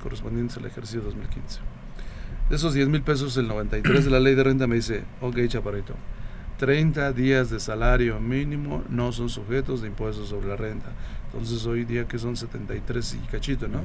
correspondientes 0.02 0.58
al 0.58 0.66
ejercicio 0.66 1.02
2015. 1.02 1.60
De 2.50 2.56
esos 2.56 2.74
10 2.74 2.90
mil 2.90 3.02
pesos, 3.02 3.36
el 3.38 3.48
93 3.48 4.06
de 4.06 4.12
la 4.12 4.20
ley 4.20 4.36
de 4.36 4.44
renta 4.44 4.68
me 4.68 4.76
dice, 4.76 5.04
ok, 5.22 5.38
chaparrito, 5.48 5.96
30 6.58 7.12
días 7.14 7.50
de 7.50 7.60
salario 7.60 8.20
mínimo 8.20 8.84
no 8.90 9.12
son 9.12 9.30
sujetos 9.30 9.82
de 9.82 9.88
impuestos 9.88 10.30
sobre 10.30 10.48
la 10.48 10.56
renta. 10.56 10.92
Entonces 11.26 11.66
hoy 11.66 11.86
día 11.86 12.08
que 12.08 12.20
son 12.20 12.38
73 12.38 13.16
y 13.16 13.28
cachito, 13.28 13.68
¿no? 13.68 13.82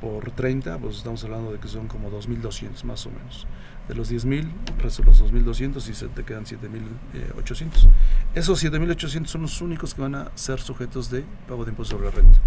Por 0.00 0.30
30, 0.30 0.78
pues 0.78 0.96
estamos 0.96 1.22
hablando 1.24 1.52
de 1.52 1.58
que 1.58 1.68
son 1.68 1.86
como 1.88 2.10
2.200 2.10 2.84
más 2.84 3.06
o 3.06 3.10
menos. 3.10 3.46
De 3.88 3.94
los 3.96 4.12
10.000, 4.12 4.48
resto 4.78 5.02
los 5.02 5.20
2.200 5.20 5.88
y 5.88 5.94
se 5.94 6.06
te 6.08 6.22
quedan 6.22 6.44
7.800. 6.44 7.88
Esos 8.36 8.62
7.800 8.62 9.26
son 9.26 9.42
los 9.42 9.60
únicos 9.60 9.94
que 9.94 10.02
van 10.02 10.14
a 10.14 10.30
ser 10.36 10.60
sujetos 10.60 11.10
de 11.10 11.24
pago 11.48 11.64
de 11.64 11.72
impuestos 11.72 11.98
sobre 11.98 12.10
la 12.10 12.16
renta. 12.16 12.38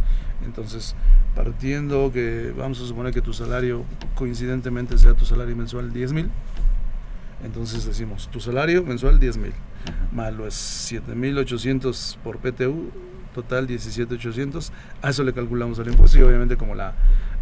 Entonces, 0.46 0.96
partiendo 1.36 2.12
que 2.14 2.54
vamos 2.58 2.80
a 2.80 2.86
suponer 2.86 3.14
que 3.14 3.22
tu 3.22 3.34
salario 3.34 3.84
coincidentemente 4.16 4.98
sea 4.98 5.16
tu 5.16 5.26
salario 5.26 5.56
mensual 5.56 5.92
10.000, 5.92 6.30
entonces 7.44 7.86
decimos, 7.86 8.30
tu 8.30 8.40
salario 8.40 8.84
mensual 8.84 9.20
10 9.20 9.38
mil, 9.38 9.54
más 10.12 10.34
los 10.34 10.54
7.800 10.92 12.18
por 12.20 12.38
PTU, 12.38 12.90
total 13.34 13.68
17.800, 13.68 14.72
a 15.02 15.10
eso 15.10 15.24
le 15.24 15.34
calculamos 15.34 15.78
el 15.80 15.90
impuesto 15.90 16.20
y 16.20 16.22
obviamente 16.22 16.56
como 16.56 16.74
la, 16.74 16.94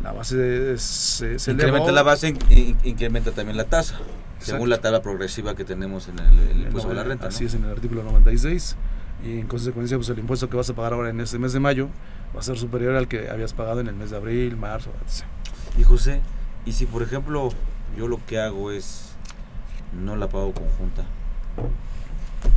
la 0.03 0.11
base 0.13 0.77
se, 0.77 1.37
se 1.39 1.51
incrementa 1.51 1.77
elevó, 1.89 1.91
la 1.91 2.03
base, 2.03 2.29
in- 2.29 2.39
in- 2.49 2.77
incrementa 2.83 3.31
también 3.31 3.57
la 3.57 3.65
tasa, 3.65 3.99
según 4.39 4.69
la 4.69 4.79
tabla 4.81 5.01
progresiva 5.01 5.55
que 5.55 5.63
tenemos 5.65 6.07
en 6.07 6.19
el, 6.19 6.39
el 6.39 6.57
impuesto 6.63 6.81
sobre 6.81 6.95
la 6.95 7.03
renta. 7.03 7.27
Así 7.27 7.43
¿no? 7.43 7.47
es 7.49 7.53
en 7.55 7.63
el 7.65 7.71
artículo 7.71 8.03
96 8.03 8.75
y 9.23 9.39
en 9.39 9.47
consecuencia 9.47 9.97
pues 9.97 10.09
el 10.09 10.17
impuesto 10.19 10.49
que 10.49 10.57
vas 10.57 10.69
a 10.69 10.73
pagar 10.73 10.93
ahora 10.93 11.09
en 11.09 11.19
este 11.21 11.37
mes 11.37 11.53
de 11.53 11.59
mayo 11.59 11.89
va 12.35 12.39
a 12.39 12.43
ser 12.43 12.57
superior 12.57 12.95
al 12.95 13.07
que 13.07 13.29
habías 13.29 13.53
pagado 13.53 13.79
en 13.79 13.87
el 13.87 13.95
mes 13.95 14.09
de 14.09 14.17
abril, 14.17 14.57
marzo, 14.57 14.89
etc. 15.05 15.25
Y 15.79 15.83
José, 15.83 16.21
y 16.65 16.71
si 16.73 16.85
por 16.87 17.03
ejemplo 17.03 17.49
yo 17.97 18.07
lo 18.07 18.19
que 18.25 18.39
hago 18.39 18.71
es 18.71 19.09
no 19.93 20.15
la 20.15 20.27
pago 20.29 20.53
conjunta. 20.53 21.03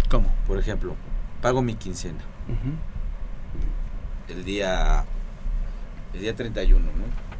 ¿Cómo? 0.09 0.33
Por 0.47 0.59
ejemplo, 0.59 0.95
pago 1.43 1.61
mi 1.61 1.75
quincena. 1.75 2.21
El 4.29 4.45
día 4.45 5.05
el 6.15 6.21
día 6.21 6.35
31, 6.35 6.79
¿no? 6.85 7.34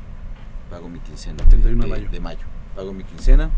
Pago 0.75 0.89
mi 0.89 0.99
quincena. 0.99 1.37
de- 1.45 1.51
31 1.51 1.85
de 1.85 1.89
de, 1.89 1.97
mayo. 2.01 2.11
de 2.11 2.21
mayo. 2.21 2.39
Pago 2.75 2.93
mi 2.93 3.05
quincena. 3.05 3.49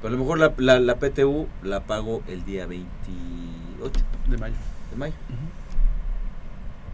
Pero 0.00 0.08
a 0.14 0.16
lo 0.16 0.22
mejor 0.22 0.38
la, 0.38 0.52
la, 0.58 0.78
la 0.78 0.94
PTU 1.00 1.48
la 1.64 1.80
pago 1.84 2.22
el 2.28 2.44
día 2.44 2.66
28 2.66 4.00
De 4.28 4.38
mayo. 4.38 4.54
de 4.92 4.96
mayo. 4.96 5.14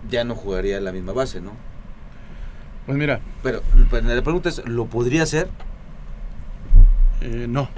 Ya 0.09 0.24
no 0.24 0.34
jugaría 0.34 0.80
la 0.80 0.90
misma 0.92 1.12
base, 1.12 1.40
¿no? 1.40 1.53
Pues 2.86 2.96
mira, 2.98 3.20
Pero, 3.42 3.62
pero 3.90 4.09
la 4.14 4.22
pregunta 4.22 4.48
es, 4.48 4.66
¿lo 4.66 4.86
podría 4.86 5.22
hacer? 5.24 5.48
eh, 7.20 7.46
no. 7.48 7.68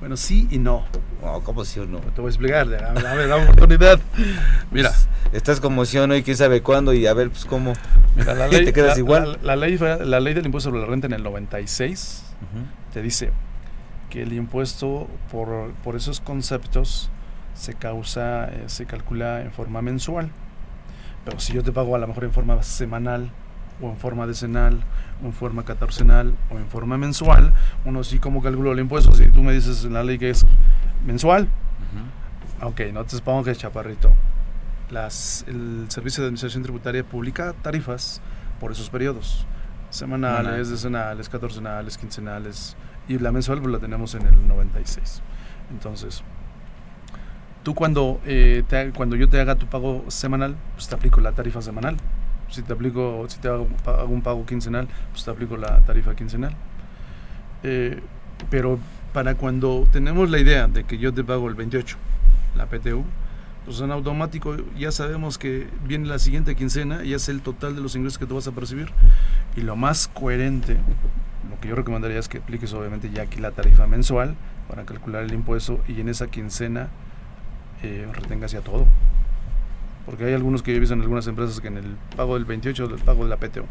Bueno, 0.00 0.16
sí 0.16 0.46
y 0.50 0.58
no. 0.58 0.84
No, 1.22 1.40
¿cómo 1.42 1.64
sí 1.64 1.80
o 1.80 1.86
no? 1.86 1.98
Te 1.98 2.20
voy 2.20 2.28
a 2.28 2.30
explicar, 2.30 2.68
dame 2.68 3.26
la 3.26 3.36
oportunidad. 3.36 3.98
Mira, 4.70 4.92
Estás 5.32 5.60
como 5.60 5.84
sí 5.84 5.98
o 5.98 6.06
no 6.06 6.16
y 6.16 6.22
quién 6.22 6.36
sabe 6.38 6.62
cuándo 6.62 6.94
y 6.94 7.06
a 7.06 7.12
ver, 7.12 7.28
pues 7.30 7.44
cómo. 7.44 7.74
Mira, 8.16 8.34
la 8.34 8.48
ley, 8.48 8.64
te 8.64 8.72
quedas 8.72 8.94
la- 8.94 8.98
igual. 8.98 9.38
La, 9.42 9.56
la 9.56 9.66
ley, 9.66 9.76
la 9.78 10.20
ley 10.20 10.32
del 10.34 10.46
impuesto 10.46 10.70
sobre 10.70 10.80
la 10.82 10.86
renta 10.86 11.06
en 11.06 11.12
el 11.12 11.22
96 11.22 12.24
te 12.94 13.02
dice 13.02 13.30
que 14.08 14.22
el 14.22 14.32
impuesto 14.32 15.06
por, 15.30 15.72
por 15.84 15.96
esos 15.96 16.20
conceptos 16.20 17.10
se 17.54 17.74
causa, 17.74 18.46
eh, 18.46 18.64
se 18.68 18.86
calcula 18.86 19.42
en 19.42 19.52
forma 19.52 19.82
mensual. 19.82 20.30
Pero 21.26 21.40
si 21.40 21.52
yo 21.52 21.62
te 21.62 21.72
pago 21.72 21.94
a 21.94 21.98
lo 21.98 22.06
mejor 22.06 22.24
en 22.24 22.32
forma 22.32 22.62
semanal, 22.62 23.30
o 23.80 23.88
en 23.90 23.96
forma 23.96 24.26
decenal, 24.26 24.80
o 25.22 25.26
en 25.26 25.32
forma 25.32 25.64
catorcenal, 25.64 26.34
o 26.50 26.58
en 26.58 26.66
forma 26.68 26.98
mensual, 26.98 27.52
uno 27.84 28.04
sí 28.04 28.18
como 28.18 28.42
calculo 28.42 28.72
el 28.72 28.80
impuesto. 28.80 29.12
Si 29.12 29.26
tú 29.28 29.42
me 29.42 29.52
dices 29.52 29.84
en 29.84 29.94
la 29.94 30.02
ley 30.02 30.18
que 30.18 30.30
es 30.30 30.44
mensual, 31.04 31.48
Ok, 32.60 32.80
no 32.92 33.04
te 33.04 33.16
que 33.44 33.54
chaparrito. 33.54 34.10
Las, 34.90 35.44
el 35.46 35.86
Servicio 35.88 36.22
de 36.22 36.28
Administración 36.28 36.64
Tributaria 36.64 37.04
publica 37.04 37.52
tarifas 37.52 38.20
por 38.58 38.72
esos 38.72 38.90
periodos. 38.90 39.46
Semanales, 39.90 40.66
Semanal. 40.66 40.70
decenales, 40.70 41.28
catorcenales, 41.28 41.96
quincenales. 41.96 42.76
Y 43.06 43.18
la 43.18 43.30
mensual 43.30 43.60
pues, 43.60 43.72
la 43.72 43.78
tenemos 43.78 44.14
en 44.16 44.26
el 44.26 44.48
96. 44.48 45.22
Entonces, 45.70 46.24
tú 47.62 47.74
cuando, 47.74 48.20
eh, 48.26 48.64
te 48.66 48.90
cuando 48.92 49.14
yo 49.14 49.28
te 49.28 49.40
haga 49.40 49.54
tu 49.54 49.66
pago 49.66 50.04
semanal, 50.08 50.56
pues 50.74 50.88
te 50.88 50.94
aplico 50.96 51.20
la 51.20 51.32
tarifa 51.32 51.62
semanal. 51.62 51.96
Si 52.50 52.62
te 52.62 52.72
aplico, 52.72 53.24
si 53.28 53.38
te 53.38 53.48
hago, 53.48 53.68
hago 53.84 54.12
un 54.12 54.22
pago 54.22 54.44
quincenal, 54.46 54.88
pues 55.10 55.24
te 55.24 55.30
aplico 55.30 55.56
la 55.56 55.80
tarifa 55.80 56.14
quincenal. 56.14 56.54
Eh, 57.62 58.00
pero 58.50 58.78
para 59.12 59.34
cuando 59.34 59.86
tenemos 59.90 60.30
la 60.30 60.38
idea 60.38 60.68
de 60.68 60.84
que 60.84 60.98
yo 60.98 61.12
te 61.12 61.24
pago 61.24 61.48
el 61.48 61.54
28, 61.54 61.96
la 62.56 62.66
PTU, 62.66 63.04
pues 63.64 63.80
en 63.80 63.90
automático 63.90 64.56
ya 64.78 64.90
sabemos 64.92 65.36
que 65.36 65.66
viene 65.84 66.06
la 66.06 66.18
siguiente 66.18 66.56
quincena 66.56 67.04
y 67.04 67.12
es 67.12 67.28
el 67.28 67.42
total 67.42 67.74
de 67.74 67.82
los 67.82 67.96
ingresos 67.96 68.18
que 68.18 68.26
tú 68.26 68.34
vas 68.34 68.46
a 68.46 68.52
percibir. 68.52 68.90
Y 69.56 69.60
lo 69.60 69.76
más 69.76 70.08
coherente, 70.08 70.76
lo 71.50 71.60
que 71.60 71.68
yo 71.68 71.74
recomendaría 71.74 72.18
es 72.18 72.28
que 72.28 72.38
apliques 72.38 72.72
obviamente 72.72 73.10
ya 73.10 73.22
aquí 73.22 73.40
la 73.40 73.50
tarifa 73.50 73.86
mensual 73.86 74.36
para 74.68 74.84
calcular 74.84 75.24
el 75.24 75.32
impuesto 75.32 75.80
y 75.88 76.00
en 76.00 76.08
esa 76.08 76.28
quincena 76.28 76.88
eh, 77.82 78.08
retengas 78.12 78.52
ya 78.52 78.60
todo. 78.60 78.86
Porque 80.08 80.24
hay 80.24 80.32
algunos 80.34 80.62
que 80.62 80.70
yo 80.70 80.78
he 80.78 80.80
visto 80.80 80.94
en 80.94 81.02
algunas 81.02 81.26
empresas 81.26 81.60
que 81.60 81.68
en 81.68 81.76
el 81.76 81.96
pago 82.16 82.34
del 82.34 82.44
28 82.46 82.88
del 82.88 82.98
pago 83.00 83.24
de 83.24 83.30
la 83.30 83.36
PTO 83.36 83.66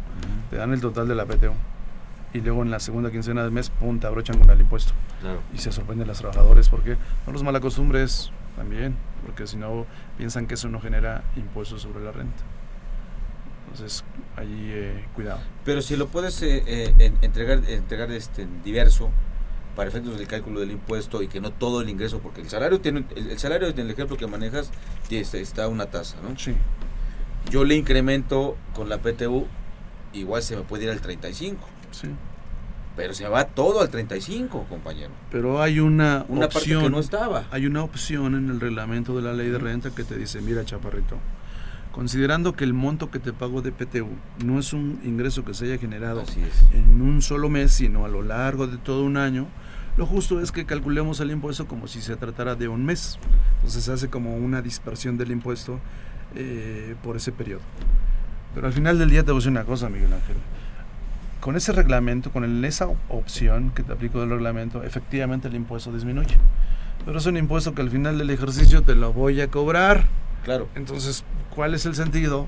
te 0.51 0.55
dan 0.57 0.71
el 0.71 0.81
total 0.81 1.07
de 1.07 1.15
la 1.15 1.25
PTO 1.25 1.53
y 2.33 2.41
luego 2.41 2.61
en 2.61 2.69
la 2.69 2.79
segunda 2.79 3.09
quincena 3.09 3.41
del 3.41 3.51
mes, 3.51 3.69
pum, 3.71 3.99
te 3.99 4.05
abrochan 4.05 4.37
con 4.37 4.49
el 4.51 4.59
impuesto. 4.61 4.93
Claro. 5.21 5.39
Y 5.53 5.57
se 5.57 5.71
sorprenden 5.71 6.07
los 6.07 6.19
trabajadores 6.19 6.69
porque 6.69 6.95
no 7.25 7.33
los 7.33 7.41
malacostumbres 7.41 8.31
también, 8.55 8.95
porque 9.25 9.47
si 9.47 9.57
no 9.57 9.85
piensan 10.17 10.45
que 10.45 10.53
eso 10.53 10.67
no 10.69 10.79
genera 10.79 11.23
impuestos 11.35 11.81
sobre 11.81 12.03
la 12.03 12.11
renta. 12.11 12.43
Entonces, 13.71 14.03
ahí 14.35 14.69
eh, 14.73 15.05
cuidado. 15.15 15.39
Pero 15.65 15.81
si 15.81 15.95
lo 15.95 16.07
puedes 16.07 16.41
eh, 16.43 16.63
eh, 16.67 16.93
en- 16.99 17.17
entregar, 17.21 17.61
entregar 17.67 18.11
este 18.11 18.47
diverso 18.63 19.09
para 19.77 19.87
efectos 19.89 20.17
del 20.17 20.27
cálculo 20.27 20.59
del 20.59 20.71
impuesto 20.71 21.21
y 21.21 21.27
que 21.29 21.39
no 21.39 21.51
todo 21.51 21.79
el 21.81 21.87
ingreso, 21.89 22.19
porque 22.19 22.41
el 22.41 22.49
salario 22.49 22.81
tiene 22.81 23.05
el, 23.15 23.29
el 23.31 23.39
salario 23.39 23.69
en 23.69 23.79
el 23.79 23.89
ejemplo 23.91 24.17
que 24.17 24.27
manejas 24.27 24.71
tiene- 25.07 25.21
está, 25.39 25.69
una 25.69 25.85
tasa, 25.85 26.17
¿no? 26.27 26.37
Sí. 26.37 26.53
Yo 27.49 27.63
le 27.63 27.75
incremento 27.75 28.57
con 28.73 28.89
la 28.89 28.97
PTU, 28.97 29.45
igual 30.13 30.41
se 30.41 30.55
me 30.57 30.63
puede 30.63 30.83
ir 30.85 30.89
al 30.89 30.99
35, 30.99 31.59
Sí. 31.91 32.07
pero 32.95 33.13
se 33.13 33.27
va 33.29 33.45
todo 33.45 33.79
al 33.81 33.89
35, 33.89 34.65
compañero. 34.67 35.11
Pero 35.31 35.61
hay 35.61 35.79
una, 35.79 36.25
Una 36.27 36.41
parte 36.49 36.57
opción. 36.57 36.83
que 36.83 36.89
no 36.89 36.99
estaba. 36.99 37.45
Hay 37.51 37.67
una 37.67 37.83
opción 37.83 38.33
en 38.35 38.49
el 38.49 38.59
reglamento 38.59 39.15
de 39.15 39.21
la 39.21 39.33
ley 39.33 39.49
de 39.49 39.59
renta 39.59 39.91
que 39.91 40.03
te 40.03 40.17
dice, 40.17 40.41
mira, 40.41 40.65
chaparrito, 40.65 41.17
considerando 41.91 42.53
que 42.53 42.63
el 42.63 42.73
monto 42.73 43.09
que 43.11 43.19
te 43.19 43.31
pago 43.31 43.61
de 43.61 43.71
PTU 43.71 44.09
no 44.43 44.59
es 44.59 44.73
un 44.73 44.99
ingreso 45.03 45.45
que 45.45 45.53
se 45.53 45.65
haya 45.65 45.77
generado 45.77 46.23
en 46.73 47.01
un 47.01 47.21
solo 47.21 47.49
mes, 47.49 47.71
sino 47.71 48.05
a 48.05 48.07
lo 48.07 48.21
largo 48.23 48.67
de 48.67 48.77
todo 48.77 49.03
un 49.03 49.17
año, 49.17 49.47
lo 49.97 50.05
justo 50.05 50.39
es 50.39 50.51
que 50.51 50.65
calculemos 50.65 51.19
el 51.19 51.31
impuesto 51.31 51.67
como 51.67 51.87
si 51.87 52.01
se 52.01 52.15
tratara 52.15 52.55
de 52.55 52.67
un 52.67 52.85
mes. 52.85 53.17
Entonces 53.57 53.83
se 53.83 53.91
hace 53.91 54.09
como 54.09 54.35
una 54.35 54.61
dispersión 54.61 55.17
del 55.17 55.31
impuesto 55.31 55.79
eh, 56.35 56.95
por 57.03 57.17
ese 57.17 57.31
periodo. 57.31 57.61
Pero 58.53 58.67
al 58.67 58.73
final 58.73 58.97
del 58.99 59.09
día 59.09 59.23
te 59.23 59.31
voy 59.31 59.37
a 59.37 59.39
decir 59.39 59.51
una 59.51 59.63
cosa, 59.63 59.89
Miguel 59.89 60.13
Ángel. 60.13 60.35
Con 61.39 61.55
ese 61.55 61.71
reglamento, 61.71 62.31
con 62.31 62.65
esa 62.65 62.87
op- 62.87 62.97
opción 63.09 63.71
que 63.71 63.83
te 63.83 63.93
aplico 63.93 64.19
del 64.19 64.29
reglamento, 64.29 64.83
efectivamente 64.83 65.47
el 65.47 65.55
impuesto 65.55 65.91
disminuye. 65.91 66.37
Pero 67.05 67.19
es 67.19 67.25
un 67.25 67.37
impuesto 67.37 67.73
que 67.73 67.81
al 67.81 67.89
final 67.89 68.17
del 68.17 68.29
ejercicio 68.29 68.81
te 68.83 68.95
lo 68.95 69.13
voy 69.13 69.39
a 69.41 69.47
cobrar. 69.49 70.05
Claro. 70.43 70.67
Entonces, 70.75 71.23
¿cuál 71.55 71.73
es 71.73 71.85
el 71.85 71.95
sentido? 71.95 72.47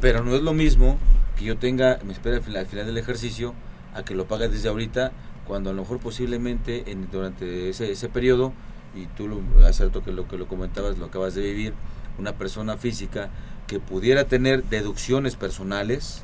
Pero 0.00 0.24
no 0.24 0.34
es 0.34 0.42
lo 0.42 0.52
mismo 0.52 0.98
que 1.36 1.44
yo 1.44 1.56
tenga, 1.58 1.98
me 2.04 2.12
espera 2.12 2.36
al 2.36 2.42
final, 2.42 2.60
al 2.60 2.66
final 2.66 2.86
del 2.86 2.98
ejercicio, 2.98 3.54
a 3.94 4.02
que 4.02 4.14
lo 4.14 4.26
pague 4.26 4.48
desde 4.48 4.68
ahorita, 4.68 5.12
cuando 5.48 5.70
a 5.70 5.72
lo 5.72 5.82
mejor 5.82 5.98
posiblemente 5.98 6.90
en, 6.92 7.10
durante 7.10 7.70
ese, 7.70 7.90
ese 7.90 8.08
periodo, 8.08 8.52
y 8.94 9.06
tú 9.16 9.26
lo, 9.28 9.66
hace 9.66 9.84
rato 9.86 10.04
que 10.04 10.12
lo 10.12 10.28
que 10.28 10.36
lo 10.38 10.46
comentabas, 10.46 10.98
lo 10.98 11.06
acabas 11.06 11.34
de 11.34 11.42
vivir, 11.42 11.74
una 12.18 12.32
persona 12.34 12.76
física 12.76 13.30
que 13.66 13.80
pudiera 13.80 14.24
tener 14.24 14.62
deducciones 14.64 15.34
personales. 15.36 16.22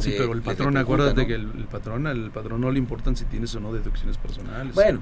Sí, 0.00 0.10
de- 0.10 0.16
pero 0.18 0.32
el 0.32 0.42
patrón, 0.42 0.76
acuérdate 0.76 1.22
¿no? 1.22 1.26
que 1.26 1.34
el, 1.34 1.50
el 1.56 1.64
patrón, 1.66 2.06
al 2.06 2.30
patrón 2.30 2.60
no 2.60 2.70
le 2.70 2.78
importan 2.78 3.16
si 3.16 3.24
tienes 3.24 3.54
o 3.54 3.60
no 3.60 3.72
deducciones 3.72 4.18
personales. 4.18 4.74
Bueno, 4.74 5.00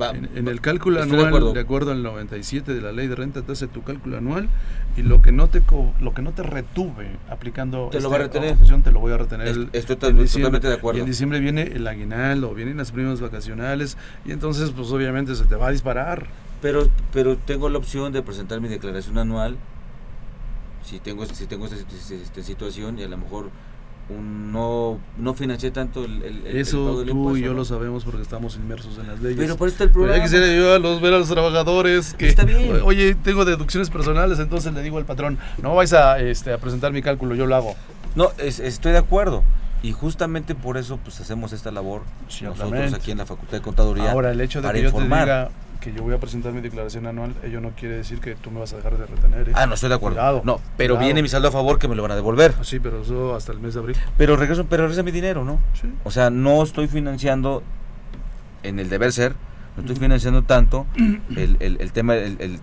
va- 0.00 0.10
en, 0.10 0.28
en 0.36 0.48
el 0.48 0.60
cálculo 0.60 0.98
estoy 1.00 1.10
de 1.10 1.16
anual, 1.16 1.28
acuerdo. 1.28 1.52
de 1.52 1.60
acuerdo. 1.60 1.92
al 1.92 2.02
97 2.02 2.74
de 2.74 2.80
la 2.80 2.92
ley 2.92 3.06
de 3.08 3.14
renta, 3.14 3.42
te 3.42 3.52
hace 3.52 3.66
tu 3.68 3.82
cálculo 3.82 4.18
anual 4.18 4.48
y 4.96 5.02
lo 5.02 5.22
que 5.22 5.32
no 5.32 5.48
te 5.48 5.62
co- 5.62 5.92
lo 6.00 6.12
que 6.14 6.22
no 6.22 6.32
te 6.32 6.42
retuve 6.42 7.08
aplicando 7.30 7.88
Te 7.90 7.94
lo 7.94 7.98
esta 8.00 8.08
va 8.10 8.14
a 8.16 8.18
retener. 8.18 8.56
te 8.82 8.92
lo 8.92 9.00
voy 9.00 9.12
a 9.12 9.16
retener. 9.18 9.46
Es- 9.48 9.56
el- 9.56 9.68
estoy 9.72 9.96
totalmente 9.96 10.68
de 10.68 10.74
acuerdo. 10.74 10.98
Y 10.98 11.00
en 11.00 11.06
diciembre 11.06 11.40
viene 11.40 11.62
el 11.62 11.86
aguinaldo, 11.86 12.54
vienen 12.54 12.76
las 12.76 12.92
primas 12.92 13.20
vacacionales 13.20 13.96
y 14.24 14.32
entonces 14.32 14.70
pues 14.70 14.90
obviamente 14.90 15.34
se 15.34 15.44
te 15.44 15.54
va 15.56 15.68
a 15.68 15.70
disparar. 15.70 16.26
Pero, 16.60 16.88
pero 17.12 17.36
tengo 17.36 17.68
la 17.68 17.78
opción 17.78 18.12
de 18.12 18.22
presentar 18.22 18.60
mi 18.60 18.68
declaración 18.68 19.18
anual 19.18 19.56
si 20.84 20.98
tengo 20.98 21.24
si 21.26 21.46
tengo 21.46 21.66
esta, 21.66 21.76
esta- 21.76 22.14
esta 22.14 22.42
situación 22.42 22.98
y 22.98 23.02
a 23.04 23.08
lo 23.08 23.16
mejor 23.18 23.50
un- 24.08 24.52
no 24.52 24.98
no 25.16 25.32
financié 25.34 25.70
tanto 25.70 26.04
el, 26.04 26.22
el- 26.22 26.46
Eso 26.46 26.84
pago 26.84 26.98
del 27.00 27.08
tú 27.10 27.16
impuesto, 27.16 27.38
y 27.38 27.42
yo 27.42 27.50
¿no? 27.52 27.58
lo 27.58 27.64
sabemos 27.64 28.04
porque 28.04 28.22
estamos 28.22 28.56
inmersos 28.56 28.98
en 28.98 29.06
las 29.06 29.20
leyes. 29.20 29.38
Pero 29.38 29.56
por 29.56 29.68
está 29.68 29.84
el 29.84 29.90
Pero 29.90 30.08
ya 30.14 30.22
quisiera 30.22 30.46
yo 30.54 30.74
a 30.74 30.78
los, 30.78 31.00
ver 31.00 31.14
a 31.14 31.18
los 31.18 31.28
trabajadores 31.28 32.14
que, 32.14 32.28
Está 32.28 32.44
bien. 32.44 32.80
oye, 32.84 33.14
tengo 33.14 33.44
deducciones 33.44 33.88
personales, 33.90 34.38
entonces 34.38 34.72
le 34.74 34.82
digo 34.82 34.98
al 34.98 35.04
patrón, 35.06 35.38
no 35.62 35.74
vais 35.74 35.92
a, 35.92 36.18
este, 36.20 36.52
a 36.52 36.58
presentar 36.58 36.92
mi 36.92 37.00
cálculo, 37.02 37.34
yo 37.34 37.46
lo 37.46 37.54
hago. 37.56 37.74
No, 38.14 38.30
es- 38.38 38.60
estoy 38.60 38.92
de 38.92 38.98
acuerdo. 38.98 39.42
Y 39.84 39.90
justamente 39.92 40.54
por 40.54 40.76
eso 40.76 40.96
pues 41.02 41.20
hacemos 41.20 41.52
esta 41.52 41.72
labor 41.72 42.02
nosotros 42.42 42.92
aquí 42.94 43.10
en 43.10 43.18
la 43.18 43.26
Facultad 43.26 43.56
de 43.58 43.62
Contaduría. 43.62 44.12
Ahora, 44.12 44.30
el 44.30 44.40
hecho 44.40 44.60
de 44.60 44.68
para 44.68 44.74
que 44.74 44.82
yo 44.82 44.88
informar. 44.90 45.18
te 45.24 45.24
diga 45.32 45.50
que 45.82 45.92
yo 45.92 46.02
voy 46.02 46.14
a 46.14 46.18
presentar 46.18 46.52
mi 46.52 46.60
declaración 46.60 47.06
anual, 47.06 47.34
ello 47.44 47.60
no 47.60 47.70
quiere 47.70 47.96
decir 47.96 48.20
que 48.20 48.34
tú 48.36 48.50
me 48.50 48.60
vas 48.60 48.72
a 48.72 48.76
dejar 48.76 48.96
de 48.96 49.04
retener. 49.06 49.48
¿eh? 49.48 49.52
Ah, 49.54 49.66
no 49.66 49.74
estoy 49.74 49.88
de 49.88 49.96
acuerdo. 49.96 50.16
Cuidado, 50.16 50.42
no, 50.44 50.60
pero 50.76 50.94
cuidado. 50.94 51.04
viene 51.06 51.22
mi 51.22 51.28
saldo 51.28 51.48
a 51.48 51.50
favor 51.50 51.78
que 51.78 51.88
me 51.88 51.94
lo 51.96 52.02
van 52.02 52.12
a 52.12 52.16
devolver. 52.16 52.54
Sí, 52.62 52.78
pero 52.80 53.02
eso 53.02 53.34
hasta 53.34 53.52
el 53.52 53.58
mes 53.60 53.74
de 53.74 53.80
abril. 53.80 53.96
Pero 54.16 54.36
regreso, 54.36 54.64
pero 54.66 54.84
regresa 54.84 55.02
mi 55.02 55.10
dinero, 55.10 55.44
¿no? 55.44 55.58
Sí. 55.80 55.88
O 56.04 56.10
sea, 56.10 56.30
no 56.30 56.62
estoy 56.62 56.86
financiando 56.88 57.62
en 58.62 58.78
el 58.78 58.88
deber 58.88 59.12
ser, 59.12 59.34
no 59.76 59.82
estoy 59.82 59.96
financiando 59.96 60.42
tanto 60.42 60.86
el, 61.34 61.56
el- 61.60 61.78
el 61.80 61.92
tema, 61.92 62.14
el, 62.14 62.36
el, 62.40 62.60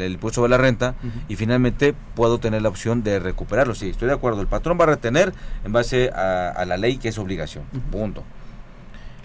el- 0.00 0.12
impuesto 0.12 0.40
sobre 0.40 0.50
la 0.50 0.58
renta 0.58 0.94
y 1.28 1.36
finalmente 1.36 1.94
puedo 2.14 2.38
tener 2.38 2.60
la 2.62 2.68
opción 2.68 3.02
de 3.02 3.18
recuperarlo. 3.20 3.74
Sí, 3.74 3.88
estoy 3.90 4.08
de 4.08 4.14
acuerdo. 4.14 4.40
El 4.40 4.48
patrón 4.48 4.78
va 4.80 4.84
a 4.84 4.88
retener 4.88 5.32
en 5.64 5.72
base 5.72 6.10
a, 6.10 6.48
a 6.50 6.64
la 6.64 6.76
ley 6.76 6.98
que 6.98 7.08
es 7.08 7.18
obligación. 7.18 7.64
Punto. 7.92 8.24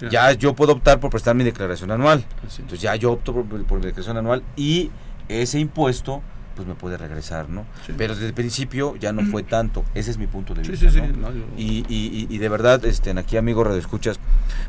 Claro. 0.09 0.11
Ya 0.11 0.31
yo 0.33 0.53
puedo 0.55 0.73
optar 0.73 0.99
por 0.99 1.09
prestar 1.11 1.35
mi 1.35 1.43
declaración 1.43 1.91
anual. 1.91 2.25
Así. 2.45 2.61
Entonces 2.61 2.81
ya 2.81 2.95
yo 2.95 3.11
opto 3.13 3.33
por, 3.33 3.45
por 3.65 3.79
mi 3.79 3.85
declaración 3.85 4.17
anual 4.17 4.43
y 4.55 4.91
ese 5.29 5.59
impuesto 5.59 6.21
pues 6.55 6.67
me 6.67 6.75
puede 6.75 6.97
regresar, 6.97 7.47
¿no? 7.49 7.65
Sí. 7.87 7.93
Pero 7.97 8.13
desde 8.13 8.27
el 8.27 8.33
principio 8.33 8.95
ya 8.97 9.13
no 9.13 9.23
fue 9.31 9.41
tanto. 9.41 9.85
Ese 9.95 10.11
es 10.11 10.17
mi 10.17 10.27
punto 10.27 10.53
de 10.53 10.61
vista. 10.63 10.89
sí, 10.91 10.91
sí, 10.91 11.01
¿no? 11.01 11.29
no, 11.29 11.33
yo- 11.33 11.45
Y, 11.57 11.85
y- 11.87 12.27
y- 12.29 12.37
de 12.37 12.49
verdad, 12.49 12.83
este, 12.85 13.11
aquí 13.11 13.37
amigos 13.37 13.65
radioescuchas, 13.65 14.19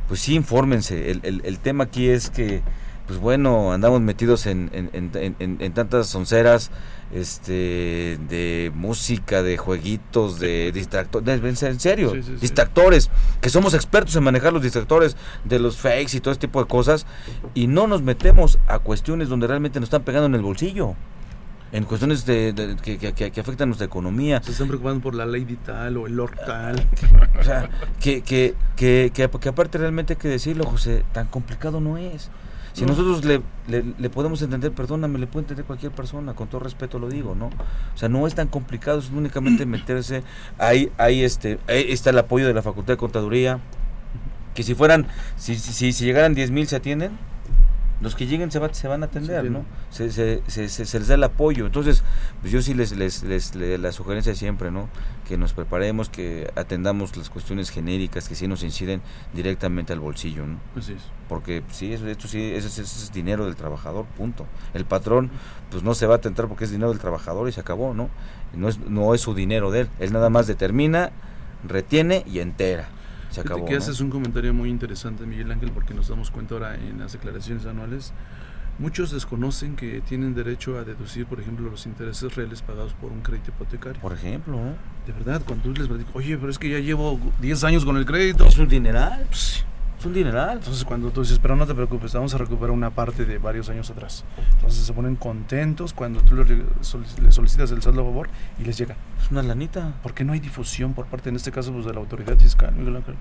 pues 0.06 0.20
sí, 0.20 0.34
infórmense. 0.36 1.10
El, 1.10 1.20
el- 1.24 1.42
el 1.44 1.58
tema 1.58 1.84
aquí 1.84 2.08
es 2.08 2.30
que, 2.30 2.62
pues 3.08 3.18
bueno, 3.18 3.72
andamos 3.72 4.00
metidos 4.00 4.46
en, 4.46 4.70
en- 4.72 4.90
en- 4.92 5.34
en- 5.40 5.56
en 5.60 5.72
tantas 5.72 6.06
sonceras 6.06 6.70
este, 7.12 8.18
de 8.28 8.72
música, 8.74 9.42
de 9.42 9.56
jueguitos, 9.58 10.38
de 10.40 10.72
distractores, 10.72 11.62
en 11.62 11.80
serio, 11.80 12.12
Sí, 12.12 12.22
sí, 12.22 12.32
sí. 12.34 12.38
distractores, 12.40 13.10
que 13.40 13.48
somos 13.50 13.74
expertos 13.74 14.16
en 14.16 14.24
manejar 14.24 14.52
los 14.52 14.62
distractores 14.62 15.16
de 15.44 15.58
los 15.58 15.76
fakes 15.76 16.16
y 16.16 16.20
todo 16.20 16.32
este 16.32 16.46
tipo 16.46 16.60
de 16.62 16.68
cosas, 16.68 17.06
y 17.54 17.66
no 17.66 17.86
nos 17.86 18.02
metemos 18.02 18.58
a 18.68 18.78
cuestiones 18.78 19.28
donde 19.28 19.46
realmente 19.46 19.78
nos 19.80 19.86
están 19.88 20.02
pegando 20.02 20.26
en 20.26 20.34
el 20.34 20.42
bolsillo. 20.42 20.94
En 21.72 21.84
cuestiones 21.84 22.26
de, 22.26 22.52
de- 22.52 22.76
que, 22.76 22.98
que- 22.98 23.14
que- 23.14 23.30
que 23.30 23.40
afectan 23.40 23.70
nuestra 23.70 23.86
economía. 23.86 24.42
Se 24.42 24.50
están 24.52 24.68
preocupando 24.68 25.00
por 25.00 25.14
la 25.14 25.24
ley 25.24 25.46
tal 25.64 25.96
o 25.96 26.06
el 26.06 26.20
tal. 26.46 26.86
O 27.40 27.42
sea, 27.42 27.70
que, 27.98 28.20
que, 28.20 28.54
que, 28.76 29.10
que 29.14 29.48
aparte 29.48 29.78
realmente 29.78 30.12
hay 30.12 30.18
que 30.18 30.28
decirlo, 30.28 30.64
José, 30.66 31.02
tan 31.12 31.28
complicado 31.28 31.80
no 31.80 31.96
es. 31.96 32.28
Si 32.72 32.82
No. 32.82 32.88
nosotros 32.88 33.24
le, 33.24 33.42
le, 33.68 33.84
le 33.98 34.10
podemos 34.10 34.40
entender, 34.42 34.72
perdóname, 34.72 35.18
le 35.18 35.26
puede 35.26 35.44
entender 35.44 35.64
cualquier 35.66 35.92
persona, 35.92 36.34
con 36.34 36.48
todo 36.48 36.60
respeto 36.60 36.98
lo 36.98 37.08
digo, 37.08 37.34
¿no? 37.34 37.46
O 37.46 37.96
sea, 37.98 38.08
no 38.08 38.26
es 38.26 38.34
tan 38.34 38.48
complicado, 38.48 38.98
es 38.98 39.10
únicamente 39.10 39.66
meterse. 39.66 40.22
Ahí, 40.58 40.90
ahí, 40.98 41.22
este, 41.22 41.58
ahí 41.68 41.86
está 41.88 42.10
el 42.10 42.18
apoyo 42.18 42.46
de 42.46 42.54
la 42.54 42.62
Facultad 42.62 42.94
de 42.94 42.98
Contaduría, 42.98 43.60
que 44.54 44.62
si 44.62 44.74
fueran, 44.74 45.06
si, 45.36 45.54
si, 45.56 45.72
si, 45.72 45.92
si 45.92 46.04
llegaran 46.04 46.34
10 46.34 46.50
mil 46.50 46.66
se 46.66 46.76
atienden, 46.76 47.12
los 48.02 48.14
que 48.14 48.26
lleguen 48.26 48.50
se, 48.50 48.58
va- 48.58 48.74
se 48.74 48.88
van 48.88 49.02
a 49.02 49.06
atender, 49.06 49.44
Sí, 49.44 49.50
¿no? 49.50 49.64
Se, 49.90 50.10
se, 50.12 50.42
se, 50.48 50.68
se- 50.68 50.84
se 50.84 50.98
les 50.98 51.08
da 51.08 51.14
el 51.14 51.24
apoyo. 51.24 51.64
Entonces, 51.66 52.02
pues 52.40 52.52
yo 52.52 52.60
sí 52.60 52.74
les, 52.74 52.92
les, 52.96 53.22
les, 53.22 53.54
le- 53.54 53.78
la 53.78 53.92
sugerencia 53.92 54.34
siempre, 54.34 54.70
¿no? 54.70 54.88
Que 55.26 55.38
nos 55.38 55.52
preparemos, 55.52 56.08
que 56.08 56.50
atendamos 56.56 57.16
las 57.16 57.30
cuestiones 57.30 57.70
genéricas 57.70 58.28
que 58.28 58.34
sí 58.34 58.46
nos 58.48 58.62
inciden 58.62 59.00
directamente 59.32 59.92
al 59.92 60.00
bolsillo, 60.00 60.44
¿no? 60.46 60.58
Así 60.76 60.92
es. 60.92 61.02
Porque 61.28 61.62
pues, 61.62 61.76
sí, 61.76 61.92
eso, 61.92 62.06
esto 62.08 62.28
sí, 62.28 62.38
ese, 62.54 62.66
es- 62.66 62.78
ese 62.78 63.04
es 63.04 63.12
dinero 63.12 63.46
del 63.46 63.56
trabajador, 63.56 64.04
punto. 64.04 64.46
El 64.74 64.84
patrón, 64.84 65.30
pues 65.70 65.82
no 65.82 65.94
se 65.94 66.06
va 66.06 66.14
a 66.14 66.16
atentar 66.18 66.48
porque 66.48 66.64
es 66.64 66.70
dinero 66.70 66.90
del 66.90 66.98
trabajador 66.98 67.48
y 67.48 67.52
se 67.52 67.60
acabó, 67.60 67.94
¿no? 67.94 68.10
No 68.54 68.68
es, 68.68 68.78
no 68.80 69.14
es 69.14 69.20
su 69.22 69.34
dinero 69.34 69.70
de 69.70 69.80
él. 69.82 69.88
Él 70.00 70.12
nada 70.12 70.28
más 70.28 70.46
determina, 70.46 71.10
retiene 71.66 72.24
y 72.26 72.40
entera. 72.40 72.88
Se 73.32 73.40
acabó. 73.40 73.64
que 73.64 73.72
¿no? 73.72 73.78
haces 73.78 74.00
un 74.00 74.10
comentario 74.10 74.52
muy 74.54 74.70
interesante, 74.70 75.26
Miguel 75.26 75.50
Ángel, 75.50 75.72
porque 75.72 75.94
nos 75.94 76.08
damos 76.08 76.30
cuenta 76.30 76.54
ahora 76.54 76.74
en 76.76 76.98
las 76.98 77.12
declaraciones 77.12 77.66
anuales. 77.66 78.12
Muchos 78.78 79.10
desconocen 79.10 79.76
que 79.76 80.00
tienen 80.00 80.34
derecho 80.34 80.78
a 80.78 80.84
deducir, 80.84 81.26
por 81.26 81.40
ejemplo, 81.40 81.70
los 81.70 81.86
intereses 81.86 82.34
reales 82.34 82.62
pagados 82.62 82.94
por 82.94 83.12
un 83.12 83.20
crédito 83.20 83.50
hipotecario. 83.50 84.00
Por 84.00 84.12
ejemplo, 84.12 84.56
¿no? 84.56 84.74
De 85.06 85.12
verdad, 85.12 85.42
cuando 85.46 85.64
tú 85.64 85.74
les 85.74 85.88
platicas, 85.88 86.14
oye, 86.14 86.36
pero 86.38 86.50
es 86.50 86.58
que 86.58 86.70
ya 86.70 86.78
llevo 86.78 87.18
10 87.40 87.64
años 87.64 87.84
con 87.84 87.96
el 87.96 88.06
crédito. 88.06 88.46
Es 88.46 88.58
un 88.58 88.68
dineral. 88.68 89.26
Es 90.02 90.06
un 90.06 90.14
dineral. 90.14 90.58
Entonces, 90.58 90.84
cuando 90.84 91.10
tú 91.10 91.20
dices, 91.20 91.38
pero 91.38 91.54
no 91.54 91.64
te 91.64 91.74
preocupes, 91.76 92.12
vamos 92.12 92.34
a 92.34 92.38
recuperar 92.38 92.72
una 92.72 92.90
parte 92.90 93.24
de 93.24 93.38
varios 93.38 93.68
años 93.68 93.88
atrás. 93.88 94.24
Entonces, 94.56 94.84
se 94.84 94.92
ponen 94.92 95.14
contentos 95.14 95.92
cuando 95.92 96.20
tú 96.22 96.34
le, 96.34 96.42
re- 96.42 96.64
solic- 96.82 97.18
le 97.22 97.30
solicitas 97.30 97.70
el 97.70 97.82
saldo 97.82 98.00
a 98.00 98.04
favor 98.04 98.28
y 98.58 98.64
les 98.64 98.76
llega. 98.76 98.96
Es 99.22 99.30
una 99.30 99.44
lanita. 99.44 99.94
Porque 100.02 100.24
no 100.24 100.32
hay 100.32 100.40
difusión 100.40 100.92
por 100.92 101.06
parte, 101.06 101.28
en 101.28 101.36
este 101.36 101.52
caso, 101.52 101.72
pues, 101.72 101.84
de 101.86 101.92
la 101.94 102.00
autoridad 102.00 102.36
fiscal, 102.36 102.74
Miguel 102.74 102.96
Ángel. 102.96 103.14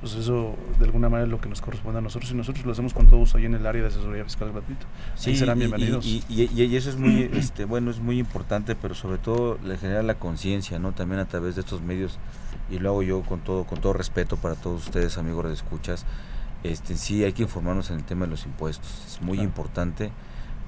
Pues 0.00 0.14
eso, 0.14 0.54
de 0.78 0.84
alguna 0.84 1.08
manera, 1.08 1.24
es 1.26 1.30
lo 1.30 1.40
que 1.40 1.48
nos 1.48 1.60
corresponde 1.60 1.98
a 1.98 2.00
nosotros 2.00 2.30
y 2.30 2.34
nosotros 2.34 2.64
lo 2.64 2.70
hacemos 2.72 2.94
con 2.94 3.06
todo 3.06 3.18
gusto 3.18 3.36
ahí 3.36 3.46
en 3.46 3.54
el 3.54 3.66
área 3.66 3.82
de 3.82 3.88
asesoría 3.88 4.22
fiscal 4.24 4.52
gratuita. 4.52 4.86
Ahí 5.26 5.36
serán 5.36 5.58
y- 5.58 5.60
bienvenidos. 5.62 6.06
Y, 6.06 6.22
y- 6.28 6.48
y- 6.54 6.62
y 6.62 6.76
eso 6.76 6.90
es 6.90 6.96
muy, 6.96 7.28
este, 7.34 7.64
bueno, 7.64 7.90
es 7.90 7.98
muy 7.98 8.18
importante, 8.20 8.76
pero 8.76 8.94
sobre 8.94 9.18
todo 9.18 9.58
le 9.64 9.76
genera 9.76 10.02
la 10.04 10.14
conciencia, 10.14 10.78
¿no? 10.78 10.92
También 10.92 11.20
a 11.20 11.26
través 11.26 11.56
de 11.56 11.62
estos 11.62 11.82
medios 11.82 12.18
y 12.70 12.78
lo 12.78 12.90
hago 12.90 13.02
yo 13.02 13.22
con 13.22 13.40
todo, 13.40 13.64
con 13.64 13.80
todo 13.80 13.92
respeto 13.92 14.36
para 14.36 14.54
todos 14.54 14.86
ustedes, 14.86 15.18
amigos 15.18 15.46
de 15.46 15.54
escuchas. 15.54 16.04
Este, 16.62 16.96
sí, 16.96 17.24
hay 17.24 17.32
que 17.32 17.42
informarnos 17.42 17.90
en 17.90 17.96
el 17.96 18.04
tema 18.04 18.26
de 18.26 18.30
los 18.30 18.44
impuestos. 18.44 19.04
Es 19.06 19.20
muy 19.22 19.40
importante. 19.40 20.12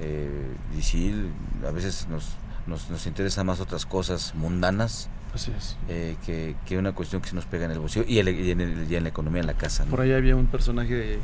Eh, 0.01 0.57
y 0.77 0.83
sí, 0.83 1.31
a 1.67 1.71
veces 1.71 2.09
nos, 2.09 2.31
nos, 2.67 2.91
nos 2.91 3.07
interesa 3.07 3.45
más 3.45 3.61
otras 3.61 3.87
cosas 3.87 4.35
mundanas. 4.35 5.09
Así 5.35 5.51
es. 5.57 5.77
eh, 5.89 6.17
que, 6.27 6.55
que 6.67 6.77
una 6.77 6.93
cuestión 6.93 7.23
que 7.23 7.29
se 7.31 7.35
nos 7.35 7.47
pega 7.47 7.65
en 7.65 7.71
el 7.71 7.79
bolsillo 7.79 8.05
y, 8.07 8.19
el- 8.19 8.29
y 8.29 8.51
en, 8.51 8.61
el- 8.61 8.91
y 8.91 8.97
en 8.97 9.03
la 9.05 9.09
economía 9.09 9.41
en 9.41 9.47
la 9.47 9.55
casa. 9.55 9.85
¿no? 9.85 9.91
Por 9.91 10.01
ahí 10.03 10.13
había 10.13 10.37
un 10.37 10.47
personaje 10.47 11.19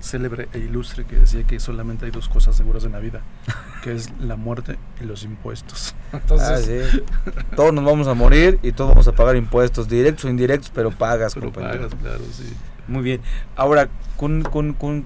célebre 0.00 0.48
e 0.52 0.58
ilustre 0.58 1.04
que 1.04 1.14
decía 1.16 1.44
que 1.44 1.60
solamente 1.60 2.04
hay 2.06 2.10
dos 2.10 2.28
cosas 2.28 2.56
seguras 2.56 2.82
en 2.84 2.90
la 2.92 2.98
vida, 2.98 3.20
que 3.84 3.92
es 3.94 4.10
la 4.18 4.34
muerte 4.36 4.78
y 5.00 5.04
los 5.04 5.22
impuestos. 5.22 5.94
Entonces, 6.12 6.88
Ah, 6.92 6.92
sí. 6.92 7.02
Todos 7.54 7.72
nos 7.72 7.84
vamos 7.84 8.08
a 8.08 8.14
morir 8.14 8.58
y 8.62 8.72
todos 8.72 8.90
vamos 8.90 9.06
a 9.06 9.12
pagar 9.12 9.36
impuestos, 9.36 9.88
directos 9.88 10.24
o 10.24 10.28
indirectos, 10.28 10.70
pero 10.74 10.90
pagas, 10.90 11.34
pero 11.34 11.46
compañero. 11.52 11.88
pagas, 11.88 11.94
claro, 12.00 12.24
sí. 12.32 12.52
Muy 12.88 13.02
bien. 13.04 13.20
Ahora, 13.54 13.88
con, 14.16 14.42
con, 14.42 14.72
con, 14.72 15.02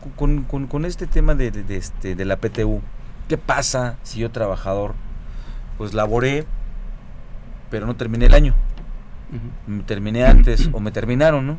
con, 0.67 0.85
este 0.87 1.07
tema 1.07 1.35
de, 1.35 1.51
de- 1.51 1.63
de 1.63 1.77
este, 1.77 2.15
de 2.15 2.25
la 2.25 2.37
PTU, 2.39 2.81
¿qué 3.29 3.37
pasa 3.37 3.99
si 4.03 4.21
yo 4.21 4.31
trabajador, 4.31 4.95
pues 5.77 5.93
laboré, 5.93 6.47
pero 7.71 7.87
no 7.87 7.97
terminé 7.97 8.27
el 8.27 8.35
año? 8.35 8.55
Me 9.67 9.83
terminé 9.83 10.25
antes 10.25 10.69
o 10.73 10.81
me 10.81 10.93
terminaron, 10.93 11.47
¿no? 11.47 11.59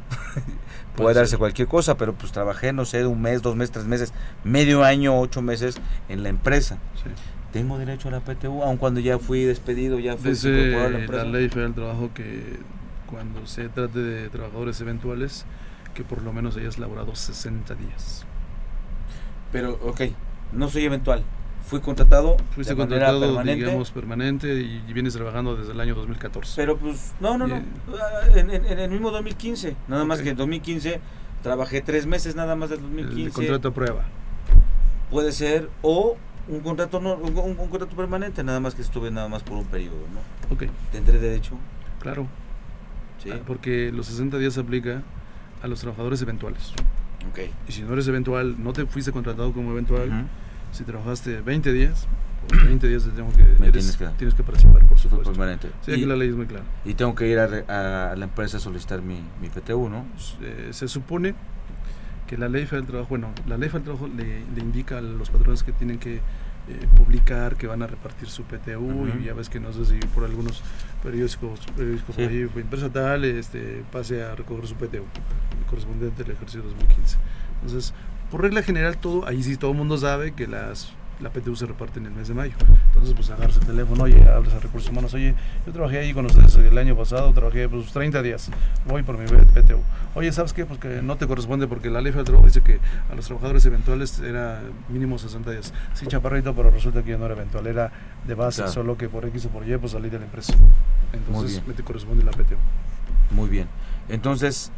Puede 0.95 1.15
darse 1.15 1.31
ser. 1.31 1.39
cualquier 1.39 1.67
cosa, 1.67 1.97
pero 1.97 2.13
pues 2.13 2.31
trabajé, 2.31 2.71
no 2.73 2.85
sé, 2.85 3.05
un 3.05 3.21
mes, 3.21 3.41
dos 3.41 3.55
meses, 3.55 3.71
tres 3.73 3.85
meses, 3.85 4.13
medio 4.43 4.83
año, 4.83 5.19
ocho 5.19 5.41
meses 5.41 5.81
en 6.07 6.23
la 6.23 6.29
empresa. 6.29 6.79
Sí. 6.95 7.09
¿Tengo 7.51 7.77
derecho 7.77 8.09
a 8.09 8.11
la 8.11 8.21
PTU 8.21 8.63
aun 8.63 8.77
cuando 8.77 8.99
ya 8.99 9.19
fui 9.19 9.43
despedido, 9.43 9.99
ya 9.99 10.17
fui 10.17 10.33
incorporado 10.33 10.87
a 10.87 10.89
la 10.89 10.97
la 10.99 10.99
empresa? 10.99 11.25
ley 11.25 11.49
federal 11.49 11.73
del 11.73 11.83
trabajo 11.83 12.11
que 12.13 12.59
cuando 13.05 13.45
se 13.47 13.69
trate 13.69 13.99
de 13.99 14.29
trabajadores 14.29 14.79
eventuales, 14.81 15.45
que 15.93 16.03
por 16.03 16.21
lo 16.23 16.33
menos 16.33 16.57
hayas 16.57 16.77
laborado 16.79 17.15
60 17.15 17.75
días. 17.75 18.25
Pero, 19.51 19.73
ok, 19.81 20.01
no 20.51 20.69
soy 20.69 20.85
eventual. 20.85 21.23
Fui 21.68 21.80
contratado 21.82 22.38
Fuiste 22.55 22.74
de 22.74 22.80
manera 22.80 23.07
contratado, 23.07 23.36
permanente. 23.36 23.65
digamos, 23.65 23.91
permanente 23.91 24.53
y 24.61 24.93
vienes 24.93 25.13
trabajando 25.13 25.55
desde 25.55 25.74
el 25.74 25.80
año 25.82 25.95
2014. 25.95 26.53
Pero 26.55 26.78
pues, 26.78 27.13
no, 27.20 27.38
no, 27.38 27.45
no. 27.47 27.57
Y- 27.57 28.39
En, 28.39 28.49
en- 28.49 28.65
en 28.65 28.80
el 28.80 28.89
mismo 28.89 29.11
2015. 29.11 29.76
Nada 29.88 30.05
más 30.05 30.22
que 30.22 30.30
en 30.30 30.38
2015 30.38 30.99
trabajé 31.43 31.82
tres 31.82 32.05
meses 32.05 32.36
nada 32.36 32.55
más 32.55 32.70
del 32.70 32.80
el 32.80 32.86
2015. 32.86 33.32
contrato 33.32 33.68
a 33.68 33.74
prueba. 33.74 34.03
Puede 35.11 35.32
ser, 35.32 35.70
o 35.82 36.18
un 36.47 36.59
contrato 36.61 36.99
no, 37.01 37.15
un, 37.15 37.55
contrato 37.55 37.95
permanente, 37.95 38.43
nada 38.43 38.59
más 38.59 38.74
que 38.76 38.82
estuve 38.82 39.11
nada 39.11 39.28
más 39.28 39.43
por 39.43 39.57
un 39.57 39.65
periodo, 39.65 39.97
¿no? 40.13 40.55
Ok, 40.55 40.63
¿Tendré 40.91 41.20
derecho? 41.20 41.55
claro. 41.99 42.28
Sí. 43.22 43.30
Ah, 43.34 43.39
Porque 43.47 43.91
los 43.91 44.05
60 44.05 44.38
días 44.38 44.53
se 44.53 44.59
aplica 44.59 45.01
a 45.63 45.68
los 45.68 45.80
trabajadores 45.82 46.22
eventuales. 46.22 46.72
Ok. 47.32 47.39
Y 47.68 47.72
si 47.72 47.82
no 47.82 47.93
eres 47.93 48.07
eventual, 48.07 48.55
no 48.63 48.74
te 48.74 48.86
fuiste 48.86 49.11
contratado 49.11 49.51
como 49.53 49.72
eventual. 49.72 50.28
Si 50.72 50.84
trabajaste 50.84 51.41
20 51.41 51.72
días, 51.74 52.07
por 52.47 52.65
20 52.65 52.88
días 52.88 53.03
te 53.03 53.09
tengo 53.11 53.32
que, 53.34 53.43
Me 53.43 53.68
eres- 53.68 53.72
tienes 53.72 53.97
que- 53.97 54.07
tienes 54.18 54.34
que 54.36 54.43
participar, 54.43 54.86
por 54.88 54.97
supuesto. 54.99 55.30
permanente. 55.32 55.70
Sí, 55.82 55.91
aquí 55.91 56.01
Y- 56.03 56.05
la 56.05 56.15
ley 56.15 56.30
es 56.30 56.36
muy 56.36 56.45
clara. 56.45 56.65
Y 56.86 56.93
tengo 56.93 57.15
que 57.15 57.28
ir 57.28 57.39
a, 57.39 57.47
re- 57.47 57.65
a 57.68 58.15
la 58.15 58.26
empresa 58.26 58.57
a 58.57 58.59
solicitar 58.59 59.01
mi, 59.01 59.22
mi 59.41 59.49
PTU, 59.49 59.89
¿no? 59.89 60.05
Eh, 60.41 60.70
se 60.72 60.88
supone 60.88 61.36
que 62.28 62.38
la 62.38 62.49
ley 62.49 62.65
federal 62.65 62.82
del 62.84 62.91
trabajo, 62.91 63.09
bueno, 63.09 63.30
la 63.47 63.57
ley 63.57 63.70
federal 63.70 63.97
del 63.97 63.97
trabajo 63.97 64.07
le, 64.18 64.45
le 64.55 64.61
indica 64.61 64.97
a 64.97 65.01
los 65.01 65.30
patrones 65.30 65.63
que 65.63 65.72
tienen 65.72 65.97
que 65.97 66.22
eh, 66.70 66.86
publicar, 66.97 67.55
que 67.55 67.65
van 67.65 67.82
a 67.82 67.88
repartir 67.88 68.28
su 68.28 68.43
PTU 68.43 68.80
Ujú. 68.82 69.07
y 69.22 69.24
ya 69.24 69.34
ves 69.34 69.47
que 69.47 69.57
no 69.61 69.72
sé 69.72 69.86
si 69.86 69.97
por 70.13 70.26
algunos 70.26 70.61
periódicos, 71.01 71.61
periódicos 71.78 72.13
Sí. 72.18 72.24
ahí, 72.24 72.49
empresa 72.57 72.89
tal, 72.89 73.24
este, 73.24 73.86
pase 73.89 74.22
a 74.22 74.36
recoger 74.36 74.68
su 74.68 74.76
PTU 74.76 75.05
correspondiente 75.70 76.24
al 76.24 76.32
ejercicio 76.32 76.63
2015. 76.63 77.18
Entonces, 77.61 77.93
por 78.32 78.41
regla 78.41 78.61
general, 78.63 78.97
todo, 78.97 79.28
ahí 79.28 79.41
sí 79.43 79.57
todo 79.57 79.71
el 79.71 79.78
mundo 79.78 79.97
sabe 79.97 80.34
que 80.34 80.47
las 80.47 80.93
la 81.19 81.32
PTU 81.32 81.55
se 81.55 81.65
reparte 81.65 81.99
en 81.99 82.05
el 82.05 82.11
mes 82.11 82.28
de 82.28 82.36
mayo. 82.36 82.53
Entonces, 82.89 83.15
pues 83.15 83.30
agarras 83.32 83.57
el 83.57 83.65
teléfono, 83.65 84.03
oye, 84.03 84.23
hablas 84.30 84.53
a 84.53 84.59
recursos 84.59 84.91
humanos, 84.91 85.13
oye, 85.15 85.34
yo 85.65 85.73
trabajé 85.73 85.97
ahí 85.97 86.13
con 86.13 86.25
ustedes 86.28 86.55
el 86.57 86.78
año 86.78 86.95
pasado, 86.95 87.34
trabajé 87.34 87.67
pues 87.67 87.91
30 87.91 88.21
días, 88.21 88.51
voy 88.88 89.01
por 89.01 89.17
mi 89.17 89.25
PTU. 89.25 89.80
Oye, 90.13 90.32
¿sabes 90.32 90.53
qué? 90.53 90.65
Pues 90.67 90.80
que 90.80 91.01
no 91.01 91.15
te 91.15 91.25
corresponde 91.25 91.67
porque 91.67 91.89
la 91.89 92.01
ley 92.01 92.11
federal 92.11 92.25
del 92.25 92.25
trabajo 92.25 92.45
dice 92.47 92.61
que 92.61 92.80
a 93.11 93.15
los 93.15 93.25
trabajadores 93.25 93.65
eventuales 93.65 94.19
era 94.19 94.61
mínimo 94.89 95.17
60 95.17 95.49
días. 95.49 95.73
Sí, 95.95 96.05
chaparrito, 96.05 96.53
pero 96.53 96.69
resulta 96.69 97.01
que 97.01 97.11
yo 97.11 97.17
no 97.17 97.25
era 97.25 97.34
eventual, 97.34 97.65
era 97.65 97.91
de 98.28 98.36
base, 98.36 98.61
Claro. 98.61 98.71
solo 98.73 98.97
que 98.97 99.09
por 99.09 99.25
X 99.25 99.45
o 99.45 99.49
por 99.49 99.67
Y, 99.67 99.75
pues 99.78 99.93
salí 99.93 100.09
de 100.09 100.19
la 100.19 100.25
empresa. 100.25 100.53
Entonces, 101.13 101.63
me 101.65 101.73
te 101.73 101.82
corresponde 101.84 102.23
la 102.23 102.32
PTU. 102.32 102.57
Muy 103.32 103.49
bien. 103.49 103.67
Entonces, 104.07 104.71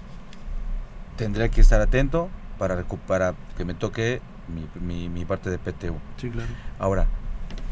tendré 1.18 1.50
que 1.50 1.60
estar 1.62 1.82
atento 1.82 2.30
para, 2.60 2.80
recu- 2.84 3.00
para 3.08 3.34
que 3.58 3.66
me 3.66 3.74
toque 3.74 4.22
mi, 4.54 4.68
mi, 4.86 5.10
mi 5.10 5.26
parte 5.26 5.50
de 5.50 5.58
PTU. 5.58 5.96
Sí, 6.18 6.30
claro. 6.30 6.50
Ahora, 6.78 7.08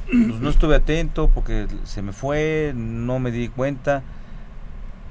pues 0.07 0.39
no 0.39 0.49
estuve 0.49 0.75
atento 0.75 1.27
porque 1.27 1.67
se 1.83 2.01
me 2.01 2.13
fue, 2.13 2.71
no 2.75 3.19
me 3.19 3.29
di 3.31 3.49
cuenta. 3.49 4.01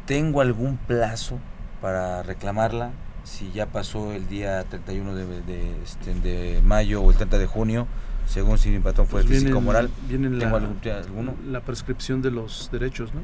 ¿Tengo 0.07 0.41
algún 0.41 0.77
plazo 0.77 1.39
para 1.81 2.23
reclamarla? 2.23 2.91
Si 3.25 3.51
ya 3.53 3.67
pasó 3.67 4.13
el 4.13 4.29
día 4.29 4.63
31 4.65 5.15
de, 5.15 5.27
de, 5.43 5.83
este, 5.83 6.15
de 6.15 6.63
mayo 6.63 7.03
o 7.03 7.11
el 7.11 7.17
30 7.17 7.39
de 7.39 7.47
junio, 7.47 7.89
según 8.27 8.57
si 8.57 8.71
mi 8.71 8.79
patrón 8.79 9.07
fue 9.09 9.21
Pues 9.23 9.27
viene 9.31 9.41
físico 9.47 9.59
el- 9.59 9.65
moral. 9.65 9.91
viene 10.09 10.29
¿Tengo 10.39 10.59
la, 10.61 10.67
algún, 10.67 10.79
alguno? 10.93 11.35
la 11.49 11.61
prescripción 11.61 12.23
de 12.23 12.31
los 12.31 12.69
derechos, 12.71 13.13
¿no? 13.15 13.21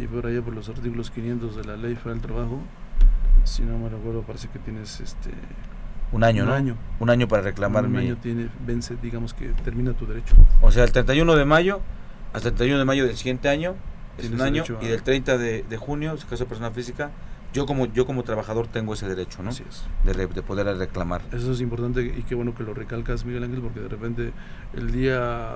Y 0.00 0.06
por 0.06 0.26
allá 0.26 0.42
por 0.42 0.54
los 0.54 0.68
artículos 0.68 1.10
500 1.10 1.56
de 1.56 1.64
la 1.64 1.76
Ley 1.76 1.94
Federal 1.94 2.20
del 2.20 2.30
Trabajo, 2.30 2.60
si 3.44 3.62
no 3.62 3.78
me 3.78 3.88
recuerdo, 3.88 4.22
parece 4.22 4.48
que 4.48 4.58
tienes 4.58 5.00
este 5.00 5.30
Un 6.12 6.24
año, 6.24 6.42
un 6.44 6.48
¿no? 6.50 6.54
año. 6.54 6.76
Un 7.00 7.10
año 7.10 7.28
para 7.28 7.42
reclamar 7.42 7.84
un 7.86 7.96
año 7.96 8.16
tiene 8.16 8.48
vence, 8.66 8.96
digamos 9.02 9.34
que 9.34 9.48
termina 9.64 9.92
tu 9.92 10.06
derecho. 10.06 10.34
O 10.62 10.70
sea, 10.72 10.84
el 10.84 10.92
31 10.92 11.34
de 11.36 11.44
mayo 11.44 11.80
hasta 12.32 12.48
el 12.48 12.54
31 12.54 12.78
de 12.78 12.84
mayo 12.84 13.06
del 13.06 13.16
siguiente 13.16 13.48
año 13.48 13.74
es 14.18 14.30
un 14.30 14.40
año 14.40 14.64
a- 14.80 14.84
y 14.84 14.88
del 14.88 15.02
30 15.02 15.38
de, 15.38 15.62
de 15.62 15.76
junio, 15.76 16.16
si 16.16 16.24
caso 16.24 16.44
de 16.44 16.48
persona 16.48 16.70
física, 16.70 17.10
yo 17.52 17.66
como 17.66 17.86
yo 17.86 18.06
como 18.06 18.22
trabajador 18.24 18.66
tengo 18.66 18.94
ese 18.94 19.06
derecho, 19.08 19.42
¿no? 19.42 19.50
Así 19.50 19.62
es. 19.68 19.84
De, 20.04 20.12
re- 20.12 20.26
de 20.26 20.42
poder 20.42 20.66
reclamar. 20.76 21.22
Eso 21.32 21.52
es 21.52 21.60
importante 21.60 22.02
y 22.02 22.22
qué 22.24 22.34
bueno 22.34 22.54
que 22.54 22.64
lo 22.64 22.74
recalcas, 22.74 23.24
Miguel 23.24 23.44
Ángel, 23.44 23.60
porque 23.60 23.80
de 23.80 23.88
repente 23.88 24.32
el 24.72 24.90
día 24.90 25.52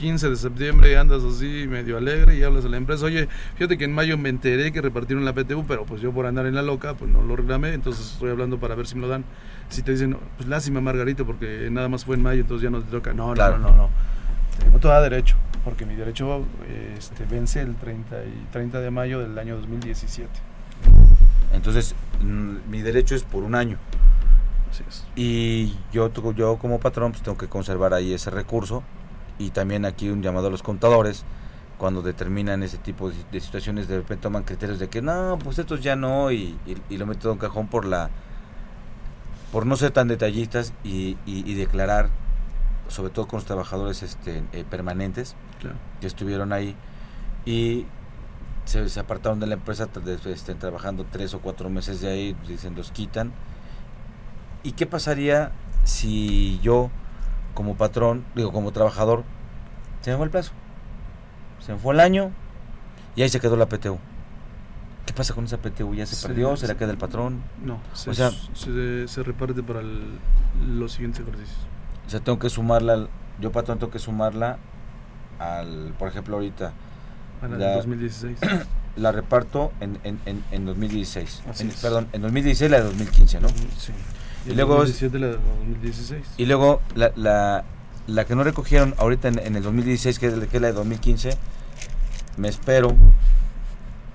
15 0.00 0.30
de 0.30 0.36
septiembre 0.36 0.96
andas 0.96 1.22
así 1.22 1.66
medio 1.68 1.98
alegre 1.98 2.34
y 2.34 2.42
hablas 2.42 2.64
a 2.64 2.68
la 2.68 2.78
empresa, 2.78 3.04
oye, 3.04 3.28
fíjate 3.56 3.76
que 3.76 3.84
en 3.84 3.92
mayo 3.92 4.16
me 4.16 4.30
enteré 4.30 4.72
que 4.72 4.80
repartieron 4.80 5.26
la 5.26 5.34
PTU, 5.34 5.66
pero 5.68 5.84
pues 5.84 6.00
yo 6.00 6.10
por 6.10 6.24
andar 6.24 6.46
en 6.46 6.54
la 6.54 6.62
loca, 6.62 6.94
pues 6.94 7.10
no 7.10 7.22
lo 7.22 7.36
reclamé, 7.36 7.74
entonces 7.74 8.12
estoy 8.12 8.30
hablando 8.30 8.58
para 8.58 8.74
ver 8.74 8.86
si 8.86 8.94
me 8.94 9.02
lo 9.02 9.08
dan. 9.08 9.24
Si 9.68 9.82
te 9.82 9.92
dicen, 9.92 10.16
pues 10.38 10.48
lástima 10.48 10.80
Margarito, 10.80 11.26
porque 11.26 11.68
nada 11.70 11.90
más 11.90 12.06
fue 12.06 12.16
en 12.16 12.22
mayo, 12.22 12.40
entonces 12.40 12.62
ya 12.64 12.70
no 12.70 12.80
te 12.82 12.90
toca. 12.90 13.12
No, 13.12 13.34
Claro. 13.34 13.58
no, 13.58 13.68
no, 13.72 13.76
no. 13.76 13.90
Tengo 14.58 14.78
todo 14.78 15.02
derecho, 15.02 15.36
porque 15.64 15.84
mi 15.84 15.94
derecho 15.96 16.46
este, 16.96 17.26
vence 17.26 17.60
el 17.60 17.74
30, 17.74 18.24
y 18.24 18.46
30 18.52 18.80
de 18.80 18.90
mayo 18.90 19.20
del 19.20 19.38
año 19.38 19.56
2017. 19.56 20.30
Entonces, 21.52 21.94
mm, 22.22 22.70
mi 22.70 22.80
derecho 22.80 23.14
es 23.14 23.22
por 23.22 23.42
un 23.44 23.54
año. 23.54 23.76
Así 24.70 24.82
es. 24.88 25.04
Y 25.14 25.76
yo, 25.92 26.10
yo 26.34 26.56
como 26.56 26.80
patrón 26.80 27.12
pues 27.12 27.22
tengo 27.22 27.36
que 27.36 27.48
conservar 27.48 27.92
ahí 27.92 28.14
ese 28.14 28.30
recurso 28.30 28.82
y 29.40 29.50
también 29.50 29.84
aquí 29.84 30.08
un 30.10 30.22
llamado 30.22 30.46
a 30.46 30.50
los 30.50 30.62
contadores 30.62 31.24
cuando 31.78 32.02
determinan 32.02 32.62
ese 32.62 32.76
tipo 32.76 33.10
de, 33.10 33.16
de 33.32 33.40
situaciones 33.40 33.88
de 33.88 33.96
repente 33.96 34.22
toman 34.22 34.44
criterios 34.44 34.78
de 34.78 34.88
que 34.88 35.00
no, 35.02 35.38
pues 35.42 35.58
estos 35.58 35.80
ya 35.80 35.96
no 35.96 36.30
y, 36.30 36.56
y, 36.66 36.76
y 36.90 36.98
lo 36.98 37.06
meto 37.06 37.28
en 37.28 37.32
un 37.32 37.38
cajón 37.38 37.66
por 37.68 37.86
la 37.86 38.10
por 39.50 39.66
no 39.66 39.76
ser 39.76 39.90
tan 39.90 40.06
detallistas 40.06 40.72
y, 40.84 41.16
declarar 41.54 42.08
sobre 42.88 43.10
todo 43.10 43.26
con 43.26 43.38
los 43.38 43.46
trabajadores 43.46 44.02
este 44.02 44.44
eh, 44.52 44.64
permanentes 44.68 45.34
Claro. 45.58 45.76
que 46.00 46.06
estuvieron 46.06 46.52
ahí 46.52 46.74
y 47.44 47.86
se, 48.64 48.88
se 48.88 49.00
apartaron 49.00 49.40
de 49.40 49.46
la 49.46 49.54
empresa 49.54 49.88
este, 50.26 50.54
trabajando 50.54 51.04
tres 51.10 51.34
o 51.34 51.40
cuatro 51.40 51.68
meses 51.68 52.00
de 52.00 52.08
ahí 52.10 52.36
dicen 52.46 52.74
los 52.74 52.90
quitan 52.92 53.32
¿Y 54.62 54.72
qué 54.72 54.86
pasaría 54.86 55.52
si 55.84 56.60
yo, 56.62 56.90
como 57.54 57.74
patrón, 57.76 58.24
digo, 58.34 58.52
como 58.52 58.72
trabajador, 58.72 59.24
se 60.02 60.10
me 60.10 60.16
fue 60.16 60.26
el 60.26 60.30
plazo? 60.30 60.52
Se 61.60 61.72
me 61.72 61.78
fue 61.78 61.94
el 61.94 62.00
año 62.00 62.30
y 63.16 63.22
ahí 63.22 63.28
se 63.28 63.40
quedó 63.40 63.56
la 63.56 63.66
PTU. 63.66 63.98
¿Qué 65.06 65.12
pasa 65.12 65.34
con 65.34 65.44
esa 65.44 65.56
PTU? 65.58 65.94
¿Ya 65.94 66.06
se 66.06 66.14
Se- 66.14 66.28
perdió? 66.28 66.56
¿Se 66.56 66.68
la 66.68 66.74
queda 66.76 66.90
el 66.92 66.98
patrón? 66.98 67.42
No, 67.64 67.80
se, 67.94 68.10
O 68.10 68.14
sea, 68.14 68.30
se, 68.54 69.08
se 69.08 69.22
reparte 69.22 69.62
para 69.62 69.80
el- 69.80 70.18
los 70.78 70.92
siguientes 70.92 71.20
ejercicios. 71.26 71.58
o 72.06 72.10
sea, 72.10 72.20
tengo 72.20 72.38
que 72.38 72.48
sumarla, 72.50 73.08
yo 73.40 73.50
patrón 73.52 73.78
tengo 73.78 73.92
que 73.92 73.98
sumarla 73.98 74.58
al, 75.38 75.94
por 75.98 76.08
ejemplo, 76.08 76.36
ahorita. 76.36 76.72
Para 77.40 77.56
la- 77.58 77.70
el 77.70 77.76
2016. 77.78 78.38
La 78.96 79.12
reparto 79.12 79.70
en, 79.80 79.98
en, 80.02 80.18
en, 80.26 80.42
en 80.50 80.66
2016. 80.66 81.42
Así 81.48 81.62
En- 81.62 81.70
perdón, 81.80 82.08
en 82.12 82.22
2016 82.22 82.68
la 82.70 82.78
de 82.78 82.82
2015, 82.84 83.40
¿no? 83.40 83.48
Sí. 83.78 83.92
Y 84.46 84.54
luego, 84.54 84.74
2017 84.76 85.18
la 85.18 85.26
de 85.28 85.32
2016. 85.34 86.22
y 86.38 86.46
luego 86.46 86.80
la, 86.94 87.12
la, 87.16 87.64
la 88.06 88.24
que 88.24 88.34
no 88.34 88.42
recogieron 88.44 88.94
ahorita 88.98 89.28
en, 89.28 89.38
en 89.38 89.56
el 89.56 89.62
2016, 89.62 90.18
que 90.18 90.26
es, 90.26 90.36
la- 90.38 90.46
que 90.46 90.56
es 90.56 90.60
la 90.62 90.68
de 90.68 90.74
2015, 90.74 91.30
me 92.38 92.48
espero 92.48 92.94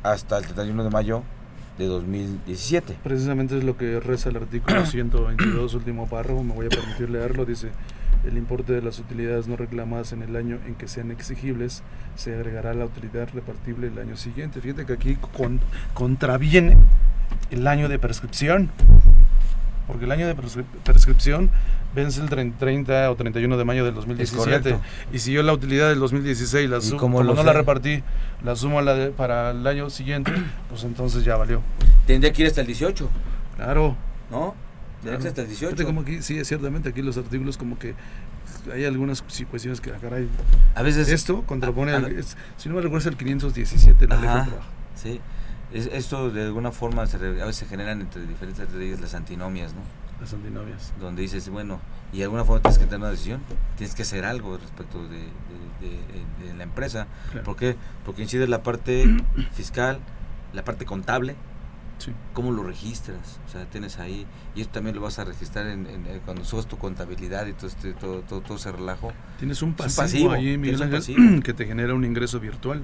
hasta 0.04 0.38
el 0.38 0.46
31 0.46 0.84
de 0.84 0.90
mayo 0.90 1.24
de 1.78 1.86
2017. 1.88 2.98
Precisamente 3.04 3.58
es 3.58 3.64
lo 3.64 3.78
que 3.78 4.00
reza 4.00 4.30
el 4.30 4.38
artículo 4.38 4.86
122, 4.86 5.74
último 5.74 6.08
párrafo, 6.08 6.44
me 6.44 6.54
voy 6.54 6.68
a 6.68 6.70
permitir 6.70 7.10
leerlo, 7.10 7.46
dice, 7.46 7.70
el 8.24 8.38
importe 8.38 8.74
de 8.74 8.82
las 8.82 8.98
utilidades 8.98 9.48
no 9.48 9.56
reclamadas 9.56 10.12
en 10.14 10.24
el 10.24 10.36
año 10.36 10.58
en 10.66 10.74
que 10.76 10.88
sean 10.88 11.12
exigibles 11.12 11.84
se 12.16 12.34
agregará 12.34 12.72
a 12.72 12.74
la 12.74 12.86
utilidad 12.86 13.28
repartible 13.34 13.88
el 13.88 14.00
año 14.00 14.16
siguiente. 14.18 14.62
Fíjate 14.62 14.86
que 14.86 14.94
aquí 14.94 15.16
con- 15.38 15.60
contraviene 15.94 16.78
el 17.52 17.68
año 17.68 17.90
de 17.90 18.00
prescripción, 18.00 18.72
porque 19.88 20.06
el 20.06 20.12
año 20.12 20.28
de 20.28 20.36
prescri- 20.36 20.66
prescripción 20.84 21.50
vence 21.94 22.20
el 22.22 22.30
30, 22.30 22.58
30 22.60 23.12
o 23.12 23.16
31 23.16 23.58
de 23.58 23.64
mayo 23.64 23.86
del 23.86 23.94
2017. 23.96 24.38
correcto. 24.72 24.82
Y 25.14 25.20
si 25.20 25.32
yo 25.32 25.44
la 25.44 25.54
utilidad 25.54 25.90
del 25.90 26.00
2016 26.00 26.70
la 26.70 26.78
¿Y 26.78 26.82
sumo, 26.82 27.00
como 27.00 27.24
lo 27.24 27.34
no 27.36 27.44
la 27.44 27.54
repartí, 27.54 28.04
la 28.44 28.56
sumo 28.56 28.80
a 28.80 28.82
la 28.82 28.94
de- 28.96 29.12
para 29.12 29.52
el 29.52 29.66
año 29.66 29.90
siguiente, 29.90 30.32
pues 30.70 30.84
entonces 30.84 31.24
ya 31.24 31.36
valió. 31.38 31.62
Tendría 32.08 32.34
que 32.34 32.42
ir 32.44 32.48
hasta 32.48 32.62
el 32.62 32.68
18, 32.68 33.10
Claro. 33.56 33.96
¿no? 34.32 34.56
Tendría 35.02 35.18
que 35.18 35.22
ser 35.22 35.30
hasta 35.30 35.42
el 35.44 35.48
18. 35.48 35.70
Fíjate 35.72 35.86
como 35.86 36.02
aquí, 36.02 36.22
sí, 36.22 36.44
ciertamente 36.44 36.90
aquí 36.90 37.02
los 37.02 37.18
artículos 37.18 37.58
como 37.58 37.78
que 37.80 37.94
hay 38.74 38.84
algunas 38.86 39.22
cuestiones 39.22 39.80
que, 39.80 39.92
ah, 39.92 39.98
caray, 40.02 40.28
A 40.74 40.82
veces... 40.82 41.08
esto 41.10 41.44
contrapone, 41.44 41.92
a- 41.92 41.98
al- 41.98 42.18
es- 42.18 42.36
si 42.58 42.68
no 42.70 42.76
me 42.76 42.82
recuerdo 42.82 43.02
es 43.08 43.14
el 43.14 43.16
517, 43.18 44.08
la 44.08 44.16
ley 44.16 44.24
del 44.28 44.32
trabajo. 44.46 44.58
sí. 44.96 45.22
Es- 45.76 45.90
esto 45.92 46.30
de 46.32 46.44
alguna 46.44 46.72
forma 46.72 47.06
se 47.08 47.18
a 47.18 47.20
veces 47.20 47.56
se 47.58 47.66
generan 47.66 48.02
entre 48.02 48.26
diferentes 48.26 48.72
leyes 48.74 49.02
las 49.02 49.14
antinomias, 49.14 49.74
¿no? 49.74 49.82
Las 50.22 50.34
antinovias. 50.34 50.94
Donde 51.00 51.22
dices, 51.22 51.50
bueno, 51.50 51.80
y 52.14 52.20
de 52.20 52.24
alguna 52.24 52.46
forma 52.46 52.62
tienes 52.62 52.78
que 52.80 52.86
tener 52.86 53.00
una 53.02 53.10
decisión, 53.10 53.42
tienes 53.78 53.94
que 53.96 54.04
hacer 54.04 54.24
algo 54.26 54.58
respecto 54.58 55.04
de, 55.04 55.18
de- 55.18 56.40
de- 56.42 56.48
de 56.48 56.54
la 56.56 56.64
empresa. 56.64 57.08
Claro. 57.32 57.44
¿Por 57.46 57.56
qué? 57.58 57.76
Porque 58.06 58.22
incide 58.22 58.48
la 58.48 58.64
parte 58.64 59.06
fiscal, 59.54 60.00
la 60.54 60.64
parte 60.64 60.86
contable, 60.86 61.36
¿Cómo 62.34 62.52
lo 62.52 62.62
registras? 62.64 63.40
O 63.48 63.50
sea, 63.50 63.66
tienes 63.66 64.00
ahí, 64.00 64.28
y 64.54 64.60
esto 64.62 64.74
también 64.74 64.98
lo 64.98 65.02
vas 65.02 65.18
a 65.18 65.24
registrar 65.24 65.66
en, 65.68 65.88
en- 65.88 66.06
en 66.06 66.20
cuando 66.20 66.44
subas 66.44 66.68
tu 66.68 66.78
contabilidad 66.78 67.48
y 67.48 67.54
todo, 67.54 67.68
este, 67.68 67.94
todo, 67.94 68.20
todo, 68.20 68.42
todo 68.42 68.58
ese 68.58 68.72
relajo. 68.74 69.14
Tienes 69.40 69.62
un 69.62 69.74
pasivo, 69.74 70.32
ahí, 70.32 70.58
Miguel 70.58 70.76
tienes 70.78 70.82
un 70.82 70.92
pasivo. 70.92 71.42
que 71.44 71.54
te 71.54 71.66
genera 71.66 71.94
un 71.94 72.04
ingreso 72.04 72.40
virtual 72.42 72.84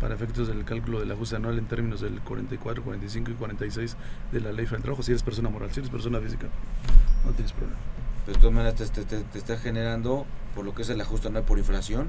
para 0.00 0.14
efectos 0.14 0.48
del 0.48 0.64
cálculo 0.64 1.00
del 1.00 1.10
ajuste 1.12 1.36
anual 1.36 1.58
en 1.58 1.66
términos 1.66 2.00
del 2.00 2.20
44, 2.20 2.82
45 2.82 3.30
y 3.30 3.34
46 3.34 3.96
de 4.32 4.40
la 4.40 4.52
ley 4.52 4.66
del 4.66 4.82
trabajo. 4.82 5.02
Si 5.02 5.12
eres 5.12 5.22
persona 5.22 5.48
moral, 5.48 5.70
si 5.72 5.80
eres 5.80 5.90
persona 5.90 6.20
física, 6.20 6.48
no 7.24 7.32
tienes 7.32 7.52
problema. 7.52 7.78
Pero 8.24 8.36
de 8.36 8.40
todas 8.40 8.54
maneras 8.56 8.74
te, 8.92 9.04
te- 9.04 9.22
te- 9.22 9.38
está 9.38 9.56
generando, 9.56 10.26
por 10.54 10.64
lo 10.64 10.74
que 10.74 10.82
es 10.82 10.90
el 10.90 11.00
ajuste 11.00 11.28
anual 11.28 11.44
por 11.44 11.58
inflación, 11.58 12.08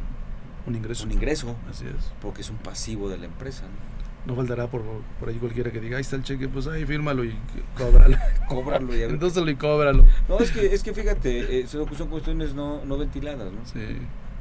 Un 0.66 0.76
ingreso. 0.76 1.06
un 1.06 1.12
ingreso. 1.12 1.56
Así 1.70 1.86
es. 1.86 2.12
Porque 2.22 2.42
es 2.42 2.50
un 2.50 2.58
pasivo 2.58 3.10
de 3.10 3.18
la 3.20 3.26
empresa. 3.26 3.64
¿no? 3.64 3.98
No 4.26 4.36
faltará 4.36 4.68
por, 4.68 4.82
por 5.22 5.30
ahí 5.30 5.36
cualquiera 5.36 5.72
que 5.72 5.80
diga, 5.80 5.96
ahí 5.96 6.02
está 6.02 6.18
el 6.18 6.24
cheque, 6.24 6.50
pues 6.50 6.68
ahí 6.68 6.86
fírmalo 6.86 7.24
y 7.24 7.34
cóbralo. 7.78 8.18
Cóbralo 8.50 8.92
y 8.94 8.98
a 8.98 9.06
ver 9.06 9.12
Entonces 9.12 9.42
y 9.48 9.56
cóbralo. 9.56 10.04
No, 10.28 10.40
es 10.40 10.52
que, 10.52 10.66
es 10.74 10.84
que 10.84 10.94
fíjate, 10.94 11.60
eh, 11.62 11.68
son, 11.68 11.88
son 11.96 12.10
cuestiones 12.10 12.54
no, 12.54 12.84
no 12.84 12.98
ventiladas, 12.98 13.52
¿no? 13.54 13.66
Sí. 13.66 13.80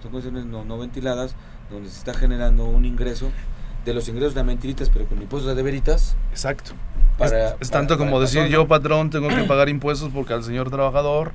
Son 0.02 0.10
cuestiones 0.10 0.44
no, 0.46 0.64
no 0.64 0.78
ventiladas 0.78 1.36
donde 1.70 1.90
se 1.90 1.98
está 1.98 2.14
generando 2.14 2.64
un 2.64 2.84
ingreso 2.84 3.30
de 3.84 3.94
los 3.94 4.08
ingresos 4.08 4.34
de 4.34 4.42
mentiritas, 4.42 4.90
pero 4.90 5.06
con 5.06 5.20
impuestos 5.22 5.56
de 5.56 5.62
veritas. 5.62 6.16
Exacto. 6.30 6.72
Para, 7.18 7.56
es, 7.60 7.70
tanto 7.70 7.96
para 7.96 8.06
como 8.06 8.20
decir 8.20 8.46
yo, 8.48 8.66
patrón, 8.68 9.10
tengo 9.10 9.28
que 9.28 9.44
pagar 9.44 9.68
impuestos 9.68 10.10
porque 10.12 10.34
al 10.34 10.42
señor 10.44 10.70
trabajador, 10.70 11.32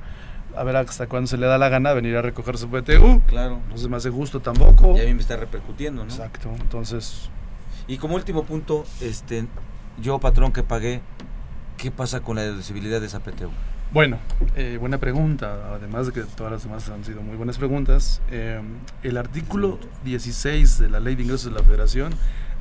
a 0.54 0.62
ver 0.62 0.76
hasta 0.76 1.06
cuándo 1.06 1.26
se 1.26 1.38
le 1.38 1.46
da 1.46 1.58
la 1.58 1.68
gana 1.68 1.92
venir 1.92 2.16
a 2.16 2.22
recoger 2.22 2.58
su 2.58 2.68
PTU. 2.68 3.22
Claro. 3.26 3.60
No 3.68 3.76
se 3.76 3.88
me 3.88 3.96
hace 3.96 4.10
justo 4.10 4.40
tampoco. 4.40 4.96
Y 4.96 5.00
a 5.00 5.04
mí 5.04 5.14
me 5.14 5.20
está 5.20 5.36
repercutiendo, 5.36 6.04
¿no? 6.04 6.10
Exacto. 6.10 6.50
Entonces, 6.60 7.30
Y 7.88 7.96
como 7.96 8.14
último 8.14 8.44
punto, 8.44 8.84
este, 9.00 9.46
yo 10.00 10.18
patrón 10.18 10.52
que 10.52 10.62
pagué, 10.62 11.00
¿qué 11.78 11.90
pasa 11.90 12.20
con 12.20 12.36
la 12.36 12.42
deducibilidad 12.42 13.00
de 13.00 13.06
esa 13.06 13.20
PTU? 13.20 13.50
Bueno, 13.92 14.18
eh, 14.56 14.78
buena 14.80 14.96
pregunta, 14.96 15.74
además 15.74 16.06
de 16.06 16.14
que 16.14 16.22
todas 16.22 16.50
las 16.50 16.62
demás 16.62 16.88
han 16.88 17.04
sido 17.04 17.20
muy 17.20 17.36
buenas 17.36 17.58
preguntas. 17.58 18.22
Eh, 18.30 18.58
el 19.02 19.18
artículo 19.18 19.78
16 20.02 20.78
de 20.78 20.88
la 20.88 20.98
Ley 20.98 21.14
de 21.14 21.24
Ingresos 21.24 21.52
de 21.52 21.60
la 21.60 21.62
Federación 21.62 22.14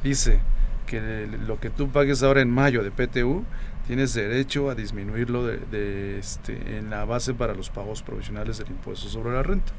dice 0.04 0.42
que 0.88 1.30
lo 1.48 1.58
que 1.58 1.70
tú 1.70 1.88
pagues 1.88 2.22
ahora 2.22 2.42
en 2.42 2.50
mayo 2.50 2.84
de 2.84 2.92
PTU, 2.92 3.46
tienes 3.88 4.14
derecho 4.14 4.70
a 4.70 4.76
disminuirlo 4.76 5.48
de, 5.48 5.60
de, 5.72 6.20
este, 6.20 6.78
en 6.78 6.90
la 6.90 7.06
base 7.06 7.34
para 7.34 7.54
los 7.54 7.70
pagos 7.70 8.04
provisionales 8.04 8.58
del 8.58 8.68
impuesto 8.68 9.08
sobre 9.08 9.34
la 9.34 9.42
renta, 9.42 9.72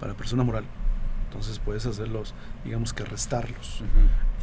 para 0.00 0.14
persona 0.14 0.42
moral. 0.42 0.64
Entonces 1.32 1.60
puedes 1.60 1.86
hacerlos, 1.86 2.34
digamos 2.62 2.92
que 2.92 3.06
restarlos. 3.06 3.82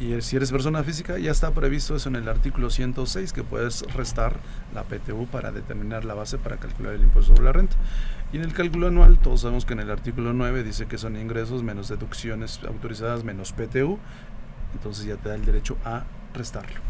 Y 0.00 0.20
si 0.22 0.34
eres 0.34 0.50
persona 0.50 0.82
física, 0.82 1.18
ya 1.18 1.30
está 1.30 1.52
previsto 1.52 1.94
eso 1.94 2.08
en 2.08 2.16
el 2.16 2.28
artículo 2.28 2.68
106, 2.68 3.32
que 3.32 3.44
puedes 3.44 3.82
restar 3.94 4.40
la 4.74 4.82
PTU 4.82 5.28
para 5.28 5.52
determinar 5.52 6.04
la 6.04 6.14
base 6.14 6.36
para 6.36 6.56
calcular 6.56 6.94
el 6.94 7.02
impuesto 7.02 7.32
sobre 7.32 7.44
la 7.44 7.52
renta. 7.52 7.76
Y 8.32 8.38
en 8.38 8.42
el 8.42 8.52
cálculo 8.52 8.88
anual, 8.88 9.20
todos 9.20 9.42
sabemos 9.42 9.64
que 9.64 9.74
en 9.74 9.80
el 9.80 9.90
artículo 9.90 10.32
9 10.32 10.64
dice 10.64 10.86
que 10.86 10.98
son 10.98 11.16
ingresos 11.16 11.62
menos 11.62 11.88
deducciones 11.88 12.58
autorizadas 12.66 13.22
menos 13.22 13.52
PTU, 13.52 14.00
entonces 14.72 15.04
ya 15.04 15.14
te 15.14 15.28
da 15.28 15.36
el 15.36 15.44
derecho 15.44 15.76
a 15.84 16.02
restarlo. 16.34 16.80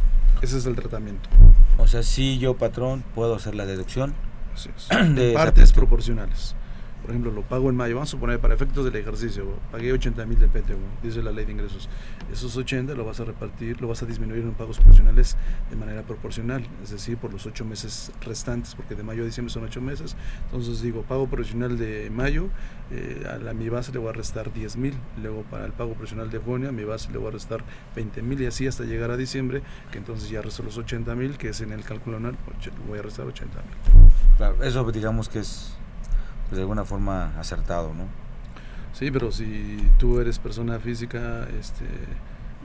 Ese 0.41 0.57
es 0.57 0.65
el 0.65 0.77
tratamiento. 0.77 1.29
O 1.77 1.87
sea, 1.87 2.03
si 2.03 2.39
yo 2.39 2.57
patrón 2.57 3.05
puedo 3.15 3.35
hacer 3.35 3.55
la 3.55 3.67
deducción 3.67 4.15
Así 4.55 4.71
es. 4.75 4.89
de 5.15 5.35
Partes 5.35 5.73
proporcionales. 5.73 6.57
Por 7.03 7.11
ejemplo, 7.11 7.31
lo 7.31 7.43
pago 7.43 7.71
en 7.71 7.77
mayo, 7.77 7.95
vamos 7.95 8.11
a 8.11 8.13
suponer 8.13 8.41
para 8.41 8.55
efectos 8.55 8.85
del 8.85 8.95
ejercicio, 8.97 9.45
pagué 9.71 9.93
80 9.93 10.27
mil 10.27 10.39
de 10.39 10.49
PTU, 10.49 10.77
dice 11.03 11.23
la 11.23 11.33
ley 11.33 11.47
de 11.47 11.53
ingresos. 11.53 11.89
Esos 12.33 12.57
80 12.57 12.95
lo 12.95 13.05
vas 13.05 13.21
a 13.21 13.25
repartir, 13.25 13.81
lo 13.81 13.89
vas 13.89 14.03
a 14.03 14.07
disminuir 14.07 14.43
en 14.43 14.53
pagos 14.53 14.77
proporcionales 14.77 15.37
de 15.71 15.77
manera 15.77 16.03
proporcional, 16.03 16.67
es 16.83 16.91
decir, 16.91 17.17
por 17.17 17.33
los 17.33 17.47
8 17.47 17.65
meses 17.65 18.13
restantes, 18.21 18.75
porque 18.75 18.95
de 18.95 19.03
mayo 19.03 19.23
a 19.23 19.27
diciembre 19.27 19.53
son 19.53 19.65
8 19.65 19.81
meses. 19.81 20.17
Entonces 20.45 20.83
digo, 20.83 21.03
pago 21.03 21.27
proporcional 21.27 21.79
de 21.79 22.11
mayo, 22.11 22.49
eh, 22.91 23.25
a, 23.29 23.53
mi 23.55 23.69
base 23.69 23.93
le 23.93 23.99
voy 23.99 24.11
a 24.11 24.13
restar 24.13 24.53
10 24.53 24.77
mil, 24.77 24.95
luego 25.23 25.43
para 25.45 25.65
el 25.65 25.73
pago 25.73 25.91
proporcional 25.91 26.31
de 26.31 26.39
junio, 26.39 26.69
a 26.69 26.73
mi 26.73 26.85
base 26.85 27.11
le 27.11 27.19
voy 27.19 27.29
a 27.29 27.33
restar 27.33 27.65
20 27.97 28.23
mil 28.23 28.41
y 28.41 28.47
así 28.47 28.67
hasta 28.67 28.85
llegar 28.85 29.11
a 29.11 29.17
diciembre, 29.17 29.63
que 29.91 29.99
entonces 29.99 30.29
ya 30.29 30.43
resto 30.43 30.63
los 30.63 30.77
80 30.77 31.15
mil, 31.15 31.39
que 31.39 31.49
es 31.49 31.61
en 31.61 31.73
el 31.73 31.83
cálculo 31.83 32.19
anual, 32.19 32.37
voy 32.87 32.99
a 32.99 33.03
restar 33.03 33.27
80 33.27 33.55
mil. 33.55 34.11
Claro, 34.37 34.63
eso 34.63 34.91
digamos 34.91 35.29
que 35.29 35.41
es 35.41 35.77
pues, 36.51 36.57
de 36.57 36.61
alguna 36.63 36.85
forma 36.85 37.33
acertado, 37.41 37.95
¿no? 37.95 38.05
Sí, 38.93 39.11
pero 39.11 39.33
si 39.33 39.89
tú 39.99 40.21
eres 40.21 40.39
persona 40.39 40.79
física, 40.81 41.47
este, 41.59 41.87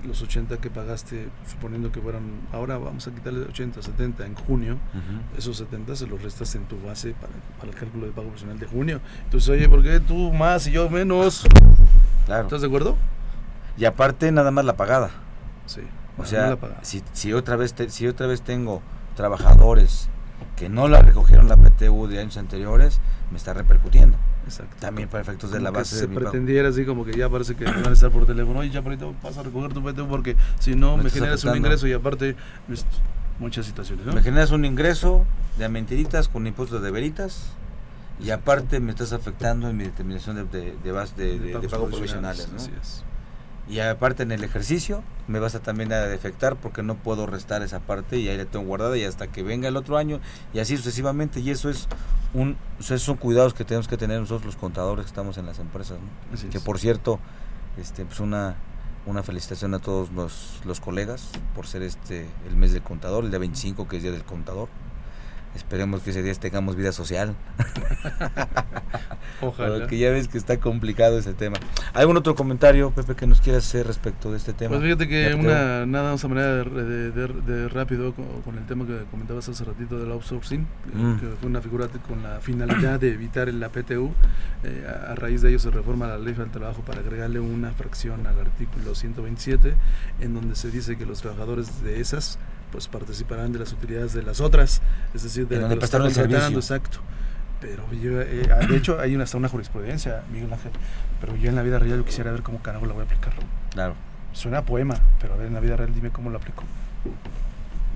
los 0.06 0.22
80 0.22 0.58
que 0.58 0.70
pagaste, 0.70 1.30
suponiendo 1.50 1.92
que 1.92 2.02
fueron, 2.02 2.24
ahora 2.52 2.78
vamos 2.78 3.08
a 3.08 3.12
quitarle 3.12 3.46
80, 3.46 3.82
70 3.82 4.26
en 4.26 4.36
junio, 4.36 4.78
esos 5.38 5.56
70 5.58 5.96
se 5.96 6.08
los 6.08 6.22
restas 6.22 6.54
en 6.56 6.66
tu 6.66 6.82
base 6.82 7.14
para, 7.14 7.32
para 7.60 7.72
el 7.72 7.78
cálculo 7.78 8.06
de 8.08 8.12
pago 8.12 8.30
personal 8.30 8.60
de 8.60 8.66
junio. 8.68 9.00
Entonces, 9.24 9.50
oye, 9.50 9.70
¿por 9.70 9.82
qué 9.84 10.00
tú 10.00 10.34
más 10.34 10.68
y 10.68 10.72
yo 10.72 10.90
menos? 10.90 11.46
Claro. 12.26 12.44
¿Estás 12.44 12.62
de 12.62 12.68
acuerdo? 12.68 12.98
Y 13.78 13.86
aparte 13.86 14.32
nada 14.32 14.52
más 14.52 14.66
la 14.66 14.76
pagada. 14.76 15.12
Sí. 15.68 15.82
O 16.18 16.26
sea, 16.26 16.42
más 16.42 16.50
la 16.52 16.56
pagada. 16.60 16.80
si, 16.84 17.04
si 17.14 17.34
otra 17.34 17.56
vez 17.56 17.74
te- 17.74 17.90
si 17.90 18.08
otra 18.08 18.26
vez 18.28 18.42
tengo 18.42 18.82
trabajadores 19.16 20.10
que 20.56 20.70
no 20.70 20.88
la 20.88 21.02
recogieron 21.02 21.48
la 21.48 21.58
PTU 21.58 22.08
de 22.08 22.20
años 22.20 22.38
anteriores, 22.38 23.00
me 23.32 23.38
está 23.38 23.54
repercutiendo. 23.54 24.18
Exacto. 24.46 24.76
También 24.80 25.10
para 25.10 25.22
efectos 25.24 25.50
de 25.52 25.58
Como 25.58 25.64
la 25.66 25.72
que 25.72 25.78
base 25.80 25.96
se 25.96 26.02
de 26.04 26.08
mi 26.08 26.16
pago. 26.16 26.30
pretendiera 26.30 26.70
así 26.70 26.86
como 26.86 27.04
que 27.04 27.14
ya 27.18 27.28
parece 27.30 27.56
que 27.56 27.66
van 27.66 27.88
a 27.88 27.92
estar 27.92 28.12
por 28.12 28.28
teléfono 28.28 28.60
oye 28.60 28.70
ya 28.70 28.80
ahorita 28.82 29.08
vas 29.24 29.38
a 29.40 29.44
recoger 29.44 29.74
tu 29.74 29.84
PTU 29.84 30.08
porque 30.08 30.36
si 30.60 30.76
no 30.76 30.98
Me 30.98 31.04
me, 31.06 31.10
generas 31.10 31.44
un 31.44 31.50
afectando. 31.50 31.58
ingreso 31.68 31.88
y 31.88 31.94
aparte 31.94 32.36
pues, 32.68 32.86
muchas 33.40 33.66
situaciones 33.66 34.06
¿no? 34.06 34.14
Me 34.14 34.22
generas 34.22 34.52
un 34.52 34.64
ingreso 34.64 35.26
de 35.58 35.68
mentiritas 35.68 36.28
con 36.28 36.46
impuestos 36.46 36.82
de 36.84 36.92
veritas 36.92 37.48
y 38.24 38.30
aparte 38.30 38.80
me 38.80 38.92
estás 38.92 39.14
afectando 39.14 39.68
en 39.68 39.78
mi 39.78 39.84
determinación 39.86 40.36
de, 40.36 40.44
de, 40.46 40.76
de 40.84 40.92
base- 40.92 41.16
de- 41.16 41.40
de- 41.40 41.68
pago 41.68 41.88
provisionales, 41.90 42.46
provisionales. 42.46 42.50
¿no? 42.52 42.58
así 42.58 42.72
es. 42.80 43.04
Y 43.68 43.80
aparte 43.80 44.24
en 44.24 44.32
el 44.32 44.44
ejercicio 44.44 45.04
me 45.28 45.40
vas 45.40 45.56
a 45.56 45.60
también 45.60 45.92
a 45.92 46.02
defectar 46.02 46.56
porque 46.56 46.84
no 46.84 46.96
puedo 46.96 47.26
restar 47.26 47.64
esa 47.64 47.80
parte 47.80 48.18
y 48.18 48.30
ahí 48.30 48.38
la 48.38 48.46
tengo 48.46 48.66
guardada 48.66 48.96
y 48.98 49.04
hasta 49.04 49.28
que 49.28 49.42
venga 49.42 49.68
el 49.68 49.76
otro 49.76 49.98
año 49.98 50.20
y 50.54 50.60
así 50.60 50.78
sucesivamente 50.78 51.40
y 51.40 51.50
eso 51.50 51.70
es 51.70 51.88
un 52.34 52.58
esos 52.80 53.02
son 53.02 53.18
cuidados 53.18 53.56
que 53.56 53.66
tenemos 53.66 53.88
que 53.88 53.98
tener 53.98 54.20
nosotros 54.20 54.46
los 54.46 54.56
contadores 54.56 55.06
que 55.06 55.10
estamos 55.10 55.38
en 55.40 55.48
las 55.48 55.58
empresas 55.58 55.98
¿no? 56.00 56.34
Así 56.34 56.48
que 56.48 56.60
es. 56.60 56.64
por 56.64 56.78
cierto 56.78 57.20
este 57.78 58.06
pues 58.06 58.20
una 58.20 58.56
una 59.08 59.24
felicitación 59.24 59.74
a 59.74 59.80
todos 59.80 60.12
los, 60.12 60.62
los 60.64 60.80
colegas 60.80 61.30
por 61.56 61.66
ser 61.66 61.82
este 61.82 62.28
el 62.48 62.56
mes 62.56 62.72
del 62.72 62.84
contador 62.84 63.24
el 63.24 63.32
día 63.32 63.40
25 63.40 63.88
que 63.88 63.98
es 63.98 64.04
día 64.04 64.12
del 64.12 64.26
contador 64.26 64.70
esperemos 65.56 66.02
que 66.02 66.10
ese 66.12 66.22
día 66.24 66.34
tengamos 66.36 66.76
vida 66.76 66.92
social 66.92 67.36
Ojalá. 69.42 69.80
porque 69.80 69.98
ya 69.98 70.10
ves 70.12 70.28
que 70.28 70.38
está 70.38 70.60
complicado 70.60 71.18
ese 71.18 71.34
tema 71.34 71.58
algún 71.94 72.18
otro 72.18 72.36
comentario 72.36 72.92
Pepe 72.92 73.16
que 73.16 73.28
nos 73.28 73.42
quieras 73.42 73.66
hacer 73.68 73.86
respecto 73.88 74.32
de 74.32 74.38
este 74.38 74.54
tema 74.54 74.70
Pues 74.76 74.84
fíjate 74.84 75.08
que 75.08 75.34
una, 75.34 75.86
nada 75.86 76.12
más 76.14 76.24
a 76.24 76.28
manera 76.28 76.64
de, 76.64 77.12
de- 77.12 77.28
de- 77.28 77.70
rápido 77.70 78.14
con, 78.14 78.26
con 78.44 78.58
el 78.58 78.66
tema 78.66 78.86
que 78.86 79.04
comentabas 79.12 79.48
hace 79.50 79.64
ratito 79.64 79.98
del 80.00 80.12
outsourcing, 80.12 80.62
eh, 80.62 80.66
Mm. 80.96 81.20
que 81.20 81.28
fue 81.40 81.50
una 81.50 81.62
figura 81.62 81.88
con 82.08 82.24
la 82.24 82.40
finalidad 82.40 83.00
de 83.00 83.12
evitar 83.14 83.48
la 83.54 83.70
PTU. 83.70 84.12
eh, 84.64 84.86
a, 84.88 85.12
a 85.12 85.16
raíz 85.16 85.42
de 85.42 85.50
ello 85.50 85.60
se 85.60 85.70
reforma 85.72 86.08
la 86.08 86.18
ley 86.18 86.34
del 86.34 86.50
trabajo 86.52 86.82
para 86.82 87.00
agregarle 87.02 87.40
una 87.40 87.72
fracción 87.72 88.26
al 88.28 88.40
artículo 88.40 88.96
127, 88.96 89.74
en 90.22 90.34
donde 90.34 90.56
se 90.56 90.72
dice 90.72 90.98
que 90.98 91.06
los 91.06 91.22
trabajadores 91.22 91.84
de 91.84 92.00
esas 92.00 92.40
pues 92.76 92.90
participarán 92.90 93.54
de 93.54 93.60
las 93.60 93.72
utilidades 93.72 94.12
de 94.14 94.22
las 94.22 94.42
otras, 94.42 94.82
es 95.14 95.24
decir, 95.24 95.48
de 95.48 95.60
donde 95.60 95.78
prestaron 95.78 96.08
el 96.08 96.14
servicio. 96.14 96.58
Exacto. 96.58 96.98
Pero 97.62 97.90
yo, 97.94 98.20
eh, 98.20 98.50
de 98.68 98.76
hecho 98.76 99.00
hay 99.00 99.16
una, 99.16 99.24
hasta 99.24 99.38
una 99.38 99.48
jurisprudencia, 99.48 100.26
Miguel 100.30 100.52
Ángel, 100.52 100.74
pero 101.22 101.38
yo 101.38 101.50
en 101.50 101.56
la 101.56 101.62
vida 101.62 101.80
real 101.80 102.00
yo 102.00 102.04
quisiera 102.04 102.32
ver 102.32 102.44
cómo 102.44 102.62
carajo 102.62 102.86
la 102.86 102.92
voy 102.92 103.04
a 103.04 103.06
aplicar. 103.06 103.32
Claro. 103.72 103.96
Suena 104.34 104.58
a 104.58 104.66
poema, 104.66 105.00
pero 105.22 105.36
a 105.36 105.38
ver 105.38 105.48
en 105.48 105.54
la 105.54 105.62
vida 105.62 105.78
real 105.78 105.94
dime 105.96 106.10
cómo 106.10 106.30
lo 106.30 106.38
aplico. 106.38 106.66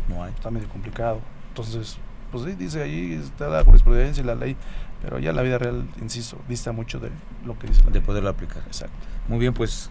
No 0.07 0.23
hay. 0.23 0.31
Está 0.31 0.49
medio 0.49 0.69
complicado. 0.69 1.19
Entonces, 1.49 1.97
pues 2.31 2.45
sí, 2.45 2.51
dice 2.53 2.81
ahí, 2.81 3.21
está 3.21 3.49
la 3.49 3.65
jurisprudencia 3.65 4.23
y 4.23 4.25
la 4.25 4.35
ley, 4.35 4.55
pero 5.01 5.19
ya 5.19 5.33
la 5.33 5.41
vida 5.41 5.57
real, 5.57 5.89
insisto, 6.01 6.37
dista 6.47 6.71
mucho 6.71 7.01
de 7.01 7.09
lo 7.45 7.59
que 7.59 7.67
dice 7.67 7.81
la 7.81 7.87
de 7.87 7.99
ley. 7.99 8.01
poderlo 8.01 8.29
aplicar. 8.29 8.63
Exacto. 8.65 8.95
Muy 9.27 9.39
bien, 9.39 9.53
pues, 9.53 9.89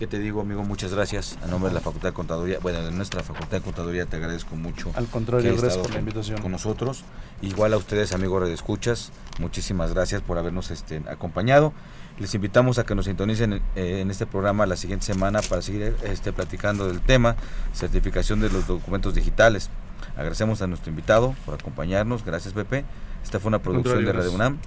¿qué 0.00 0.06
te 0.06 0.18
digo, 0.18 0.40
amigo? 0.40 0.64
Muchas 0.64 0.94
gracias. 0.94 1.36
A 1.44 1.46
nombre 1.46 1.68
de 1.68 1.74
la 1.74 1.80
Facultad 1.82 2.08
de 2.08 2.14
Contaduría, 2.14 2.58
bueno, 2.60 2.82
de 2.82 2.90
nuestra 2.90 3.22
Facultad 3.22 3.58
de 3.58 3.60
Contaduría, 3.60 4.06
te 4.06 4.16
agradezco 4.16 4.56
mucho. 4.56 4.90
Al 4.94 5.06
contrario, 5.06 5.52
gracias 5.52 5.76
por 5.76 5.88
la 5.88 5.92
con- 5.92 6.00
invitación. 6.00 6.40
Con 6.40 6.52
nosotros. 6.52 7.04
Igual 7.42 7.74
a 7.74 7.76
ustedes, 7.76 8.12
amigos 8.14 8.48
Escuchas, 8.48 9.12
muchísimas 9.38 9.92
gracias 9.92 10.22
por 10.22 10.38
habernos 10.38 10.70
este, 10.70 11.02
acompañado. 11.10 11.74
Les 12.18 12.34
invitamos 12.34 12.78
a 12.78 12.84
que 12.84 12.94
nos 12.94 13.04
sintonicen 13.04 13.60
eh, 13.76 14.00
en 14.00 14.10
este 14.10 14.24
programa 14.24 14.64
la 14.64 14.76
siguiente 14.76 15.04
semana 15.04 15.42
para 15.42 15.60
seguir 15.60 15.94
este, 16.02 16.32
platicando 16.32 16.88
del 16.88 17.00
tema 17.02 17.36
certificación 17.74 18.40
de 18.40 18.48
los 18.48 18.66
documentos 18.66 19.14
digitales. 19.14 19.68
Agradecemos 20.16 20.62
a 20.62 20.66
nuestro 20.66 20.88
invitado 20.88 21.34
por 21.44 21.54
acompañarnos. 21.54 22.24
Gracias, 22.24 22.54
Pepe. 22.54 22.86
Esta 23.22 23.38
fue 23.38 23.48
una 23.48 23.58
producción 23.58 24.02
de 24.02 24.12
Radio. 24.12 24.32
UNAM. 24.32 24.58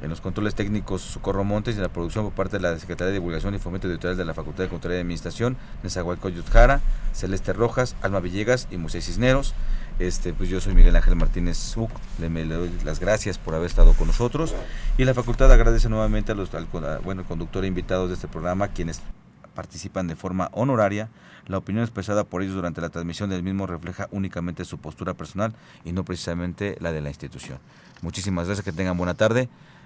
En 0.00 0.10
los 0.10 0.20
controles 0.20 0.54
técnicos, 0.54 1.02
Socorro 1.02 1.42
Montes 1.42 1.74
y 1.74 1.78
en 1.78 1.82
la 1.82 1.88
producción 1.88 2.24
por 2.24 2.32
parte 2.32 2.58
de 2.58 2.62
la 2.62 2.78
Secretaría 2.78 3.08
de 3.08 3.14
Divulgación 3.14 3.54
y 3.54 3.58
Fomento 3.58 3.88
Editorial 3.88 4.16
de 4.16 4.24
la 4.24 4.32
Facultad 4.34 4.62
de 4.64 4.68
Contaduría 4.70 4.98
y 4.98 5.00
Administración, 5.00 5.56
Nezahualcóyotl 5.82 6.50
Jara, 6.50 6.80
Celeste 7.12 7.52
Rojas, 7.52 7.96
Alma 8.00 8.20
Villegas 8.20 8.68
y 8.70 8.76
Moisés 8.76 9.06
Cisneros. 9.06 9.54
Este, 9.98 10.32
pues 10.32 10.48
yo 10.48 10.60
soy 10.60 10.74
Miguel 10.76 10.94
Ángel 10.94 11.16
Martínez 11.16 11.56
Zuc, 11.58 11.90
le, 12.20 12.28
le 12.30 12.54
doy 12.54 12.70
las 12.84 13.00
gracias 13.00 13.36
por 13.38 13.56
haber 13.56 13.66
estado 13.66 13.94
con 13.94 14.06
nosotros 14.06 14.54
y 14.96 15.04
la 15.04 15.12
facultad 15.14 15.50
agradece 15.50 15.88
nuevamente 15.88 16.30
a 16.30 16.36
los 16.36 16.54
al, 16.54 16.68
a- 16.84 16.98
bueno, 16.98 17.24
conductor 17.24 17.64
e 17.64 17.66
invitados 17.66 18.08
de 18.08 18.14
este 18.14 18.28
programa, 18.28 18.68
quienes 18.68 19.00
participan 19.56 20.06
de 20.06 20.14
forma 20.14 20.50
honoraria. 20.52 21.08
La 21.48 21.58
opinión 21.58 21.82
expresada 21.82 22.22
por 22.22 22.42
ellos 22.42 22.54
durante 22.54 22.80
la 22.80 22.90
transmisión 22.90 23.30
del 23.30 23.42
mismo 23.42 23.66
refleja 23.66 24.06
únicamente 24.12 24.64
su 24.64 24.78
postura 24.78 25.14
personal 25.14 25.52
y 25.84 25.90
no 25.90 26.04
precisamente 26.04 26.76
la 26.78 26.92
de 26.92 27.00
la 27.00 27.08
institución. 27.08 27.58
Muchísimas 28.00 28.46
gracias, 28.46 28.64
que 28.64 28.70
tengan 28.72 28.96
buena 28.96 29.14
tarde. 29.14 29.48